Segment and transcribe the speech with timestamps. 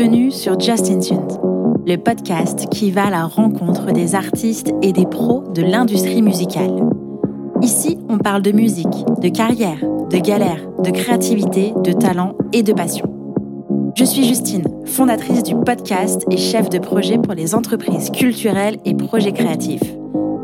[0.00, 1.28] Bienvenue sur Justin Tunes,
[1.86, 6.88] le podcast qui va à la rencontre des artistes et des pros de l'industrie musicale.
[7.60, 9.76] Ici, on parle de musique, de carrière,
[10.10, 13.12] de galère, de créativité, de talent et de passion.
[13.94, 18.94] Je suis Justine, fondatrice du podcast et chef de projet pour les entreprises culturelles et
[18.94, 19.84] projets créatifs.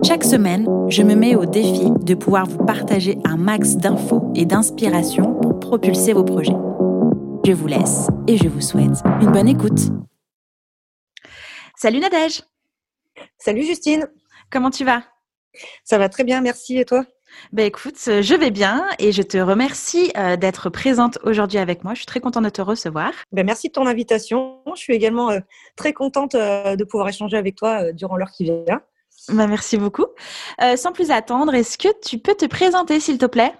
[0.04, 4.44] Chaque semaine, je me mets au défi de pouvoir vous partager un max d'infos et
[4.44, 6.52] d'inspiration pour propulser vos projets.
[7.46, 9.78] Je vous laisse et je vous souhaite une bonne écoute.
[11.76, 12.42] Salut Nadège
[13.38, 14.10] Salut Justine
[14.50, 15.04] Comment tu vas?
[15.84, 16.76] Ça va très bien, merci.
[16.76, 17.04] Et toi?
[17.52, 21.94] Ben écoute, je vais bien et je te remercie euh, d'être présente aujourd'hui avec moi.
[21.94, 23.12] Je suis très contente de te recevoir.
[23.30, 24.60] Ben merci de ton invitation.
[24.74, 25.38] Je suis également euh,
[25.76, 28.82] très contente euh, de pouvoir échanger avec toi durant l'heure qui vient.
[29.28, 30.06] Ben merci beaucoup.
[30.74, 33.54] sans plus attendre, est-ce que tu peux te présenter s'il te plaît?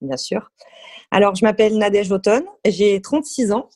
[0.00, 0.48] Bien sûr.
[1.10, 3.68] Alors, je m'appelle Nadège Automne, j'ai 36 ans.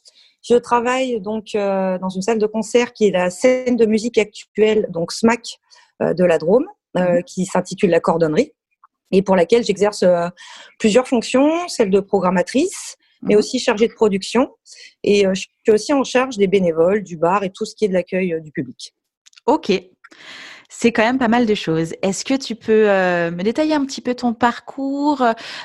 [0.42, 4.18] Je travaille donc euh, dans une salle de concert qui est la scène de musique
[4.18, 5.58] actuelle, donc SMAC
[6.02, 7.24] euh, de la Drôme, euh, mhm.
[7.24, 8.52] qui s'intitule La Cordonnerie,
[9.10, 10.04] et pour laquelle j'exerce
[10.78, 13.38] plusieurs fonctions, celle de programmatrice, mais mhm.
[13.38, 14.50] aussi chargée de production.
[15.02, 17.88] Et je suis aussi en charge des bénévoles, du bar et tout ce qui est
[17.88, 18.94] de l'accueil du public.
[19.46, 19.72] Ok.
[20.68, 21.94] C'est quand même pas mal de choses.
[22.02, 25.22] Est-ce que tu peux euh, me détailler un petit peu ton parcours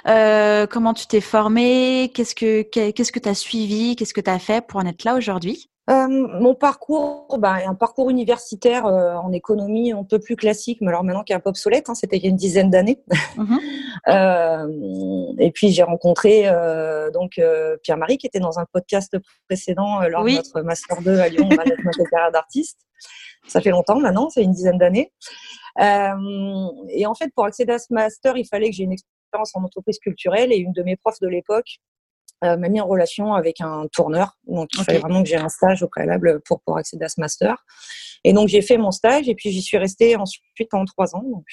[0.08, 4.30] euh, Comment tu t'es formé Qu'est-ce que qu'est-ce que tu as suivi Qu'est-ce que tu
[4.30, 5.69] as fait pour en être là aujourd'hui?
[5.89, 11.03] Euh, mon parcours, bah, un parcours universitaire en économie un peu plus classique, mais alors
[11.03, 13.02] maintenant qui est un peu obsolète, hein, c'était il y a une dizaine d'années.
[13.38, 13.58] Mmh
[15.39, 16.50] et puis j'ai rencontré
[17.13, 17.41] donc
[17.84, 21.50] Pierre-Marie qui était dans un podcast précédent lors de notre master 2 à Lyon,
[21.84, 22.80] notre carrière d'artiste.
[23.47, 25.11] Ça fait longtemps maintenant, c'est une dizaine d'années.
[25.79, 29.55] Euh, et en fait, pour accéder à ce master, il fallait que j'ai une expérience
[29.55, 31.79] en entreprise culturelle et une de mes profs de l'époque
[32.43, 34.37] euh, m'a mis en relation avec un tourneur.
[34.47, 37.19] Donc, il fallait vraiment que j'ai un stage au préalable pour pouvoir accéder à ce
[37.19, 37.65] master.
[38.23, 41.23] Et donc, j'ai fait mon stage et puis j'y suis restée ensuite pendant trois ans.
[41.23, 41.45] Donc,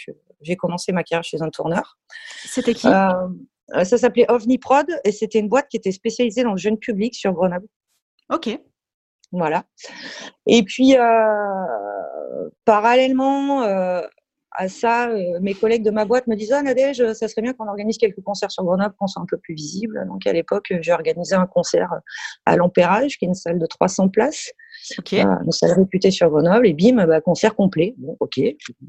[0.43, 1.99] j'ai commencé ma carrière chez un tourneur.
[2.45, 2.87] C'était qui?
[2.87, 6.79] Euh, Ça s'appelait OVNI Prod et c'était une boîte qui était spécialisée dans le jeune
[6.79, 7.67] public sur Grenoble.
[8.33, 8.57] Ok.
[9.37, 9.65] Voilà.
[10.47, 14.01] Et puis, euh, parallèlement euh,
[14.53, 17.53] à ça, euh, mes collègues de ma boîte me disent Ah, Nadège, ça serait bien
[17.53, 20.07] qu'on organise quelques concerts sur Grenoble, qu'on soit un peu plus visible.
[20.09, 21.91] Donc, à l'époque, j'ai organisé un concert
[22.47, 24.51] à l'Empérage, qui est une salle de 300 places.
[25.13, 26.67] une salle réputée sur Grenoble.
[26.67, 27.95] Et bim, bah, concert complet.
[27.99, 28.41] Bon, ok,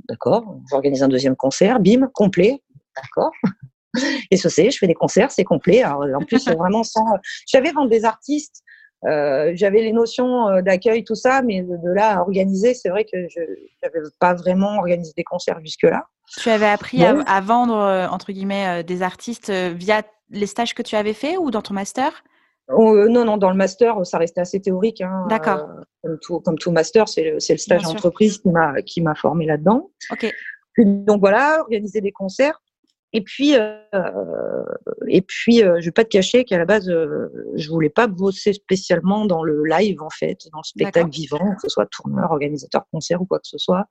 [0.07, 0.59] d'accord.
[0.69, 1.81] J'organise un deuxième concert.
[1.81, 2.63] Bim, complet.
[2.95, 3.31] D'accord.
[4.31, 5.81] Et ce c'est, je fais des concerts, c'est complet.
[5.81, 7.05] Alors, en plus, vraiment sans.
[7.47, 8.63] J'avais vendu des artistes
[9.05, 13.05] euh, j'avais les notions euh, d'accueil, tout ça, mais de, là à organiser, c'est vrai
[13.05, 13.39] que je
[13.83, 16.05] n'avais pas vraiment organisé des concerts jusque-là.
[16.39, 20.95] Tu avais appris à, vendre, euh, entre guillemets, des artistes via les stages que tu
[20.95, 22.23] avais fait ou dans ton master?
[22.69, 24.99] Oh, Non, non, dans le master, ça restait assez théorique.
[24.99, 25.69] Hein, D'accord.
[26.03, 28.41] comme, tout, comme tout master, c'est le, le, stage d'entreprise
[28.85, 29.89] qui m'a formé là-dedans.
[30.11, 30.29] Ok.
[30.77, 32.61] Donc voilà, organiser des concerts.
[33.13, 34.63] Et puis, euh,
[35.07, 38.07] et puis, euh, je vais pas te cacher qu'à la base, euh, je voulais pas
[38.07, 42.31] bosser spécialement dans le live en fait, dans le spectacle vivant, que ce soit tourneur,
[42.31, 43.85] organisateur, concert ou quoi que ce soit.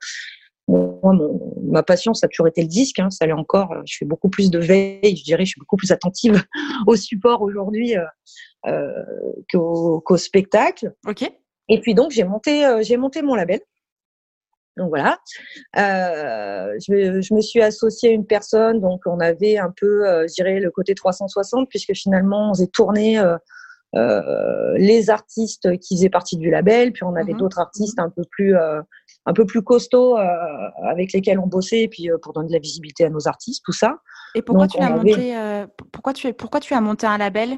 [0.67, 1.17] Moi,
[1.63, 2.99] ma passion, ça a toujours été le disque.
[2.99, 3.73] Hein, ça l'est encore.
[3.85, 5.45] Je fais beaucoup plus de veille, je dirais.
[5.45, 6.43] Je suis beaucoup plus attentive
[6.87, 7.95] au support aujourd'hui
[8.67, 9.03] euh,
[9.51, 10.93] qu'au, qu'au spectacle.
[11.07, 11.31] Ok.
[11.69, 13.61] Et puis donc, j'ai monté, j'ai monté mon label.
[14.77, 15.17] Donc voilà,
[15.77, 20.27] euh, je, je, me suis associée à une personne, donc on avait un peu, euh,
[20.27, 23.17] je dirais, le côté 360, puisque finalement on faisait tourner
[23.95, 28.09] euh, les artistes qui faisaient partie du label, puis on avait mmh d'autres artistes un
[28.09, 30.17] peu plus, un peu plus costauds
[30.85, 33.73] avec lesquels on bossait, et puis pour donner de la visibilité à nos artistes, tout
[33.73, 33.97] ça.
[34.35, 35.33] Et pourquoi tu as monté,
[35.91, 37.57] pourquoi tu, pourquoi tu as monté un label?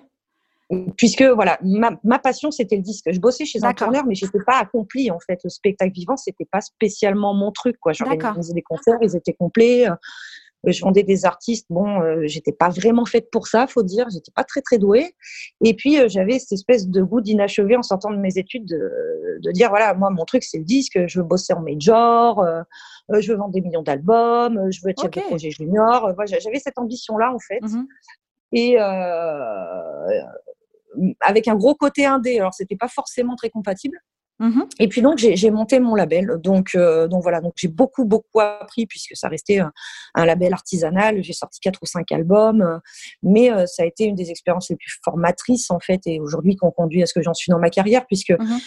[0.97, 3.12] Puisque voilà, ma, passion c'était le disque.
[3.12, 5.40] Je bossais chez un tourneur, mais j'étais pas accompli en fait.
[5.44, 7.78] Le spectacle vivant, c'était pas spécialement mon truc.
[7.80, 9.90] Quoi, j'organisais des concerts, ils étaient complets.
[9.90, 9.96] Euh,
[10.66, 11.68] je vendais des artistes.
[11.69, 14.07] Bon, euh, j'étais pas vraiment faite pour ça, faut dire.
[14.12, 15.16] J'étais pas très très douée.
[15.63, 19.39] Et puis euh, j'avais cette espèce de goût d'inachevé en sortant de mes études, de,
[19.42, 21.00] de, dire voilà, moi mon truc c'est le disque.
[21.07, 22.45] Je veux bosser en major.
[23.10, 24.69] je veux vendre des millions d'albums.
[24.72, 26.13] Je veux être chef de projet junior.
[26.25, 27.62] j'avais cette ambition là en fait.
[27.62, 27.86] Mmh
[28.51, 30.22] Et euh,
[31.21, 32.39] avec un gros côté indé.
[32.39, 33.97] Alors, c'était pas forcément très compatible.
[34.39, 36.38] Mmh et puis donc j'ai monté mon label.
[36.41, 41.21] Donc euh, donc voilà, donc j'ai beaucoup beaucoup appris puisque ça restait un, label artisanal.
[41.21, 42.77] J'ai sorti quatre ou cinq albums, euh,
[43.21, 46.56] mais euh, ça a été une des expériences les plus formatrices en fait et aujourd'hui
[46.56, 48.57] qu'on conduit à ce que j'en suis dans ma carrière puisque mmh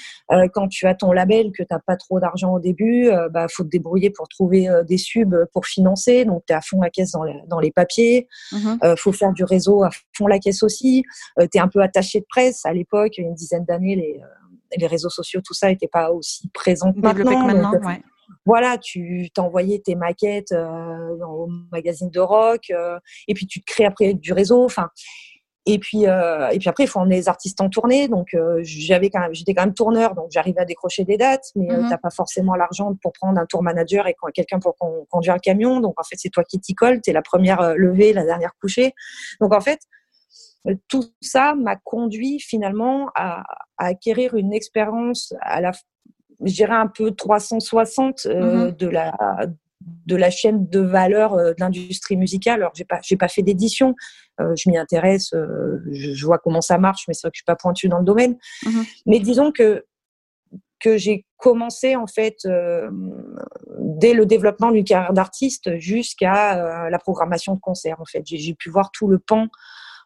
[0.54, 3.64] quand tu as ton label que tu n'as pas trop d'argent au début, bah faut
[3.64, 6.24] te débrouiller pour trouver des subs pour financer.
[6.24, 8.28] Donc tu es à fond la caisse dans les, dans les papiers.
[8.52, 11.04] Mmh faut faire du réseau à fond la caisse aussi.
[11.38, 14.20] tu es un peu attaché de presse à l'époque, une dizaine d'années les
[14.76, 17.46] les réseaux sociaux, tout ça n'était pas aussi présent maintenant.
[17.46, 17.72] maintenant
[18.44, 22.72] Voilà, tu t'envoyais tes maquettes au magazine de rock,
[23.28, 24.64] et puis tu te crées après du réseau.
[24.64, 24.88] Enfin,
[25.64, 28.08] et puis, euh, et puis après, il faut emmener les artistes en tournée.
[28.08, 31.44] Donc, euh, j'avais quand même, j'étais quand même tourneur, donc j'arrivais à décrocher des dates,
[31.54, 31.88] mais tu euh, mhm.
[31.88, 34.76] t'as pas forcément l'argent pour prendre un tour manager et quelqu'un pour
[35.08, 35.80] conduire un camion.
[35.80, 37.00] Donc, en fait, c'est toi qui t'y colle.
[37.00, 38.92] T'es la première levée, la dernière couchée.
[39.40, 39.78] Donc, en fait,
[40.88, 43.42] tout ça m'a conduit finalement à,
[43.78, 45.72] à, acquérir une expérience à la,
[46.44, 48.72] je dirais un peu 360 mhm.
[48.72, 49.12] de la
[50.06, 52.60] de la chaîne de valeur de l'industrie musicale.
[52.60, 53.94] Alors, j'ai pas, j'ai pas fait d'édition,
[54.40, 57.40] euh, je m'y intéresse, euh, je, vois comment ça marche, mais c'est vrai que je
[57.40, 58.36] suis pas pointue dans le domaine.
[58.64, 58.84] Mhm.
[59.06, 59.84] Mais disons que
[60.80, 62.90] que j'ai commencé en fait euh,
[63.78, 68.00] dès le développement d'une carrière d'artiste jusqu'à la programmation de concerts.
[68.00, 69.46] En fait, j'ai pu voir tout le pan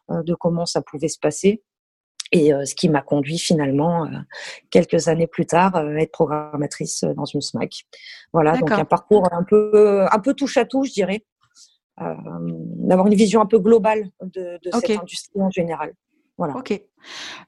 [0.09, 1.63] de comment ça pouvait se passer.
[2.33, 4.05] Et ce qui m'a conduit finalement,
[4.69, 7.85] quelques années plus tard, à être programmatrice dans une SMAC.
[8.33, 11.23] Voilà, donc un parcours un peu, un peu touche à tout, je dirais.
[11.99, 15.93] Euh, d'avoir une vision un peu globale de, cette industrie en général.
[16.37, 16.55] Voilà.
[16.55, 16.79] Ok.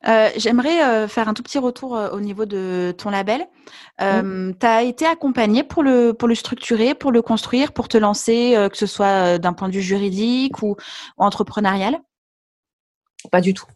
[0.07, 3.45] Euh, j'aimerais euh, faire un tout petit retour au niveau de ton label.
[3.99, 8.55] Tu as été accompagné pour le, pour le structurer, pour le construire, pour te lancer,
[8.71, 10.75] que ce soit d'un point de vue juridique ou,
[11.17, 11.99] entrepreneurial?
[13.31, 13.67] Pas du tout.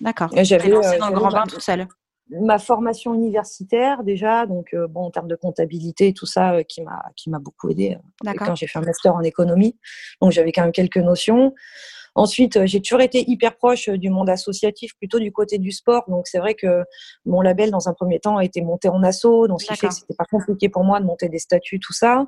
[0.00, 0.30] D'accord.
[0.32, 1.86] J'avais lancé dans le grand bain tout seul
[2.30, 6.62] ma formation universitaire déjà, donc euh, bon en termes de comptabilité et tout ça, euh,
[6.62, 9.76] qui m'a qui m'a beaucoup aidé euh, quand j'ai fait un master en économie.
[10.20, 11.54] Donc j'avais quand même quelques notions.
[12.16, 16.04] Ensuite, j'ai toujours été hyper proche du monde associatif, plutôt du côté du sport.
[16.08, 16.82] Donc c'est vrai que
[17.24, 19.88] mon label, dans un premier temps, a été monté en asso, donc ce qui fait
[19.88, 22.26] que c'était pas compliqué pour moi de monter des statuts, tout ça.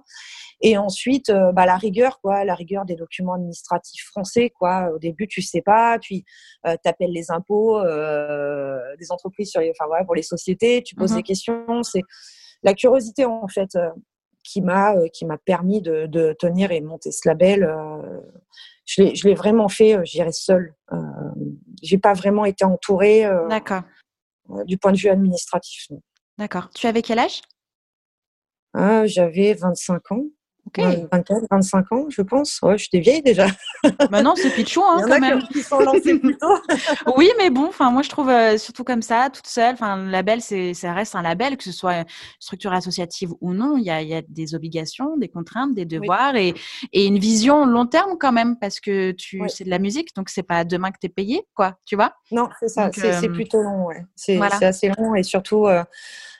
[0.64, 4.90] Et ensuite, euh, bah, la rigueur, quoi, la rigueur des documents administratifs français, quoi.
[4.94, 6.24] Au début, tu sais pas, puis
[6.66, 10.94] euh, tu appelles les impôts euh, des entreprises sur enfin voilà, pour les sociétés, tu
[10.94, 11.82] poses des questions.
[11.82, 12.02] C'est
[12.62, 13.76] la curiosité en fait
[14.44, 17.68] qui m'a qui m'a permis de, de, tenir et monter ce label.
[18.84, 20.74] je l'ai je l'ai vraiment fait, je dirais seule.
[20.92, 20.96] Euh,
[21.82, 23.28] J'ai pas vraiment été entourée.
[23.48, 23.82] D'accord.
[24.66, 25.88] du point de vue administratif.
[26.38, 26.70] D'accord.
[26.72, 27.42] Tu avais quel âge?
[28.74, 30.24] Ah, J'avais 25 ans.
[30.68, 31.06] Okay.
[31.10, 32.60] 24, 25 ans, je pense.
[32.62, 33.46] Ouais, je suis vieille déjà.
[34.10, 35.42] Maintenant, c'est pitchou, hein, quand même.
[35.48, 36.56] Qui sont lancés plus tôt.
[37.16, 39.74] oui, mais bon, enfin, moi, je trouve euh, surtout comme ça, toute seule.
[39.74, 42.06] Enfin, le label, c'est, ça reste un label, que ce soit
[42.38, 43.76] structure associative ou non.
[43.76, 46.54] Il y a, il y a des obligations, des contraintes, des devoirs et,
[46.92, 50.28] et une vision long terme quand même, parce que tu, c'est de la musique, donc
[50.28, 51.76] c'est pas demain que tu es payé, quoi.
[51.86, 52.12] Tu vois?
[52.30, 52.90] Non, c'est ça.
[52.92, 54.04] c'est, euh, plutôt long, ouais.
[54.14, 55.66] C'est, c'est assez long et surtout.
[55.66, 55.82] Euh,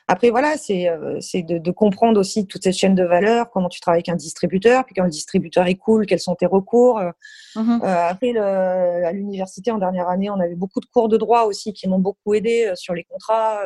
[0.09, 3.81] après, voilà, c'est euh, de, de, comprendre aussi toute cette chaîne de valeur, comment tu
[3.81, 6.99] travailles avec un distributeur, puis quand le distributeur est cool, quels sont tes recours.
[6.99, 7.11] Euh,
[7.57, 11.17] mmh euh après, le, à l'université, en dernière année, on avait beaucoup de cours de
[11.17, 13.63] droit aussi qui m'ont beaucoup aidé sur les contrats.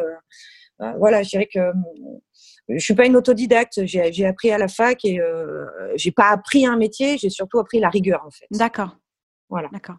[0.98, 1.60] voilà, je dirais que
[2.68, 3.84] je suis pas une autodidacte.
[3.84, 5.66] J'ai appris à la fac et euh,
[5.96, 8.46] j'ai pas appris un métier, j'ai surtout appris la rigueur en fait.
[8.50, 8.96] D'accord.
[9.48, 9.68] Voilà.
[9.72, 9.96] D'accord.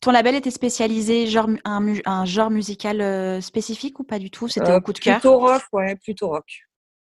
[0.00, 4.48] Ton label était spécialisé genre un, un genre musical euh, spécifique ou pas du tout?
[4.48, 5.20] C'était euh, au coup de cœur?
[5.20, 6.46] Plutôt rock, ouais, plutôt rock.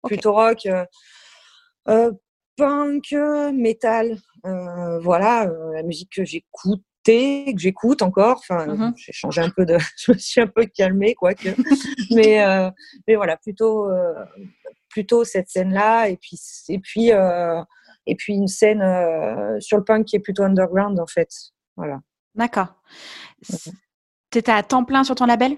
[0.05, 0.69] Plutôt rock.
[1.89, 2.13] Euh,
[2.57, 3.13] punk,
[3.55, 4.19] metal,
[5.03, 8.39] voilà, la musique que j'écoutais, que j'écoute encore.
[8.39, 11.49] Enfin, mmh j'ai changé un peu de, je me suis un peu calmée, quoique.
[12.15, 12.71] mais,
[13.09, 13.89] mais voilà, plutôt,
[14.91, 16.11] plutôt cette scène-là.
[16.11, 16.39] Et puis,
[16.69, 17.11] et puis,
[18.07, 18.83] et puis une scène
[19.61, 21.31] sur le punk qui est plutôt underground en fait.
[21.81, 22.01] Voilà.
[22.35, 22.75] D'accord.
[24.31, 25.57] Tu étais à temps plein sur ton label?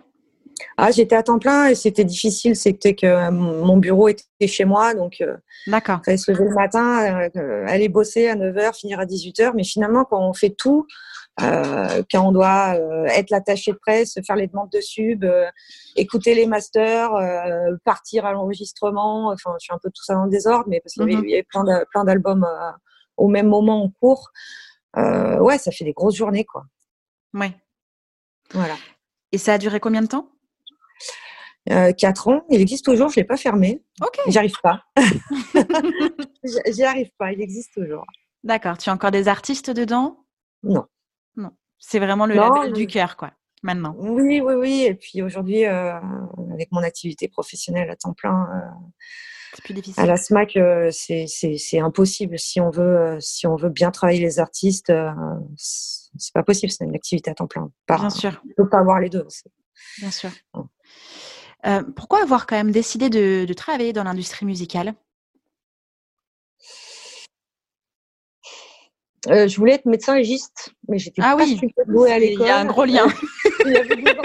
[0.76, 2.54] Ah, j'étais à temps plein et c'était difficile.
[2.54, 5.36] C'était que euh, mon bureau était chez moi, donc euh,
[5.66, 5.98] D'accord.
[6.02, 9.50] il fallait se lever le matin, euh, aller bosser à 9h, finir à 18h.
[9.56, 10.86] Mais finalement, quand on fait tout,
[11.40, 12.76] quand on doit
[13.08, 15.24] être l'attaché de presse, faire les demandes de sub,
[15.96, 17.10] écouter les masters,
[17.84, 20.92] partir à l'enregistrement, enfin, je suis un peu tout ça dans le désordre, mais parce
[20.92, 21.84] qu'il y avait, mm-hmm.
[21.90, 22.46] plein d'albums
[23.16, 24.30] au même moment en cours.
[24.96, 26.64] Euh, ouais, ça fait des grosses journées, quoi.
[27.34, 27.54] Ouais.
[28.52, 28.76] Voilà.
[29.32, 30.28] Et ça a duré combien de temps?
[31.70, 32.44] Euh, 4 ans.
[32.50, 33.82] Il existe toujours, je ne l'ai pas fermé.
[34.02, 34.18] Ok.
[34.26, 34.84] J'y arrive pas.
[36.66, 38.04] J'y arrive pas, il existe toujours.
[38.42, 38.76] D'accord.
[38.78, 40.24] Tu as encore des artistes dedans?
[40.64, 40.86] Non.
[41.36, 41.50] Non.
[41.78, 43.32] C'est vraiment le label du cœur, quoi,
[43.62, 43.94] maintenant.
[43.98, 44.82] Oui, oui, oui.
[44.82, 45.94] Et puis aujourd'hui, euh,
[46.52, 48.48] avec mon activité professionnelle à temps plein,
[49.60, 50.02] plus difficile.
[50.02, 52.38] À la SMAC, euh, c'est impossible.
[52.38, 55.10] Si on, veut, euh, si on veut bien travailler les artistes, euh,
[55.56, 56.72] c'est pas possible.
[56.72, 57.70] C'est une activité à temps plein.
[57.88, 58.40] bien sûr.
[58.44, 59.26] On ne peut pas avoir les deux.
[59.98, 60.30] Bien sûr.
[61.96, 64.94] pourquoi avoir quand même décidé de, travailler dans l'industrie musicale?
[69.26, 71.60] Je voulais être médecin légiste, mais j'étais ah pas oui.
[71.86, 72.46] douée à l'école.
[72.46, 73.06] Il y a un gros lien.
[73.64, 74.22] Il y avait deux ans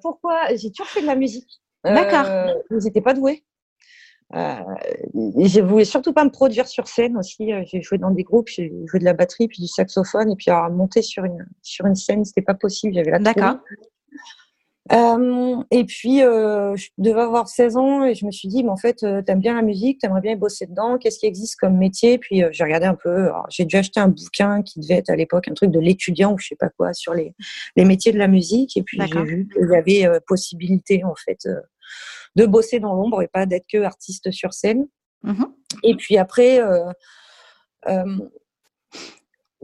[0.00, 0.54] pourquoi?
[0.54, 1.60] J'ai toujours fait de la musique.
[1.84, 2.54] D'accord.
[2.70, 3.44] Vous n'étiez pas doué.
[4.34, 4.54] Euh,
[5.14, 7.50] je voulais surtout pas me produire sur scène aussi.
[7.64, 10.50] J'ai joué dans des groupes, j'ai joué de la batterie puis du saxophone et puis
[10.50, 12.94] alors, monter sur une sur une scène, c'était pas possible.
[12.94, 13.56] J'avais la D'accord.
[14.92, 18.70] Euh, et puis, euh, je devais avoir 16 ans et je me suis dit, mais
[18.70, 21.76] en fait, euh, t'aimes bien la musique, t'aimerais bien bosser dedans, qu'est-ce qui existe comme
[21.76, 22.18] métier?
[22.18, 25.48] Puis j'ai regardé un peu, j'ai dû acheter un bouquin qui devait être à l'époque
[25.48, 27.34] un truc de l'étudiant ou je sais pas quoi sur les,
[27.76, 28.76] les métiers de la musique.
[28.76, 31.46] Et puis j'ai vu qu'il y avait possibilité en fait
[32.36, 34.86] de bosser dans l'ombre et pas d'être que artiste sur scène.
[35.22, 35.44] Mmh
[35.84, 36.60] et puis après,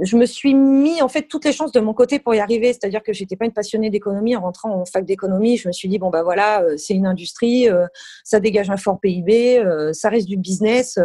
[0.00, 2.72] je me suis mis en fait toutes les chances de mon côté pour y arriver.
[2.72, 4.36] C'est-à-dire que j'étais pas une passionnée d'économie.
[4.36, 7.06] En rentrant en fac d'économie, je me suis dit bon bah voilà, euh, c'est une
[7.06, 7.86] industrie, euh,
[8.24, 10.98] ça dégage un fort PIB, euh, ça reste du business.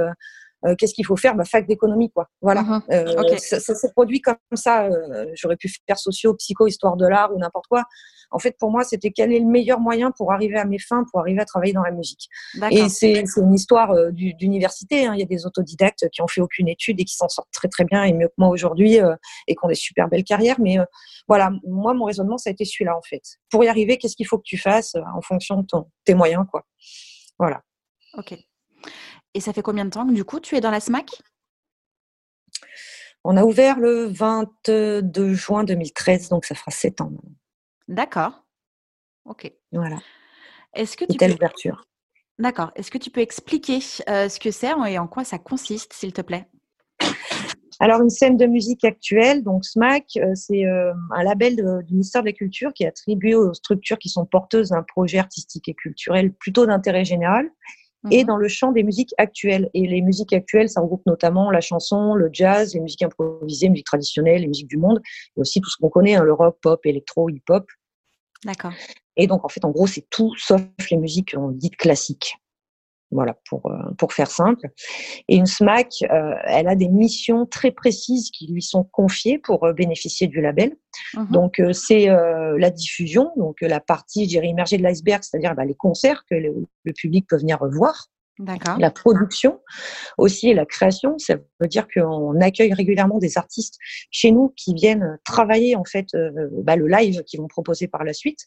[0.77, 1.35] Qu'est-ce qu'il faut faire?
[1.35, 2.27] Bah, Fac d'économie, quoi.
[2.41, 2.61] Voilà.
[2.61, 3.37] Mm-hmm.
[3.39, 4.89] ça, ça s'est produit comme ça.
[5.33, 7.83] J'aurais pu faire socio, psycho, histoire de l'art ou n'importe quoi.
[8.31, 11.03] En fait, pour moi, c'était quel est le meilleur moyen pour arriver à mes fins,
[11.11, 12.29] pour arriver à travailler dans la musique.
[12.71, 15.05] Et c'est une histoire euh, d'université.
[15.05, 15.13] Hein.
[15.13, 17.67] Il y a des autodidactes qui ont fait aucune étude et qui s'en sortent très
[17.67, 19.15] très bien et mieux que moi aujourd'hui euh,
[19.47, 20.59] et qui ont des super belles carrières.
[20.59, 20.85] Mais euh,
[21.27, 23.21] voilà, moi, mon raisonnement, ça a été celui-là en fait.
[23.49, 26.45] Pour y arriver, qu'est-ce qu'il faut que tu fasses en fonction de ton, tes moyens,
[26.49, 26.65] quoi.
[27.37, 27.61] Voilà.
[28.17, 28.37] Ok.
[29.33, 31.09] Et ça fait combien de temps que du coup tu es dans la SMAC
[33.23, 37.11] On a ouvert le 22 juin 2013, donc ça fera sept ans.
[37.88, 38.45] D'accord.
[39.25, 39.51] Ok.
[39.71, 40.00] Voilà.
[40.73, 41.31] Est-ce que tu peux...
[41.31, 41.85] ouverture.
[42.39, 42.71] D'accord.
[42.75, 46.13] Est-ce que tu peux expliquer euh, ce que c'est et en quoi ça consiste, s'il
[46.13, 46.47] te plaît?
[47.79, 52.21] Alors, une scène de musique actuelle, donc SMAC, euh, c'est euh, un label du ministère
[52.21, 55.73] de la Culture qui est attribué aux structures qui sont porteuses d'un projet artistique et
[55.73, 57.50] culturel plutôt d'intérêt général
[58.10, 58.27] et mhm.
[58.27, 59.70] dans le champ des musiques actuelles.
[59.74, 63.86] Et les musiques actuelles, ça regroupe notamment la chanson, le jazz, les musiques improvisées, musique
[63.86, 65.00] traditionnelle, les musiques du monde,
[65.38, 67.65] et aussi tout ce qu'on connaît, hein, le rock, pop, électro, hip-hop.
[68.43, 68.74] D'accord.
[69.17, 72.36] Et donc, en fait, en gros, c'est tout sauf les musiques dites classiques.
[73.11, 74.69] Voilà, pour, euh, pour faire simple.
[75.27, 79.65] Et une SMAC, euh, elle a des missions très précises qui lui sont confiées pour
[79.65, 80.77] euh, bénéficier du label.
[81.15, 81.27] Mhm.
[81.31, 85.75] Donc, c'est la diffusion, donc la partie, je dirais, immergée de l'iceberg, c'est-à-dire bah, les
[85.75, 88.07] concerts que le, le, public peut venir voir.
[88.79, 89.62] La production
[90.17, 93.77] aussi et la création, ça veut dire qu'on accueille régulièrement des artistes
[94.10, 96.07] chez nous qui viennent travailler en fait
[96.63, 98.39] bah, le live qu'ils vont proposer par la suite.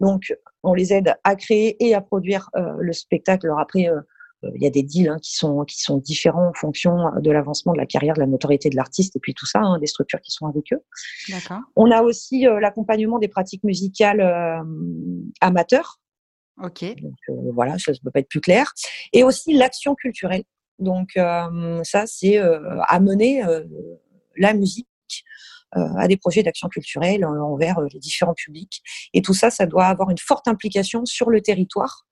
[0.00, 3.46] Donc, on les aide à créer et à produire le spectacle.
[3.46, 3.88] Alors après,
[4.54, 7.72] il y a des deals hein, qui sont qui sont différents en fonction de l'avancement
[7.72, 10.20] de la carrière, de la notoriété de l'artiste et puis tout ça, hein, des structures
[10.20, 10.82] qui sont avec eux.
[11.76, 14.20] On a aussi l'accompagnement des pratiques musicales
[15.40, 16.00] amateurs
[16.62, 16.84] Ok.
[17.00, 18.72] Donc, euh, voilà, ça ne peut pas être plus clair.
[19.12, 20.44] Et aussi l'action culturelle.
[20.78, 23.42] Donc euh, ça, c'est euh, amener
[24.36, 24.88] la musique
[25.72, 28.80] à des projets d'action culturelle envers les différents publics.
[29.12, 32.06] Et tout ça, ça doit avoir une forte implication sur le territoire,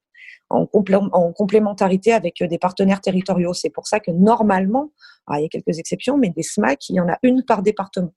[0.51, 0.69] en,
[1.13, 3.55] en complémentarité avec des partenaires territoriaux.
[3.55, 4.91] C'est pour ça que normalement,
[5.29, 7.63] ah, il y a quelques exceptions, mais des SMAC, il y en a une par
[7.63, 8.13] département.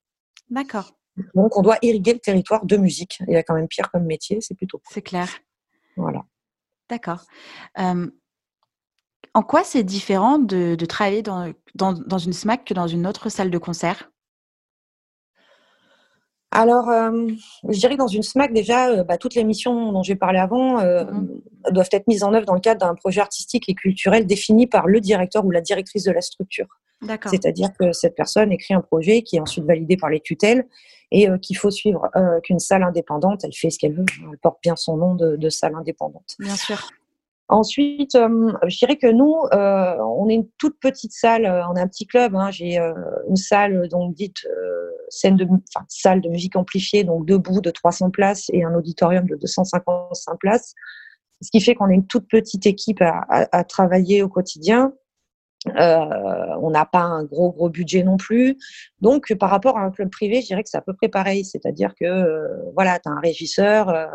[0.50, 0.96] D'accord.
[1.34, 3.20] Donc on doit irriguer le territoire de musique.
[3.28, 4.82] Il y a quand même pire comme métier, c'est plutôt.
[4.90, 5.30] C'est clair.
[5.96, 6.24] Voilà.
[6.90, 7.24] D'accord.
[7.78, 13.50] en quoi c'est différent de, travailler dans, dans, une SMAC que dans une autre salle
[13.50, 14.12] de concert?
[16.52, 20.40] Alors, je dirais que dans une SMAC, déjà, bah, toutes les missions dont j'ai parlé
[20.40, 24.28] avant mmh doivent être mises en œuvre dans le cadre d'un projet artistique et culturel
[24.28, 26.68] défini par le directeur ou la directrice de la structure.
[27.26, 30.66] C'est-à-dire que cette personne écrit un projet qui est ensuite validé par les tutelles
[31.12, 34.38] et euh, qu'il faut suivre euh, qu'une salle indépendante, elle fait ce qu'elle veut, elle
[34.38, 36.36] porte bien son nom de, salle indépendante.
[36.40, 36.90] Bien sûr.
[37.48, 41.88] Ensuite, euh, je dirais que nous, on est une toute petite salle, on est un
[41.88, 42.36] petit club.
[42.36, 42.78] Hein, J'ai
[43.30, 44.48] une salle donc dite
[45.10, 45.48] scène de,
[45.88, 50.74] salle de musique amplifiée, donc debout de 300 places et un auditorium de 255 places.
[51.42, 54.94] Ce qui fait qu'on est une toute petite équipe à travailler au quotidien.
[55.68, 58.58] Euh, on n'a pas un gros gros budget non plus.
[59.02, 61.44] Donc par rapport à un club privé, je dirais que c'est à peu près pareil.
[61.44, 64.06] C'est-à-dire que euh, voilà, tu as un régisseur, euh,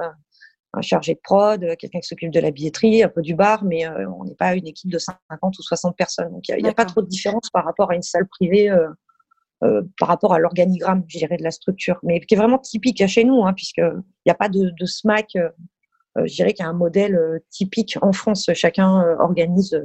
[0.72, 3.88] un chargé de prod, quelqu'un qui s'occupe de la billetterie, un peu du bar, mais
[3.88, 6.30] on n'est pas une équipe de 50 ou 60 personnes.
[6.30, 8.72] Donc il n'y a, pas trop de différence par rapport à une salle privée.
[9.60, 13.08] par rapport à l'organigramme, je dirais, de la structure, mais qui est vraiment typique à
[13.08, 15.36] chez nous, hein, puisqu'il n'y a pas de, de SMAC.
[16.16, 17.18] je dirais qu'il y a un modèle
[17.50, 18.48] typique en France.
[18.54, 19.76] Chacun organise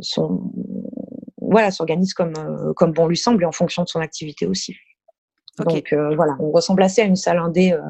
[0.00, 0.50] son,
[1.40, 4.74] voilà, s'organise comme, euh, comme bon lui semble et en fonction de son activité aussi.
[5.58, 7.80] Donc euh, voilà, on ressemble assez à une salle indé euh,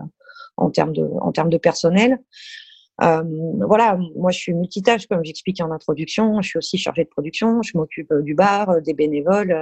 [0.57, 2.19] en termes de, en termes de personnel.
[2.99, 6.43] voilà, moi je suis multitâche comme j'expliquais en introduction.
[6.43, 7.63] Je suis aussi chargée de production.
[7.63, 9.57] Je m'occupe du bar, des bénévoles.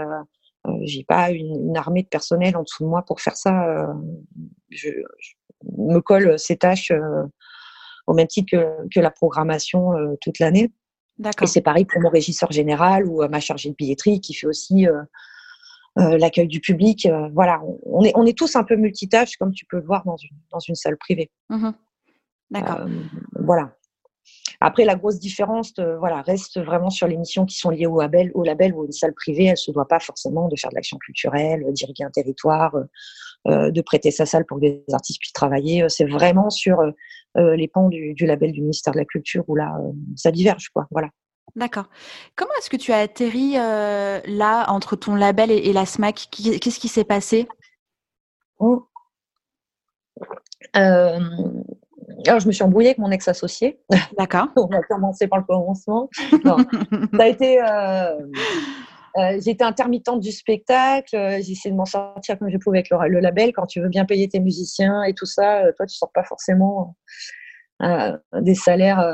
[0.82, 3.86] j'ai pas une, armée de personnel en dessous de moi pour faire ça.
[4.68, 4.90] Je,
[5.78, 6.92] me colle ces tâches
[8.08, 10.72] au même titre que, que la programmation toute l'année.
[11.18, 14.86] Et c'est pareil pour mon régisseur général ou ma chargée de billetterie qui fait aussi
[15.96, 17.08] l'accueil du public.
[17.32, 20.16] voilà, on est, on est tous un peu multitâches, comme tu peux le voir dans
[20.16, 21.30] une, dans une salle privée.
[21.48, 21.70] Mmh
[22.50, 22.86] D'accord.
[23.40, 23.74] voilà.
[24.60, 28.00] Après, la grosse différence euh, voilà, reste vraiment sur les missions qui sont liées au
[28.00, 29.46] label, au label ou une salle privée.
[29.46, 32.74] Elle ne se doit pas forcément de faire de l'action culturelle, euh, d'irriguer un territoire,
[32.76, 32.84] euh,
[33.46, 35.84] de prêter sa salle pour que des artistes puissent travailler.
[35.88, 36.78] C'est vraiment sur
[37.36, 39.76] les pans du, label du ministère de la Culture où là,
[40.16, 40.68] ça diverge.
[40.70, 40.86] Quoi.
[40.90, 41.08] Voilà.
[41.56, 41.86] D'accord.
[42.36, 46.88] Comment est-ce que tu as atterri là entre ton label et, la SMAC Qu'est-ce qui
[46.88, 47.48] s'est passé?
[48.58, 48.86] Oh.
[52.26, 53.80] Alors, je me suis embrouillée avec mon ex-associé.
[54.18, 54.48] D'accord.
[54.56, 56.08] On va commencer par le commencement.
[56.44, 56.56] ça
[57.18, 57.62] a été.
[57.62, 58.18] Euh,
[59.18, 61.16] euh, j'étais intermittente du spectacle.
[61.16, 63.52] Euh, essayé de m'en sortir comme je pouvais avec le, label.
[63.52, 66.96] Quand tu veux bien payer tes musiciens et tout ça, toi, tu sors pas forcément
[68.40, 69.04] des salaires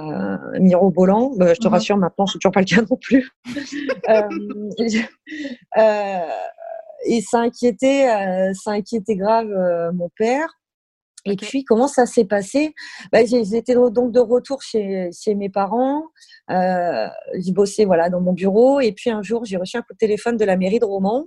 [0.60, 1.32] mirobolants.
[1.36, 1.72] Bah, je te mhm.
[1.72, 3.30] rassure, maintenant, c'est toujours pas le cas non plus.
[7.06, 9.48] et ça inquiétait, ça inquiétait grave
[9.94, 10.57] mon père.
[11.30, 12.74] Et puis, comment ça s'est passé?
[13.12, 16.04] Bah, J'étais donc de retour chez, chez mes parents.
[16.50, 17.08] Euh,
[17.38, 18.80] j'ai bossé voilà, dans mon bureau.
[18.80, 21.26] Et puis, un jour, j'ai reçu un coup de téléphone de la mairie de Romans.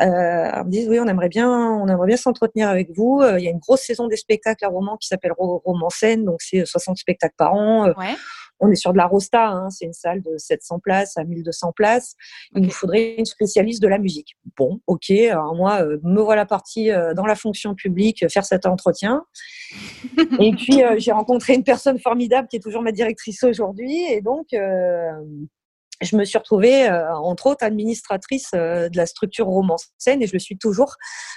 [0.00, 3.20] Euh, ils me disent, oui, on aimerait bien, on aimerait bien s'entretenir avec vous.
[3.22, 6.24] Euh, il y a une grosse saison des spectacles à Romans qui s'appelle Romans Scène.
[6.24, 7.88] Donc, c'est 60 spectacles par an.
[7.98, 8.14] Ouais
[8.62, 11.72] on est sur de la Rosta, hein, c'est une salle de 700 places à 1200
[11.72, 12.14] places.
[12.54, 14.36] Il nous faudrait une spécialiste de la musique.
[14.56, 18.64] Bon, ok, alors moi, euh, me voilà partie euh, dans la fonction publique faire cet
[18.64, 19.24] entretien.
[20.40, 24.04] et puis, euh, j'ai rencontré une personne formidable qui est toujours ma directrice aujourd'hui.
[24.10, 24.46] Et donc,
[26.02, 30.26] je me suis retrouvée, euh, entre autres, administratrice euh, de la structure romance scène et
[30.26, 30.96] je le suis toujours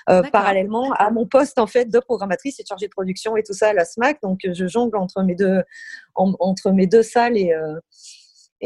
[0.09, 3.53] euh, parallèlement à mon poste en fait de programmatrice et chargée de production et tout
[3.53, 4.21] ça à la SMAC.
[4.21, 5.63] Donc, je jongle entre mes deux,
[6.15, 7.53] entre mes deux salles et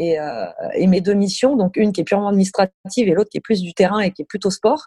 [0.00, 3.42] euh, et, mes deux missions, donc une qui est purement administrative et l'autre qui est
[3.42, 4.86] plus du terrain et qui est plutôt sport.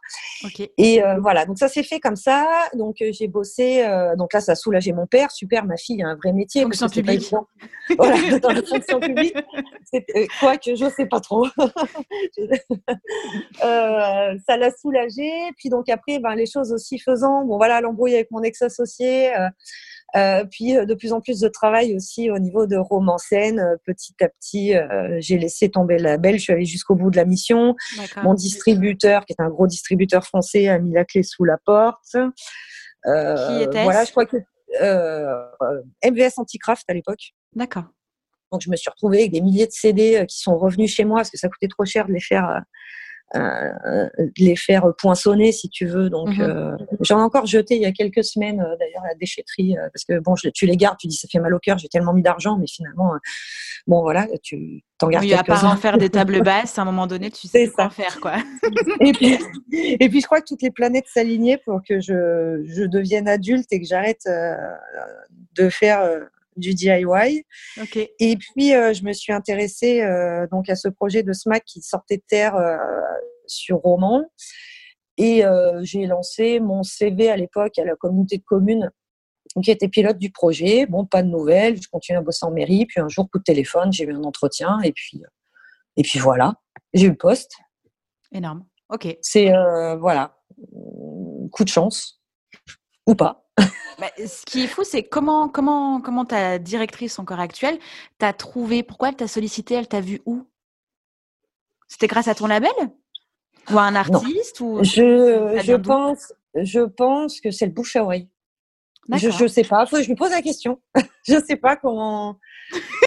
[0.78, 2.47] Et euh, voilà, donc ça s'est fait comme ça.
[2.73, 3.86] Donc euh, j'ai bossé,
[4.17, 5.32] donc là ça a soulagé mon père.
[5.32, 6.63] Super, ma fille a un vrai métier.
[6.63, 7.32] Fonction publique.
[7.97, 9.36] voilà, dans la fonction publique.
[10.39, 11.47] Quoi que je sais pas trop.
[13.60, 15.30] ça l'a soulagé.
[15.58, 19.36] Puis donc après, ben, les choses aussi faisant, bon voilà, l'embrouille avec mon ex-associé.
[19.36, 19.49] Euh,
[20.52, 22.78] puis euh, de plus en plus de travail aussi au niveau de
[23.17, 23.60] scène.
[23.60, 24.73] Euh, petit à petit,
[25.19, 26.36] j'ai laissé tomber le label.
[26.38, 27.76] Je suis allée jusqu'au bout de la mission.
[28.23, 32.04] Mon distributeur, qui est un gros distributeur français, a mis la clé sous la porte.
[32.12, 34.38] qui était Voilà, je crois que
[36.04, 37.34] MVS Anticraft à l'époque.
[37.56, 37.86] D'accord.
[38.54, 41.17] Donc je me suis retrouvée avec des milliers de CD qui sont revenus chez moi
[41.17, 42.60] parce que ça coûtait trop cher de les faire euh,
[44.38, 46.10] les faire poinçonner si tu veux.
[46.10, 46.41] Donc mhm.
[46.41, 49.76] euh, j'en ai encore jeté il y a quelques semaines euh, d'ailleurs à la déchetterie
[49.93, 52.13] parce que bon, tu les gardes, tu dis ça fait mal au cœur, j'ai tellement
[52.13, 53.13] mis d'argent, mais finalement
[53.88, 55.26] bon voilà, tu t'en gardes.
[55.26, 57.89] Oui, à part en faire des tables basses, à un moment donné, tu sais quoi
[57.89, 58.36] faire quoi.
[59.00, 59.38] et puis
[59.72, 63.67] et puis je crois que toutes les planètes s'alignaient pour que je, je devienne adulte
[63.72, 64.28] et que j'arrête
[65.56, 67.46] de faire du DIY.
[68.20, 71.82] Et puis, euh, je me suis intéressée euh, donc à ce projet de SMAC qui
[71.82, 72.78] sortait de terre euh,
[73.48, 74.24] sur Roman.
[75.18, 75.44] Et
[75.84, 78.89] j'ai lancé mon CV à l'époque à la communauté de communes
[79.63, 80.88] qui était pilote du projet.
[80.88, 81.80] Bon, pas de nouvelles.
[81.80, 82.88] Je continue à bosser en mairie.
[82.88, 84.80] Puis un jour, coup de téléphone, j'ai eu un entretien.
[84.82, 85.22] Et puis,
[85.98, 86.56] et puis voilà,
[86.96, 87.52] j'ai eu le poste.
[88.32, 88.66] Énorme.
[88.89, 89.16] OK.
[89.22, 89.52] C'est,
[90.00, 90.36] voilà,
[91.52, 92.20] coup de chance.
[93.06, 93.42] Ou pas.
[94.04, 97.80] Bah, ce qui est fou, c'est comment, comment, comment ta directrice encore actuelle
[98.18, 98.84] t'a trouvé?
[98.84, 99.76] Pourquoi elle t'a sollicité?
[99.76, 100.46] Elle t'a vu où?
[101.88, 102.74] C'était grâce à ton label?
[103.72, 104.60] Ou à un artiste?
[104.60, 104.84] Ou...
[104.84, 108.28] Je, je pense, je pense que c'est le bouche à oreille.
[109.08, 109.86] Je ne sais pas.
[109.86, 110.82] Faut, je me pose la question.
[111.26, 112.38] je ne sais pas comment,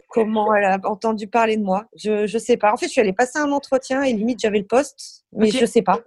[0.09, 1.85] comment elle a entendu parler de moi.
[1.95, 2.73] Je ne sais pas.
[2.73, 5.61] En fait, je suis allée passer un entretien et limite j'avais le poste, mais je
[5.61, 6.01] ne sais pas.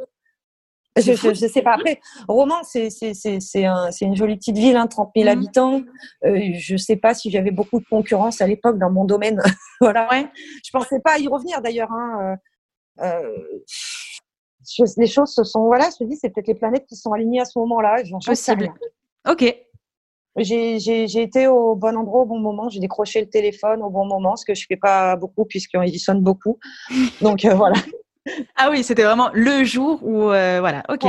[0.98, 1.74] Je, je, sais pas.
[1.74, 5.32] Après, Romans, c'est c'est un, une jolie petite ville, hein, 30 000 mmh.
[5.32, 5.82] habitants.
[6.26, 9.42] Euh, je sais pas si j'avais beaucoup de concurrence à l'époque dans mon domaine.
[9.82, 10.10] voilà.
[10.10, 10.28] Ouais.
[10.66, 11.92] Je pensais pas y revenir d'ailleurs.
[11.92, 12.38] Hein.
[13.02, 13.38] Euh, euh
[14.98, 15.66] les choses se sont.
[15.66, 18.04] Voilà, je me dis, c'est peut-être les planètes qui sont alignées à ce moment-là.
[18.26, 18.72] Possible.
[19.28, 19.56] Ok.
[20.38, 22.70] J'ai été au bon endroit au bon moment.
[22.70, 26.22] J'ai décroché le téléphone au bon moment, ce que je fais pas beaucoup puisqu'il sonne
[26.22, 26.60] beaucoup.
[27.22, 27.78] Donc euh, voilà
[28.56, 31.06] ah oui, c'était vraiment le jour où, euh, voilà, ok.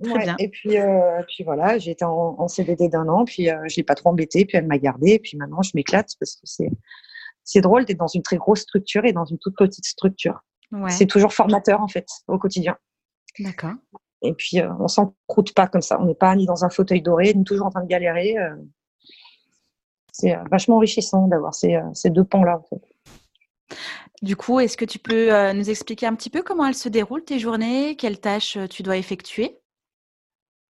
[0.00, 0.36] Très bien.
[0.38, 3.82] Et puis, euh, puis voilà, j'ai été en, CDD d'un an, puis euh, je l'ai
[3.82, 6.70] pas trop embêtée, puis elle m'a gardée, puis maintenant je m'éclate parce que c'est
[7.42, 10.44] c'est drôle d'être dans une très grosse structure et dans une toute petite structure.
[10.88, 12.76] C'est toujours formateur en fait au quotidien.
[13.40, 13.72] D'accord.
[14.22, 15.98] Et puis on s'en croûte pas comme ça.
[15.98, 18.36] On n'est pas ni dans un fauteuil doré, ni toujours en train de galérer.
[20.12, 22.58] c'est vachement enrichissant d'avoir ces, ces deux pans-là.
[22.58, 23.76] En fait.
[24.22, 27.24] Du coup, est-ce que tu peux nous expliquer un petit peu comment elles se déroulent
[27.24, 29.60] tes journées, quelles tâches tu dois effectuer?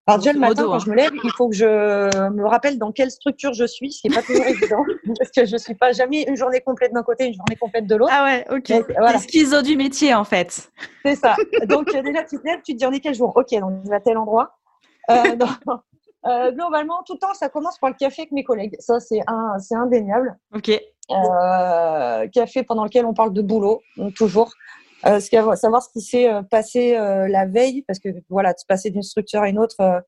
[0.08, 1.66] Alors déjà le matin, quand je me lève, il faut que je
[2.30, 4.82] me rappelle dans quelle structure je suis, ce qui n'est pas toujours évident,
[5.18, 7.86] parce que je ne suis pas jamais une journée complète d'un côté, une journée complète
[7.86, 8.10] de l'autre.
[8.14, 8.72] Ah ouais, ok.
[8.96, 9.18] voilà.
[9.18, 10.72] schizo du métier, en fait.
[11.04, 11.36] C'est ça.
[11.66, 13.34] Donc euh, déjà, tu te lèves, tu te dis on est quel jour?
[13.36, 14.58] Ok, donc on est à tel endroit.
[15.10, 15.36] Euh,
[16.26, 18.76] euh, globalement, tout le temps, ça commence par le café avec mes collègues.
[18.78, 19.20] Ça, c'est
[19.76, 20.38] indéniable.
[20.54, 20.70] Ok.
[22.32, 23.82] Café pendant lequel on parle de boulot,
[24.14, 24.52] toujours.
[25.06, 28.90] Euh, savoir ce qui s'est euh, passé euh, la veille, parce que voilà, de passer
[28.90, 30.02] d'une structure à une autre,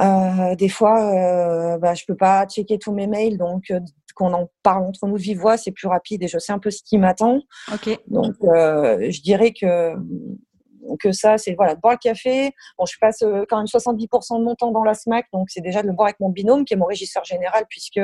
[0.00, 3.72] euh, des fois, bah, je peux pas checker tous mes mails, donc
[4.14, 6.70] qu'on en parle entre nous vive voix, c'est plus rapide et je sais un peu
[6.70, 7.40] ce qui m'attend.
[7.72, 7.98] Ok.
[8.08, 9.94] Donc, je dirais que
[11.00, 12.52] que ça, c'est voilà, de boire le café.
[12.78, 15.82] Bon, je passe quand même 70% de mon temps dans la SMAC, donc c'est déjà
[15.82, 18.00] de le boire avec mon binôme, qui est mon régisseur général, puisque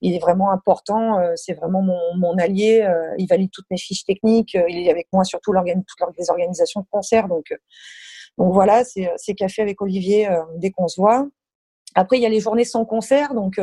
[0.00, 1.18] il est vraiment important.
[1.18, 2.82] Euh, c'est vraiment mon, allié.
[2.82, 4.54] Euh, il valide toutes mes fiches techniques.
[4.54, 7.28] Euh, il est avec moi sur tout toutes les organisations de concerts.
[7.28, 7.52] Donc,
[8.38, 11.26] donc voilà, c'est café avec Olivier dès qu'on se voit.
[11.94, 13.34] Après, il y a les journées sans concert.
[13.34, 13.60] Donc,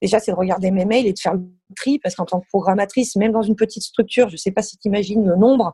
[0.00, 1.42] déjà, c'est de regarder mes mails et de faire le
[1.76, 4.62] tri, parce qu'en tant que programmatrice, même dans une petite structure, je ne sais pas
[4.62, 5.72] si tu imagines le nombre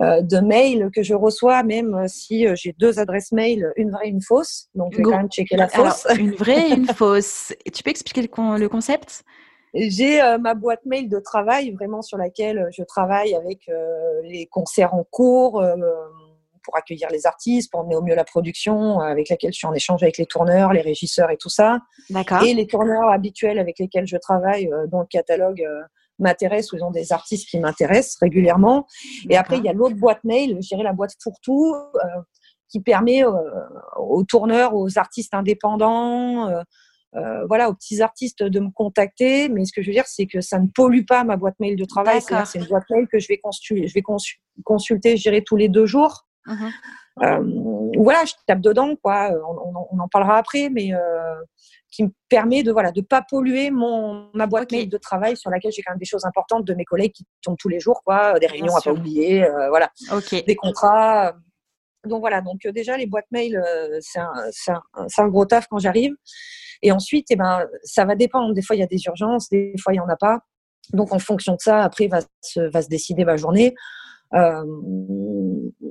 [0.00, 4.22] de mails que je reçois, même si j'ai deux adresses mail, une vraie et une
[4.22, 4.68] fausse.
[4.74, 6.06] Donc, je vais quand même checker la fausse.
[6.18, 7.52] une vraie et une fausse.
[7.72, 9.24] Tu peux expliquer le, le concept?
[9.74, 14.20] J'ai euh, ma boîte mail de travail vraiment sur laquelle euh, je travaille avec euh,
[14.24, 15.64] les concerts en cours
[16.64, 19.74] pour accueillir les artistes, pour emmener au mieux la production, avec laquelle je suis en
[19.74, 21.80] échange avec les tourneurs, les régisseurs et tout ça.
[22.08, 22.44] D'accord.
[22.44, 25.66] Et les tourneurs habituels avec lesquels je travaille dans le catalogue
[26.22, 28.86] m'intéressent ou ils ont des artistes qui m'intéressent régulièrement.
[29.28, 31.74] Et après, il y a l'autre boîte mail, je dirais la boîte fourre-tout,
[32.68, 33.22] qui permet
[33.98, 36.48] aux tourneurs, aux artistes indépendants,
[37.14, 39.48] euh, voilà, aux petits artistes de me contacter.
[39.50, 41.76] Mais ce que je veux dire, c'est que ça ne pollue pas ma boîte mail
[41.76, 42.22] de travail.
[42.22, 44.02] C'est une boîte mail que je vais consulter, je vais
[44.64, 46.26] consulter, je dirais, tous les deux jours.
[46.46, 46.68] Mmh euh,
[47.16, 49.30] voilà, je tape dedans, quoi.
[49.90, 51.34] On, en parlera après, mais euh,
[51.90, 55.50] qui me permet de voilà de pas polluer mon ma boîte mail de travail sur
[55.50, 58.02] laquelle j'ai quand même des choses importantes de mes collègues qui tombent tous les jours,
[58.04, 58.38] quoi.
[58.38, 59.90] Des réunions à pas oublier, voilà.
[60.30, 61.34] Des contrats.
[62.04, 63.62] Donc voilà, donc déjà les boîtes mail,
[64.00, 64.32] c'est un,
[64.68, 66.14] un, un, gros taf quand j'arrive.
[66.82, 68.54] Et ensuite, eh ben, ça va dépendre.
[68.54, 70.40] Des fois, il y a des urgences, des fois, il n'y en a pas.
[70.92, 73.74] Donc, en fonction de ça, après, va se, va se décider ma journée.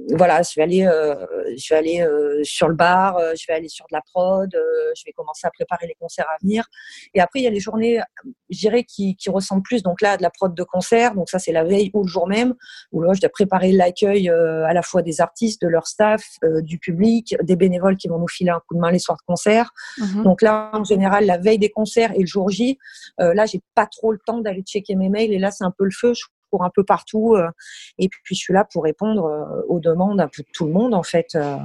[0.09, 1.25] Euh, voilà, je vais aller, euh,
[1.57, 5.03] je vais aller euh, sur le bar, je vais aller sur de la prod, je
[5.05, 6.65] vais commencer à préparer les concerts à venir.
[7.13, 8.01] Et après, il y a les journées,
[8.49, 11.15] je dirais, qui, qui ressemblent plus donc là à de la prod de concert.
[11.15, 12.53] Donc ça, c'est la veille ou le jour même,
[12.91, 16.23] où là, je dois préparer l'accueil à la fois des artistes, de leur staff,
[16.61, 19.25] du public, des bénévoles qui vont nous filer un coup de main les soirs de
[19.25, 19.71] concert.
[19.97, 20.23] Mhm.
[20.23, 22.77] Donc là, en général, la veille des concerts et le jour J,
[23.17, 25.33] là, j'ai pas trop le temps d'aller checker mes mails.
[25.33, 26.13] Et là, c'est un peu le feu.
[26.13, 26.23] Je
[26.59, 27.35] un peu partout.
[27.35, 27.49] Euh,
[27.97, 30.73] et puis, je suis là pour répondre euh, aux demandes un peu de tout le
[30.73, 31.35] monde, en fait.
[31.35, 31.57] Euh.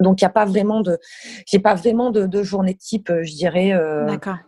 [0.00, 0.98] Donc, il n'y a pas vraiment de,
[1.46, 3.68] j'ai pas vraiment de, de, journée type, je dirais.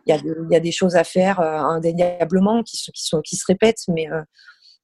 [0.06, 0.12] Il
[0.50, 4.08] y, a, des choses à faire indéniablement qui, qui, sont, qui se répètent, mais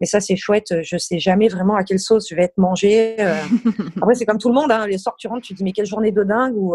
[0.01, 0.83] mais ça c'est chouette.
[0.83, 3.17] Je sais jamais vraiment à quelle sauce je vais être mangée.
[3.99, 4.73] Après, c'est comme tout le monde.
[4.73, 4.87] Hein.
[4.87, 6.75] Les soirs, tu rentres, tu te dis mais quelle journée de dingue ou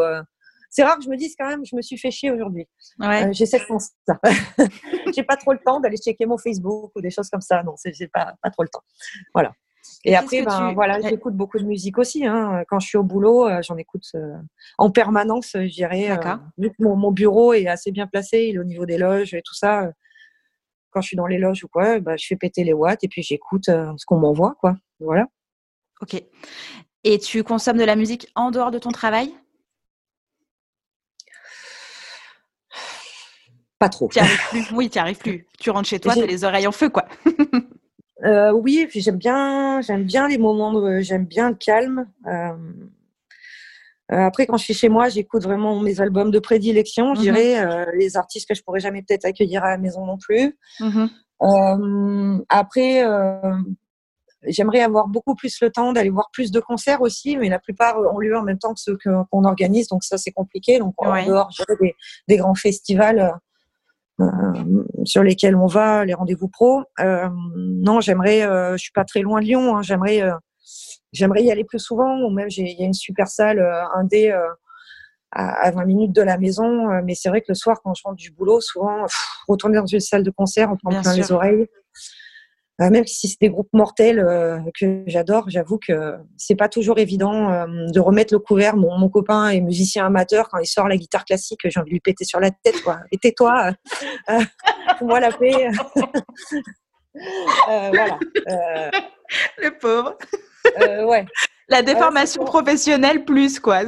[0.69, 2.67] c'est rare que je me dise quand même, je me suis fait chier aujourd'hui.
[2.99, 3.27] Ouais.
[3.27, 4.19] Euh, J'essaie de penser ça.
[5.15, 7.63] j'ai pas trop le temps d'aller checker mon Facebook ou des choses comme ça.
[7.63, 8.83] Non, j'ai pas, pas trop le temps.
[9.33, 9.51] Voilà.
[10.05, 12.25] Et, après, ben, voilà, j'écoute beaucoup de musique aussi.
[12.25, 12.63] Hein.
[12.69, 14.35] Quand je suis au boulot, euh, j'en écoute euh,
[14.77, 16.17] en permanence, je dirais.
[16.77, 19.55] mon, mon, bureau est assez bien placé, il est au niveau des loges et tout
[19.55, 19.91] ça.
[20.91, 23.07] Quand je suis dans les loges ou quoi, bah, je fais péter les watts et
[23.07, 24.75] puis j'écoute ce qu'on m'envoie, quoi.
[24.99, 25.25] Voilà.
[26.01, 26.21] Ok.
[27.03, 29.33] Et tu consommes de la musique en dehors de ton travail?
[33.79, 34.09] Pas trop.
[34.09, 34.71] Tu arrives plus.
[34.73, 35.47] Oui, tu arrives plus.
[35.57, 37.05] Tu rentres chez toi, tu as les oreilles en feu, quoi.
[38.25, 42.05] euh, oui, puis j'aime bien, j'aime bien les moments, j'aime bien le calme.
[42.27, 42.51] Euh,
[44.11, 47.23] euh, après, quand je suis chez moi, j'écoute vraiment mes albums de prédilection, je mhm.
[47.23, 50.57] dirais, euh, les artistes que je pourrais jamais peut-être accueillir à la maison non plus.
[50.81, 52.43] Mhm.
[52.49, 53.05] après,
[54.43, 57.97] j'aimerais avoir beaucoup plus le temps d'aller voir plus de concerts aussi, mais la plupart
[57.97, 60.79] ont lieu en même temps que ceux qu'on organise, donc ça c'est compliqué.
[60.79, 61.95] Donc en dehors des,
[62.27, 63.39] des, grands festivals,
[65.05, 66.83] sur lesquels on va, les rendez-vous pro.
[66.99, 70.21] Euh, non, j'aimerais, euh, je suis pas très loin de Lyon, hein, j'aimerais,
[71.11, 72.19] j'aimerais y aller plus souvent.
[72.21, 74.31] Ou même, il y a une super salle indé
[75.31, 78.01] à, à 20 minutes de la maison, mais c'est vrai que le soir, quand je
[78.03, 79.05] rentre du boulot, souvent,
[79.47, 81.67] retourner dans une salle de concert, on prend plein les oreilles.
[82.81, 86.97] Euh, même si c'est des groupes mortels euh, que j'adore, j'avoue que c'est pas toujours
[86.97, 88.77] évident euh, de remettre le couvert.
[88.77, 91.95] Mon, mon, copain est musicien amateur, quand il sort la guitare classique, j'ai envie de
[91.95, 92.99] lui péter sur la tête, quoi.
[93.11, 93.71] Et tais-toi,
[95.01, 95.69] moi la paix.
[97.67, 98.17] voilà.
[99.57, 100.17] le pauvre.
[101.05, 101.25] ouais.
[101.67, 103.81] La déformation professionnelle plus, quoi.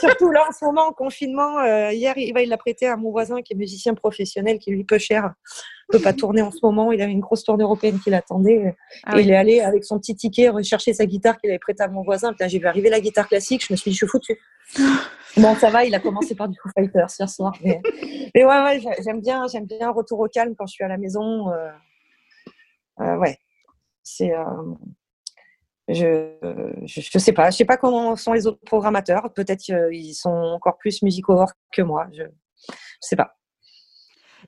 [0.00, 3.54] surtout là, en ce moment, en confinement, hier, il l'a prêté à mon voisin qui
[3.54, 5.32] est musicien professionnel, qui lui peu cher
[5.88, 6.92] peut pas tourner en ce moment.
[6.92, 8.76] Il avait une grosse tournée européenne qui l'attendait.
[9.04, 11.82] Ah et il est allé avec son petit ticket rechercher sa guitare qu'il avait prêtée
[11.82, 12.34] à mon voisin.
[12.46, 13.64] j'ai vu arriver la guitare classique.
[13.66, 14.38] Je me suis dit, je suis foutu.
[15.36, 15.84] bon, ça va.
[15.84, 17.52] Il a commencé par du Foo Fighters hier soir.
[17.64, 17.80] Mais,
[18.34, 20.98] mais ouais, ouais, j'aime bien, j'aime bien retour au calme quand je suis à la
[20.98, 21.50] maison.
[21.50, 21.70] Euh,
[23.00, 23.38] euh, ouais,
[24.02, 24.34] c'est.
[24.34, 24.44] Euh,
[25.88, 26.34] je,
[26.84, 29.32] je, sais pas, je sais pas comment sont les autres programmateurs.
[29.32, 32.06] Peut-être qu'ils sont encore plus musicaux que moi.
[32.12, 33.37] Je, je sais pas.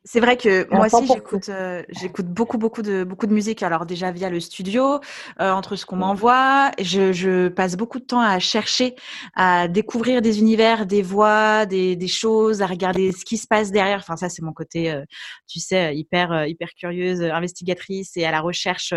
[0.05, 3.85] C'est vrai que moi aussi j'écoute euh, j'écoute beaucoup beaucoup de beaucoup de musique alors
[3.85, 4.95] déjà via le studio
[5.41, 6.71] euh, entre ce qu'on m'envoie.
[6.81, 8.95] Je, je passe beaucoup de temps à chercher
[9.35, 13.73] à découvrir des univers des voix des, des choses à regarder ce qui se passe
[13.73, 13.99] derrière.
[13.99, 15.05] Enfin ça c'est mon côté euh,
[15.47, 18.95] tu sais hyper hyper curieuse investigatrice et à la recherche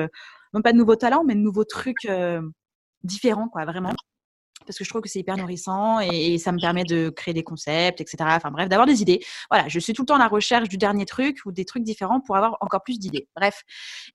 [0.53, 2.07] non pas de nouveaux talents mais de nouveaux trucs
[3.03, 3.93] différents quoi vraiment
[4.65, 7.43] parce que je trouve que c'est hyper nourrissant et, ça me permet de créer des
[7.43, 8.17] concepts, etc.
[8.21, 9.19] Enfin bref, d'avoir des idées.
[9.49, 11.83] Voilà, je suis tout le temps à la recherche du dernier truc ou des trucs
[11.83, 13.27] différents pour avoir encore plus d'idées.
[13.35, 13.63] Bref.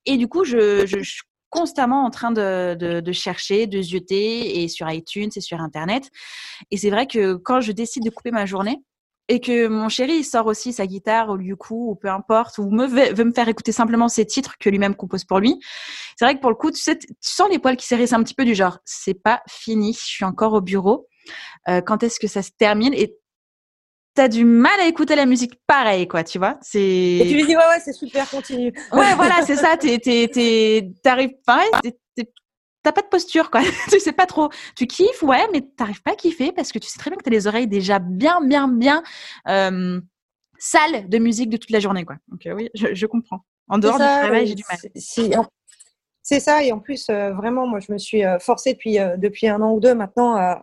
[0.07, 4.91] Et du coup, je, suis constamment en train de, de, chercher, de zioter et sur
[4.91, 6.11] iTunes et sur Internet.
[6.71, 8.77] Et c'est vrai que quand je décide de couper ma journée,
[9.29, 12.71] et que mon chéri sort aussi sa guitare au lieu coup ou peu importe ou
[12.71, 15.59] me veut, me faire écouter simplement ses titres que lui-même compose pour lui.
[16.17, 18.23] C'est vrai que pour le coup, tu sais, tu sens les poils qui s'érissent un
[18.23, 21.07] petit peu du genre, c'est pas fini, je suis encore au bureau.
[21.69, 22.95] Euh, quand est-ce que ça se termine?
[22.95, 23.17] Et
[24.15, 26.59] t'as du mal à écouter la musique pareil, quoi, tu vois?
[26.63, 26.81] C'est.
[26.81, 28.73] Et tu lui dis ouais ouais, c'est super, continue.
[28.93, 29.77] Ouais, voilà, c'est ça.
[29.77, 31.65] T'es, t'es, t'arrives pas,
[32.89, 33.61] t'as pas de posture, quoi.
[33.91, 34.49] tu sais pas trop.
[34.75, 37.23] Tu kiffes, ouais, mais t'arrives pas à kiffer parce que tu sais très bien que
[37.23, 39.03] t'as les oreilles déjà bien, bien, bien
[39.49, 40.01] euh,
[40.59, 42.17] sales de musique de toute la journée, quoi.
[42.29, 43.45] Donc euh, oui, je, comprends.
[43.69, 44.79] En dehors du travail, j'ai du mal.
[46.29, 49.63] C'est ça, et en plus, euh, vraiment, moi, je me suis forcée depuis, depuis un
[49.63, 50.63] an ou deux maintenant à,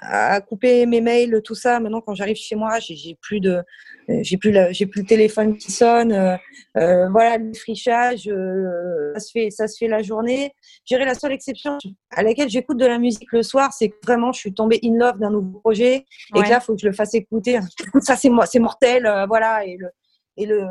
[0.00, 1.80] à couper mes mails, tout ça.
[1.80, 3.62] Maintenant, quand j'arrive chez moi, j'ai plus de,
[4.08, 6.12] j'ai plus, j'ai plus le téléphone qui sonne.
[6.12, 6.36] Euh,
[6.76, 10.52] euh voilà, le frichage, euh, ça se fait, ça se fait la journée.
[10.84, 11.78] J'irai la seule exception
[12.10, 14.96] à laquelle j'écoute de la musique le soir, c'est que vraiment, je suis tombée in
[14.96, 17.58] love d'un nouveau projet et que là, faut que je le fasse écouter.
[17.86, 19.64] Écoute, ça, c'est moi, c'est mortel, euh, voilà.
[19.64, 19.88] Et le,
[20.36, 20.66] et le,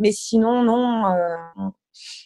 [0.00, 1.72] mais sinon, non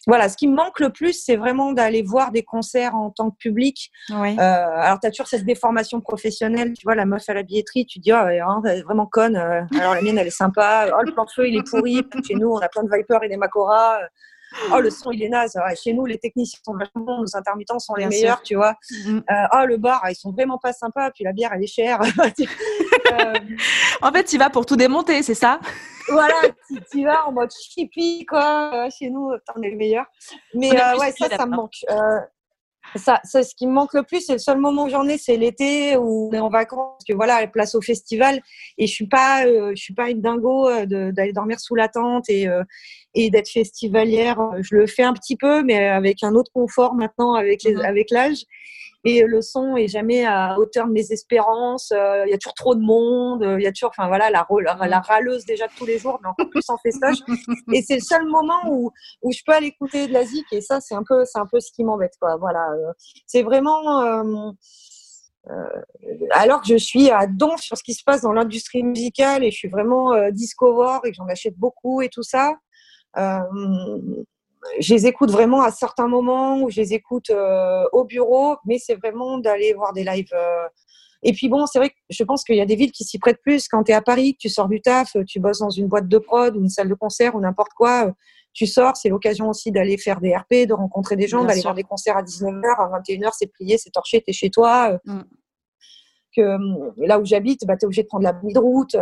[0.06, 3.30] voilà, ce qui me manque le plus, c'est vraiment d'aller voir des concerts en tant
[3.30, 3.90] que public.
[4.10, 7.86] Euh, alors, tu as toujours cette déformation professionnelle, tu vois, la meuf à la billetterie,
[7.86, 9.36] tu dis, oh, elle est vraiment conne.
[9.36, 9.62] Euh.
[9.78, 10.88] alors, la mienne, elle est sympa.
[10.92, 12.02] Oh, le plan de feu, il est pourri.
[12.26, 13.98] Chez nous, on a plein de Viper et des Macora.
[14.72, 15.58] Oh, le son, il est naze.
[15.82, 18.74] chez nous, les techniciens sont vachement bons, nos intermittents sont les meilleurs, tu vois.
[18.90, 19.22] Mm-hmm.
[19.30, 21.10] Euh, oh, le bar, ils sont vraiment pas sympas.
[21.10, 22.00] Puis la bière, elle est chère.
[24.02, 25.60] en fait, tu vas pour tout démonter, c'est ça?
[26.08, 26.34] Voilà,
[26.92, 28.70] tu, vas en mode chippy, quoi.
[28.74, 30.04] Euh, chez nous, t'en es le meilleur.
[30.54, 31.84] Mais euh, ouais, ça, ça me manque.
[32.96, 35.06] Euh, ça, ça, ce qui me manque le plus, c'est le seul moment où j'en
[35.08, 38.40] ai, c'est l'été où on est en vacances, parce que voilà, place au festival.
[38.78, 42.46] Et je suis pas, je suis pas une dingo d'aller dormir sous la tente et,
[43.14, 44.38] et d'être festivalière.
[44.60, 47.80] Je le fais un petit peu, mais avec un autre confort maintenant avec les, mmh
[47.84, 48.44] avec l'âge
[49.04, 51.92] et le son est jamais à hauteur de mes espérances.
[51.92, 53.42] Euh, il y a toujours trop de monde.
[53.42, 54.46] Euh, il y a toujours, enfin voilà, la,
[54.86, 57.18] la, râleuse déjà de tous les jours, mais encore plus en festoche.
[57.72, 58.90] et c'est le seul moment où,
[59.22, 60.46] où je peux aller écouter de la zik.
[60.52, 62.36] Et ça, c'est un peu, c'est un peu ce qui m'embête, quoi.
[62.36, 62.92] Voilà, euh,
[63.26, 64.52] c'est vraiment.
[65.50, 65.68] Euh,
[66.30, 69.50] alors que je suis à don sur ce qui se passe dans l'industrie musicale et
[69.50, 72.54] je suis vraiment euh, discover et que j'en achète beaucoup et tout ça.
[73.18, 73.38] Euh,
[74.80, 78.78] je les écoute vraiment à certains moments où je les écoute euh, au bureau, mais
[78.78, 80.32] c'est vraiment d'aller voir des lives.
[80.32, 80.66] Euh.
[81.22, 83.18] Et puis bon, c'est vrai que je pense qu'il y a des villes qui s'y
[83.18, 83.68] prêtent plus.
[83.68, 86.08] Quand tu es à Paris, que tu sors du taf, tu bosses dans une boîte
[86.08, 88.12] de prod ou une salle de concert ou n'importe quoi,
[88.54, 91.74] tu sors, c'est l'occasion aussi d'aller faire des RP, de rencontrer des gens, d'aller voir
[91.74, 94.98] des concerts à 19h, à 21h, c'est plié, c'est torché, tu es chez toi.
[95.08, 95.12] Euh.
[95.12, 95.24] Mm.
[96.36, 98.96] Que, là où j'habite, bah, tu es obligé de prendre la de route.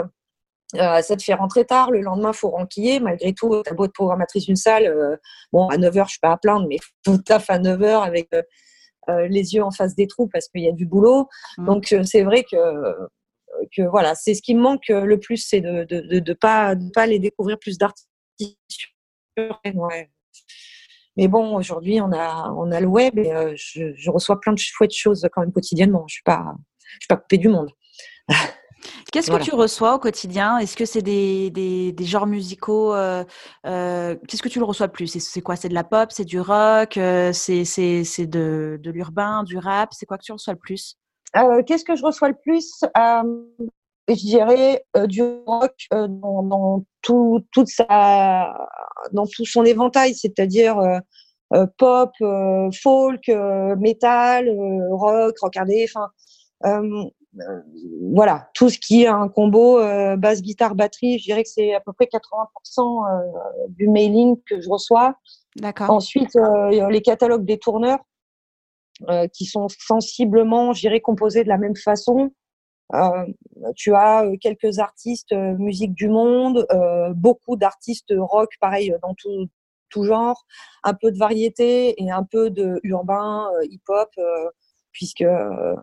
[0.76, 3.00] Euh, ça te fait rentrer tard, le lendemain, faut renquiller.
[3.00, 4.86] Malgré tout, tu beau être programmatrice d'une salle.
[4.86, 5.16] Euh,
[5.52, 9.28] bon, à 9h, je suis pas à plaindre, mais tout taf à 9h avec euh,
[9.28, 11.28] les yeux en face des trous parce qu'il y a du boulot.
[11.58, 11.66] Mmh.
[11.66, 12.56] Donc, c'est vrai que,
[13.76, 16.74] que voilà, c'est ce qui me manque le plus, c'est de ne de, de, pas,
[16.74, 18.08] de pas aller découvrir plus d'artistes.
[19.38, 20.10] Ouais.
[21.16, 24.58] Mais bon, aujourd'hui, on a, on a le web et je, je, reçois plein de
[24.58, 26.04] chouettes choses quand même quotidiennement.
[26.08, 27.70] Je suis pas, je suis pas coupée du monde.
[29.12, 30.56] Qu'est-ce que tu reçois au quotidien?
[30.58, 33.24] Est-ce que c'est des, des, des, genres musicaux euh,
[33.66, 35.06] euh, Qu'est-ce que tu le reçois le plus?
[35.06, 35.54] C'est quoi?
[35.54, 36.10] C'est de la pop?
[36.10, 36.96] C'est du rock?
[36.96, 39.90] Euh, C'est de, de l'urbain, du rap?
[39.92, 40.96] C'est quoi que tu reçois le plus?
[41.66, 42.82] Qu'est-ce que je reçois le plus?
[44.08, 48.66] Je dirais du rock dans, dans, tout, toute sa,
[49.12, 50.78] dans tout son éventail, c'est-à-dire
[51.76, 52.12] pop,
[52.82, 53.28] folk,
[53.78, 54.50] metal,
[54.90, 56.08] rock, rockardé, enfin
[56.66, 61.48] euh, voilà, tout ce qui est un combo euh, basse, guitare, batterie, je dirais que
[61.48, 65.16] c'est à peu près 80% euh, du mailing que je reçois.
[65.56, 65.90] D'accord.
[65.90, 66.34] Ensuite,
[66.70, 68.00] les catalogues des tourneurs
[69.34, 72.30] qui sont sensiblement, je dirais, composés de la même façon.
[73.76, 76.66] tu as quelques artistes musique du monde,
[77.14, 79.46] beaucoup d'artistes rock, pareil, dans tout,
[79.90, 80.46] tout genre,
[80.84, 84.08] un peu de variété et un peu de urbain, hip-hop
[84.92, 85.74] puisque euh,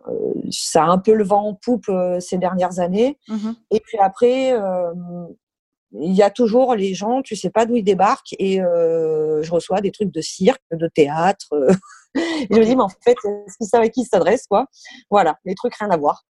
[0.50, 3.18] ça a un peu le vent en poupe euh, ces dernières années.
[3.28, 4.92] Mmh et puis après, euh,
[5.92, 9.80] il y a toujours les gens, tu sais pas d'où ils débarquent, et je reçois
[9.80, 11.48] des trucs de cirque, de théâtre.
[12.14, 14.66] je me dis, mais en fait, est-ce qu'ils savent à qui ils s'adressent, quoi?
[15.10, 16.24] Voilà, les trucs rien à voir.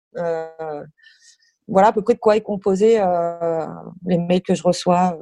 [1.68, 3.02] voilà à peu près de quoi est composé
[4.06, 5.18] les mails que je reçois.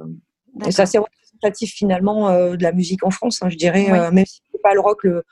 [0.65, 4.41] Et ça, c'est représentatif finalement de la musique en France, hein, je dirais, même si
[4.53, 5.25] c'est pas le rock le,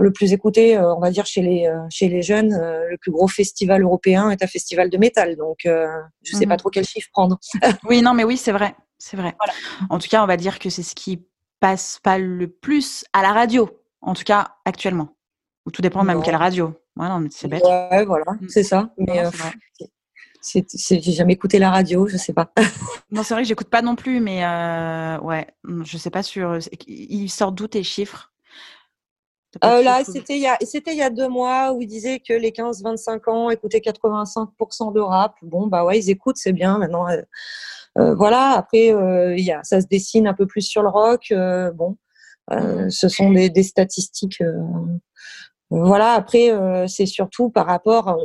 [0.00, 2.96] le plus écouté, euh, on va dire chez les euh, chez les jeunes, euh, le
[2.98, 5.36] plus gros festival européen est un festival de métal.
[5.36, 6.58] Donc, je sais pas mhm.
[6.58, 7.38] trop quel chiffre prendre.
[7.88, 9.34] oui, non, mais oui, c'est vrai, c'est vrai.
[9.90, 11.22] En tout cas, on va dire que c'est ce qui
[11.60, 13.68] passe pas le plus à la radio,
[14.00, 15.08] en tout cas actuellement.
[15.66, 16.74] Ou tout dépend même quelle radio.
[16.96, 17.64] Ouais, non, c'est bête.
[17.64, 18.48] Ouais, voilà, mm.
[18.48, 18.90] c'est ça.
[18.98, 19.24] Mais
[20.42, 22.52] j'ai jamais écouté la radio, je sais pas.
[23.10, 24.44] non, c'est vrai que j'écoute pas non plus, mais
[25.22, 25.46] ouais,
[25.84, 26.58] je sais pas sur.
[26.86, 28.33] Ils sortent d'où tes chiffres?
[29.62, 32.18] Euh, là, c'était il, y a, c'était il y a deux mois où ils disaient
[32.18, 35.34] que les 15-25 ans écoutaient 85% de rap.
[35.42, 36.78] Bon, bah ouais, ils écoutent, c'est bien.
[36.78, 37.22] Maintenant, euh,
[37.98, 38.50] euh voilà.
[38.50, 41.26] Après, euh, il y a, ça se dessine un peu plus sur le rock.
[41.30, 41.96] Euh, bon,
[42.50, 42.90] mmh.
[42.90, 44.42] ce sont des, des statistiques.
[45.70, 46.12] voilà.
[46.12, 46.50] Après,
[46.88, 48.16] c'est surtout par rapport,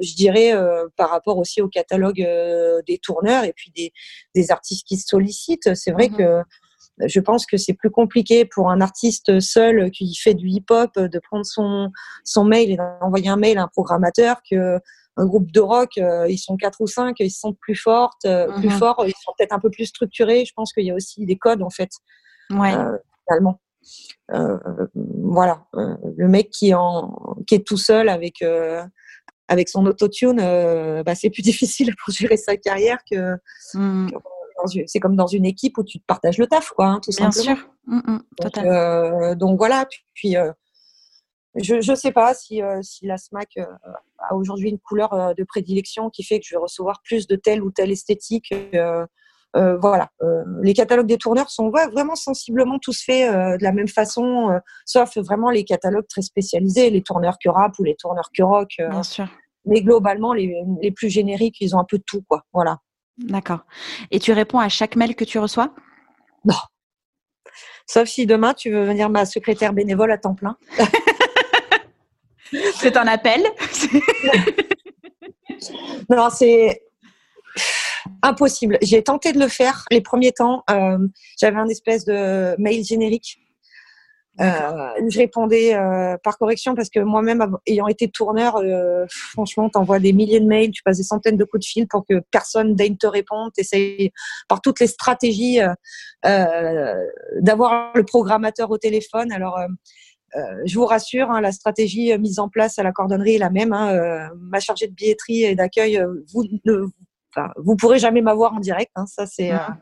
[0.00, 0.52] je dirais,
[0.96, 2.26] par rapport aussi au catalogue
[2.86, 3.92] des tourneurs et puis des,
[4.34, 5.74] des artistes qui se sollicitent.
[5.74, 6.16] C'est vrai mmh.
[6.16, 6.42] que
[7.04, 11.18] je pense que c'est plus compliqué pour un artiste seul qui fait du hip-hop de
[11.18, 11.90] prendre son,
[12.24, 14.80] son mail et d'envoyer un mail à un programmateur que
[15.16, 18.52] un groupe de rock, euh, ils sont quatre ou cinq, ils sont plus fortes, euh,
[18.58, 18.78] plus mhm.
[18.78, 20.44] forts, ils sont peut-être un peu plus structurés.
[20.44, 21.90] Je pense qu'il y a aussi des codes en fait,
[22.50, 22.74] ouais.
[22.74, 23.60] euh, finalement.
[24.32, 24.58] Euh,
[24.94, 28.44] voilà, le mec qui, en, qui est tout seul avec
[29.48, 33.36] avec son autotune, bah, c'est plus difficile pour gérer sa carrière que,
[33.74, 34.10] mhm
[34.86, 37.30] c'est comme dans une équipe où tu te partages le taf, quoi, hein, tout Bien
[37.30, 37.56] simplement.
[37.56, 37.68] sûr.
[37.86, 39.86] Mmh, mmh, donc, euh, donc, voilà.
[40.14, 40.52] Puis, euh,
[41.56, 43.58] je ne sais pas si, euh, si la SMAC
[44.18, 47.62] a aujourd'hui une couleur de prédilection qui fait que je vais recevoir plus de telle
[47.62, 48.54] ou telle esthétique.
[49.54, 50.10] voilà.
[50.60, 55.48] les catalogues des tourneurs sont vraiment sensiblement tous faits de la même façon, sauf vraiment
[55.48, 58.74] les catalogues très spécialisés, les tourneurs que rap ou les tourneurs que rock.
[58.78, 59.26] Bien sûr.
[59.64, 62.42] Mais globalement, les, les, plus génériques, ils ont un peu de tout, quoi.
[62.52, 62.78] Voilà.
[63.18, 63.60] D'accord.
[64.10, 65.74] Et tu réponds à chaque mail que tu reçois?
[66.44, 66.54] Non.
[67.86, 70.56] Sauf si demain tu veux venir ma secrétaire bénévole à temps plein.
[72.74, 73.40] c'est un appel.
[76.10, 76.82] non, c'est
[78.22, 78.78] impossible.
[78.82, 80.64] J'ai tenté de le faire les premiers temps.
[80.70, 80.98] Euh,
[81.38, 83.38] j'avais un espèce de mail générique
[84.40, 89.98] euh, je répondais euh, par correction parce que moi-même, ayant été tourneur, euh, franchement, t'envoies
[89.98, 92.74] des milliers de mails, tu passes des centaines de coups de fil pour que personne
[92.74, 93.50] daigne te répondre.
[93.52, 94.12] T'essayes
[94.48, 95.60] par toutes les stratégies
[96.22, 99.32] d'avoir le programmateur au téléphone.
[99.32, 99.58] Alors,
[100.64, 103.72] je vous rassure, hein, la stratégie mise en place à la cordonnerie est la même.
[103.72, 106.86] Hein, ma chargée de billetterie et d'accueil, vous ne
[107.34, 108.90] enfin, vous pourrez jamais m'avoir en direct.
[108.96, 109.76] Hein, ça, c'est mmh.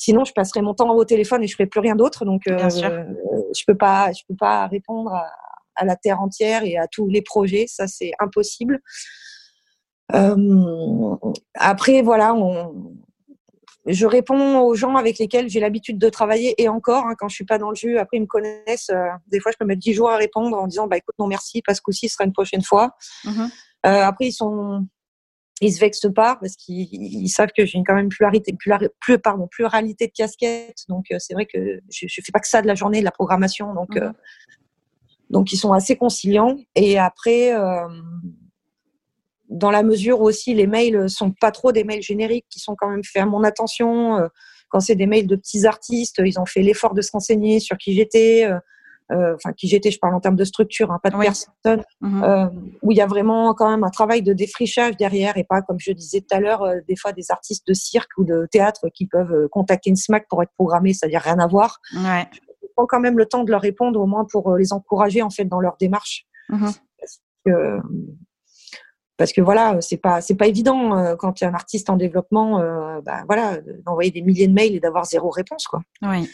[0.00, 2.24] Sinon, je passerai mon temps au téléphone et je ferai plus rien d'autre.
[2.24, 6.88] Donc, euh, je peux pas, je peux pas répondre à, la terre entière et à
[6.88, 7.66] tous les projets.
[7.68, 8.80] Ça, c'est impossible.
[10.14, 11.16] Euh,
[11.54, 12.34] après, voilà,
[13.84, 17.34] je réponds aux gens avec lesquels j'ai l'habitude de travailler et encore, hein, quand je
[17.34, 18.88] suis pas dans le jus, après ils me connaissent.
[18.88, 21.26] Euh, des fois, je peux mettre 10 jours à répondre en disant, bah écoute, non
[21.26, 22.96] merci, parce que ce sera une prochaine fois.
[23.24, 23.48] Mmh
[23.82, 24.86] après, ils sont,
[25.60, 28.56] ils se vexent pas parce qu'ils savent que j'ai quand même pluralité,
[28.98, 30.84] plus, pardon, pluralité de casquettes.
[30.88, 33.04] Donc euh, c'est vrai que je, je fais pas que ça de la journée, de
[33.04, 33.74] la programmation.
[33.74, 34.14] Donc euh, mhm.
[35.28, 36.56] donc ils sont assez conciliants.
[36.74, 37.88] Et après, euh,
[39.50, 42.74] dans la mesure où aussi les mails sont pas trop des mails génériques, qui sont
[42.74, 44.18] quand même faits à mon attention.
[44.70, 47.76] quand c'est des mails de petits artistes, ils ont fait l'effort de se renseigner sur
[47.76, 48.48] qui j'étais.
[49.10, 52.22] Euh, enfin qui j'étais, je parle en termes de structure, hein, pas de personne, mmh
[52.22, 52.46] euh,
[52.82, 55.78] où il y a vraiment quand même un travail de défrichage derrière et pas comme
[55.80, 58.88] je disais tout à l'heure, euh, des fois des artistes de cirque ou de théâtre
[58.94, 61.80] qui peuvent contacter une SMAC pour être programmés, c'est-à-dire rien à voir.
[61.94, 62.28] Ouais.
[62.62, 65.30] Je prends quand même le temps de leur répondre au moins pour les encourager en
[65.30, 66.26] fait dans leur démarche.
[66.48, 67.78] Mmh parce, que,
[69.16, 71.96] parce que voilà, c'est pas c'est pas évident quand il y a un artiste en
[71.96, 72.58] développement,
[73.00, 75.80] bah, voilà, d'envoyer des milliers de mails et d'avoir zéro réponse quoi.
[76.02, 76.28] Oui.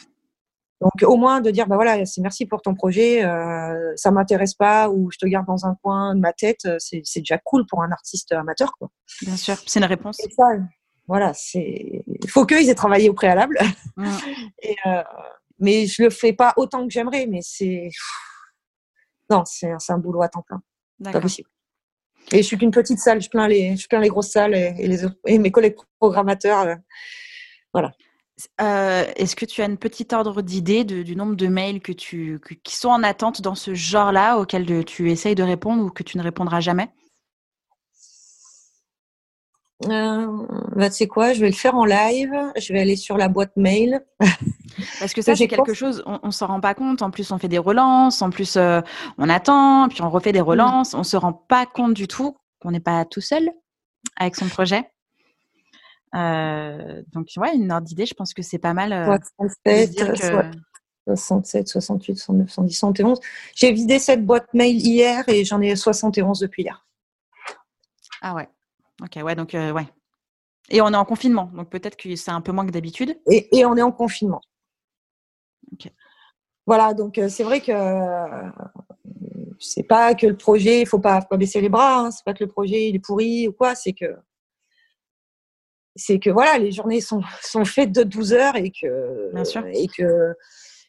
[0.80, 4.54] Donc au moins de dire bah voilà, c'est merci pour ton projet, euh, ça m'intéresse
[4.54, 7.38] pas ou je te garde dans un coin de ma tête, euh, c'est, c'est déjà
[7.38, 8.90] cool pour un artiste amateur quoi.
[9.22, 10.18] Bien sûr, c'est une réponse.
[10.36, 10.44] ça,
[11.08, 13.58] voilà, c'est il faut qu'ils aient travaillé au préalable.
[13.96, 14.16] Mmh.
[14.62, 15.02] Et, euh,
[15.58, 17.88] mais je le fais pas autant que j'aimerais, mais c'est
[19.30, 20.62] non, c'est, c'est un boulot à temps plein.
[21.02, 21.48] Pas possible.
[22.32, 24.86] Et je suis qu'une petite salle, je plains les, je plains les grosses salles et,
[24.86, 26.60] les, et mes collègues programmateurs.
[26.60, 26.74] Euh,
[27.72, 27.92] voilà.
[28.60, 32.38] Euh, est-ce que tu as une petite ordre d'idée du nombre de mails que tu,
[32.62, 36.18] qui sont en attente dans ce genre-là, auxquels tu essayes de répondre ou que tu
[36.18, 36.90] ne répondras jamais?
[39.84, 42.32] Euh, bah, tu sais quoi, je vais le faire en live.
[42.56, 44.04] Je vais aller sur la boîte mail.
[44.98, 47.02] Parce que ça, c'est quelque chose, on, ne s'en rend pas compte.
[47.02, 48.22] En plus, on fait des relances.
[48.22, 48.80] En plus, euh,
[49.18, 50.44] on attend, puis on refait des mmh.
[50.44, 50.94] relances.
[50.94, 53.50] On se rend pas compte du tout qu'on n'est pas tout seul
[54.16, 54.84] avec son projet.
[56.14, 58.92] Euh, donc, ouais, une ordre d'idée, je pense que c'est pas mal.
[58.92, 59.18] Euh,
[61.06, 63.20] 67, 68, 69, 110, 71.
[63.54, 66.84] J'ai vidé cette boîte mail hier et j'en ai 71 depuis hier.
[68.22, 68.48] Ah ouais.
[69.02, 69.86] Ok, ouais, donc, euh, ouais.
[70.68, 73.16] Et on est en confinement, donc peut-être que c'est un peu moins que d'habitude.
[73.30, 74.40] Et, et, on est en confinement.
[75.72, 75.92] Ok.
[76.66, 77.72] Voilà, donc euh, c'est vrai que
[79.60, 82.24] c'est pas que le projet, il faut pas, faut pas baisser les bras, hein, c'est
[82.24, 84.16] pas que le projet il est pourri ou quoi, c'est que
[85.96, 89.32] c'est que voilà, les journées sont, sont faites de 12 heures et que,
[89.72, 90.34] et que,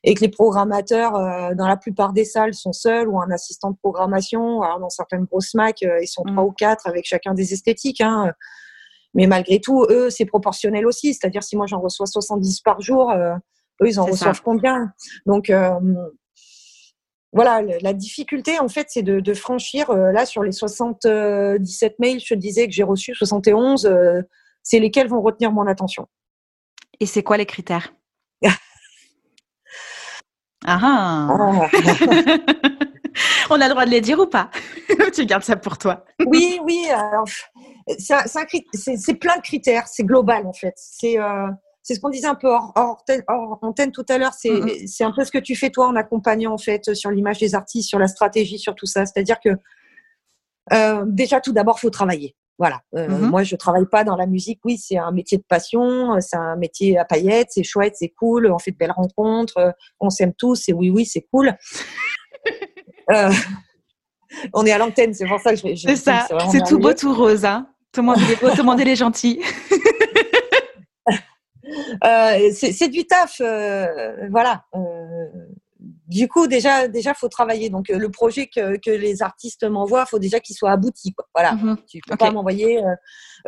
[0.04, 3.72] et que les programmateurs, euh, dans la plupart des salles, sont seuls ou un assistant
[3.72, 4.62] de programmation.
[4.62, 6.48] Alors, dans certaines grosses Mac, euh, ils sont trois mm.
[6.48, 8.02] ou quatre avec chacun des esthétiques.
[8.02, 8.32] Hein.
[9.14, 11.14] Mais malgré tout, eux, c'est proportionnel aussi.
[11.14, 13.34] C'est-à-dire, si moi j'en reçois 70 par jour, euh,
[13.82, 14.92] eux, ils en reçoivent combien?
[15.26, 15.52] Donc,
[17.34, 22.34] voilà, la difficulté, en fait, c'est de, de, franchir, là, sur les 77 mails, je
[22.34, 23.88] te disais que j'ai reçu 71
[24.68, 26.08] c'est lesquels vont retenir mon attention.
[27.00, 27.94] Et c'est quoi les critères
[28.44, 28.50] ah,
[30.66, 31.28] ah.
[31.32, 31.70] ah.
[33.50, 34.50] On a le droit de les dire ou pas
[35.14, 36.86] Tu gardes ça pour toi Oui, oui.
[37.98, 39.88] c'est plein de critères.
[39.88, 40.74] C'est global en fait.
[40.76, 41.48] C'est euh,
[41.84, 42.74] ce qu'on disait un peu hors,
[43.62, 44.34] antenne tout à l'heure.
[44.34, 47.56] C'est un peu ce que tu fais toi en accompagnant en fait sur l'image des
[47.56, 49.06] artistes, sur la stratégie, sur tout ça.
[49.06, 49.52] C'est-à-dire que
[50.74, 52.36] euh, déjà tout d'abord, faut travailler.
[52.58, 52.82] Voilà.
[52.96, 54.60] Euh, mmh moi, je travaille pas dans la musique.
[54.64, 58.10] Oui, c'est un métier de passion, euh, c'est un métier à paillettes, c'est chouette, c'est
[58.10, 58.52] cool.
[58.52, 60.56] On fait de belles rencontres, euh, on s'aime tous.
[60.56, 61.56] C'est oui, oui, c'est cool.
[64.54, 65.76] on est à l'antenne, c'est pour ça que je.
[65.76, 66.28] je c'est ça.
[66.52, 67.46] C'est tout beau, tout rose.
[67.46, 69.42] Hein tout le monde est beau, tout le monde est gentil.
[72.54, 73.42] c'est du taf,
[74.30, 74.64] voilà
[76.08, 77.70] du coup, déjà, déjà, faut travailler.
[77.70, 81.14] Donc, euh, le projet que, que les artistes m'envoient, faut déjà qu'il soit abouti.
[81.14, 81.28] Quoi.
[81.36, 81.56] Voilà.
[81.56, 81.78] Mhm.
[81.86, 82.82] Tu peux pas m'envoyer.
[82.82, 82.96] Euh,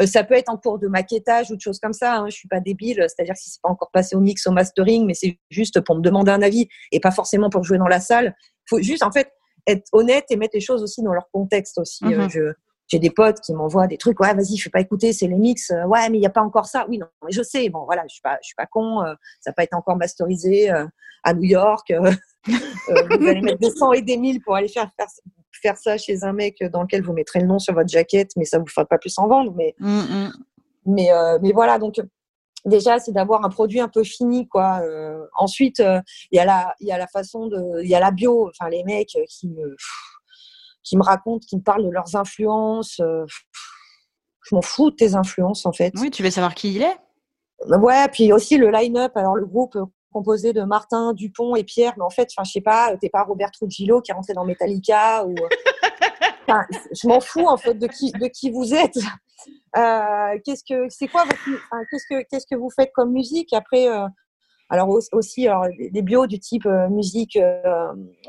[0.01, 2.17] euh, ça peut être en cours de maquettage ou de choses comme ça.
[2.17, 2.25] Hein.
[2.27, 3.05] Je suis pas débile.
[3.07, 6.01] C'est-à-dire si c'est pas encore passé au mix, au mastering, mais c'est juste pour me
[6.01, 8.35] demander un avis et pas forcément pour jouer dans la salle.
[8.69, 9.31] Faut juste, en fait,
[9.65, 12.03] être honnête et mettre les choses aussi dans leur contexte aussi.
[12.03, 12.29] Mhm.
[12.29, 12.53] je,
[12.87, 15.37] j'ai des potes qui m'envoient des trucs ouais vas-y je fais pas écouter c'est les
[15.37, 17.85] mix ouais mais il y a pas encore ça oui non mais je sais bon
[17.85, 19.03] voilà je suis pas je suis pas con
[19.41, 20.71] ça n'a pas été encore masterisé
[21.23, 22.11] à New York Euh,
[22.47, 24.89] vous allez mettre des 100 et des 1000 pour aller faire,
[25.61, 28.45] faire, ça chez un mec dans lequel vous mettrez le nom sur votre jaquette, mais
[28.45, 29.53] ça vous fera pas plus en vendre.
[29.55, 30.33] Mais, mm, mm.
[30.85, 31.95] mais, euh, mais voilà, donc
[32.65, 34.81] déjà, c'est d'avoir un produit un peu fini, quoi.
[34.83, 37.99] Euh, ensuite, il y a la, il y a la façon de, il y a
[37.99, 38.49] la bio.
[38.49, 39.75] Enfin, les mecs qui me,
[40.83, 42.97] qui me racontent, qui me parlent de leurs influences.
[42.97, 45.93] je m'en fous de tes influences, en fait.
[45.99, 46.97] Oui, tu veux savoir qui il est?
[47.67, 49.11] Ouais, puis aussi le line-up.
[49.15, 49.77] Alors le groupe
[50.11, 53.51] composé de Martin, Dupont et Pierre, mais en fait, je sais pas, t'es pas Robert
[53.51, 55.35] Trujillo qui est rentré dans Metallica ou.
[56.47, 58.97] je m'en fous en fait de qui, de qui vous êtes.
[59.77, 61.39] Euh, qu'est-ce que c'est quoi votre,
[61.89, 63.53] qu'est-ce que qu'est-ce que vous faites comme musique?
[63.53, 64.07] Après euh,
[64.69, 67.37] alors aussi alors, des bios du type euh, musique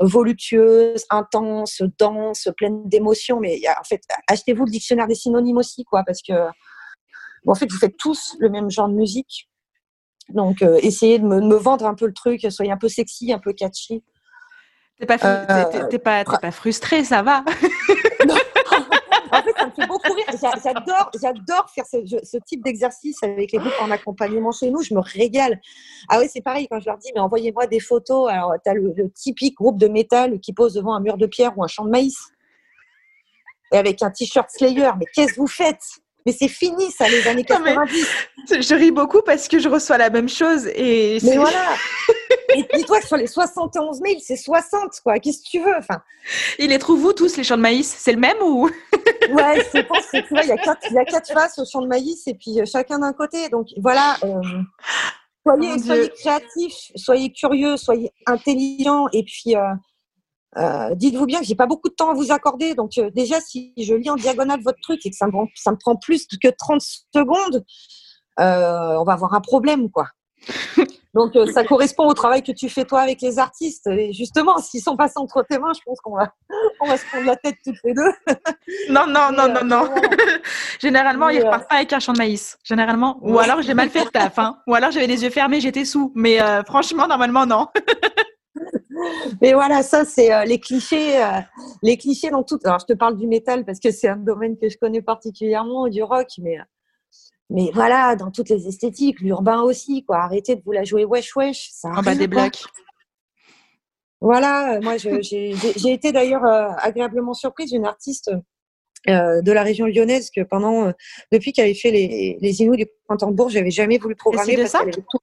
[0.00, 6.02] voluptueuse, intense, dense, pleine d'émotions mais en fait achetez-vous le dictionnaire des synonymes aussi quoi
[6.04, 6.32] parce que
[7.46, 9.49] en fait vous faites tous le même genre de musique
[10.34, 13.38] donc, euh, essayez de me, vendre un peu le truc, soyez un peu sexy, un
[13.38, 14.02] peu catchy.
[14.98, 17.42] T'es pas, euh, pas, pas frustré, ça va
[19.32, 20.26] en fait, ça me fait beaucoup rire.
[20.62, 24.82] J'adore, j'adore faire ce, type d'exercice avec les groupes en accompagnement chez nous.
[24.82, 25.60] Je me régale.
[26.08, 28.30] Ah oui, c'est pareil quand je leur dis, mais envoyez-moi des photos.
[28.30, 31.56] Alors, tu as le, typique groupe de métal qui pose devant un mur de pierre
[31.56, 32.18] ou un champ de maïs.
[33.72, 34.90] Et avec un t-shirt Slayer.
[34.98, 35.84] Mais qu'est-ce que vous faites?
[36.26, 38.06] Mais c'est fini, ça, les années 90.
[38.50, 40.66] je ris beaucoup parce que je reçois la même chose.
[40.74, 41.74] Et mais voilà.
[42.56, 45.18] et dis-toi que sur les 71 000, c'est 60, quoi.
[45.18, 46.02] Qu'est-ce que tu veux enfin,
[46.58, 47.94] Il les trouve où tous, les champs de maïs?
[47.98, 48.68] C'est le même ou?
[49.32, 51.58] Ouais, je pense que tu vois, il y, a quatre, il y a quatre faces
[51.58, 53.48] au champ de maïs et puis euh, chacun d'un côté.
[53.48, 54.16] Donc voilà.
[54.24, 54.40] Euh,
[55.46, 59.60] soyez, soyez créatifs, soyez curieux, soyez intelligents et puis euh,
[60.56, 62.74] euh, dites-vous bien que j'ai pas beaucoup de temps à vous accorder.
[62.74, 65.70] Donc euh, déjà, si je lis en diagonale votre truc et que ça me, ça
[65.70, 67.64] me prend plus que 30 secondes,
[68.40, 70.08] euh, on va avoir un problème, quoi.
[71.12, 73.88] Donc ça correspond au travail que tu fais toi avec les artistes.
[73.88, 76.32] Et justement, s'ils sont passés entre tes mains, je pense qu'on va,
[76.80, 78.12] on va se prendre la tête toutes les deux.
[78.90, 79.94] non, non, non, non, non.
[80.80, 82.56] Généralement, ils repartent pas avec un champ de maïs.
[82.62, 83.18] Généralement.
[83.22, 84.38] Ou alors j'ai mal fait le taf.
[84.38, 84.58] Hein.
[84.68, 86.12] Ou alors j'avais les yeux fermés, j'étais sous.
[86.14, 87.66] Mais franchement, normalement, non.
[89.40, 91.22] Mais voilà, ça, c'est euh, les clichés.
[91.22, 91.40] Euh,
[91.82, 92.58] les clichés dans tout.
[92.64, 95.88] Alors, je te parle du métal parce que c'est un domaine que je connais particulièrement,
[95.88, 96.58] du rock, mais.
[97.52, 100.18] Mais voilà, dans toutes les esthétiques, l'urbain aussi, quoi.
[100.18, 101.70] Arrêtez de vous la jouer wesh wesh.
[101.72, 102.62] Ça en bas des blocs.
[104.20, 105.52] Voilà, moi j'ai
[105.84, 108.30] été d'ailleurs euh, agréablement surprise d'une artiste
[109.06, 110.92] de la région lyonnaise que pendant
[111.32, 114.56] depuis qu'elle avait fait les, les Inuits du printemps de Bourges, j'avais jamais voulu programmer
[114.56, 115.18] parce qu'elle avait tout,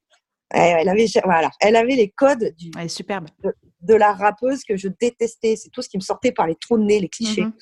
[0.50, 3.26] elle avait, voilà, elle avait les codes du, superbe.
[3.44, 3.54] De,
[3.94, 5.56] la rappeuse que je détestais.
[5.56, 7.42] C'est tout ce qui me sortait par les trous de nez, les clichés.
[7.42, 7.52] Mhm.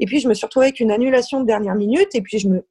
[0.00, 2.14] Et puis, je me suis retrouvée avec une annulation de dernière minute.
[2.14, 2.64] Et puis, je me,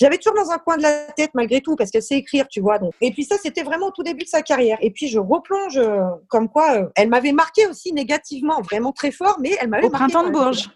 [0.00, 2.60] j'avais toujours dans un coin de la tête malgré tout parce qu'elle sait écrire, tu
[2.60, 2.78] vois.
[2.78, 2.94] Donc.
[3.02, 4.78] Et puis ça, c'était vraiment au tout début de sa carrière.
[4.80, 9.10] Et puis je replonge euh, comme quoi euh, elle m'avait marqué aussi négativement, vraiment très
[9.10, 10.70] fort, mais elle m'avait au printemps de Bourges.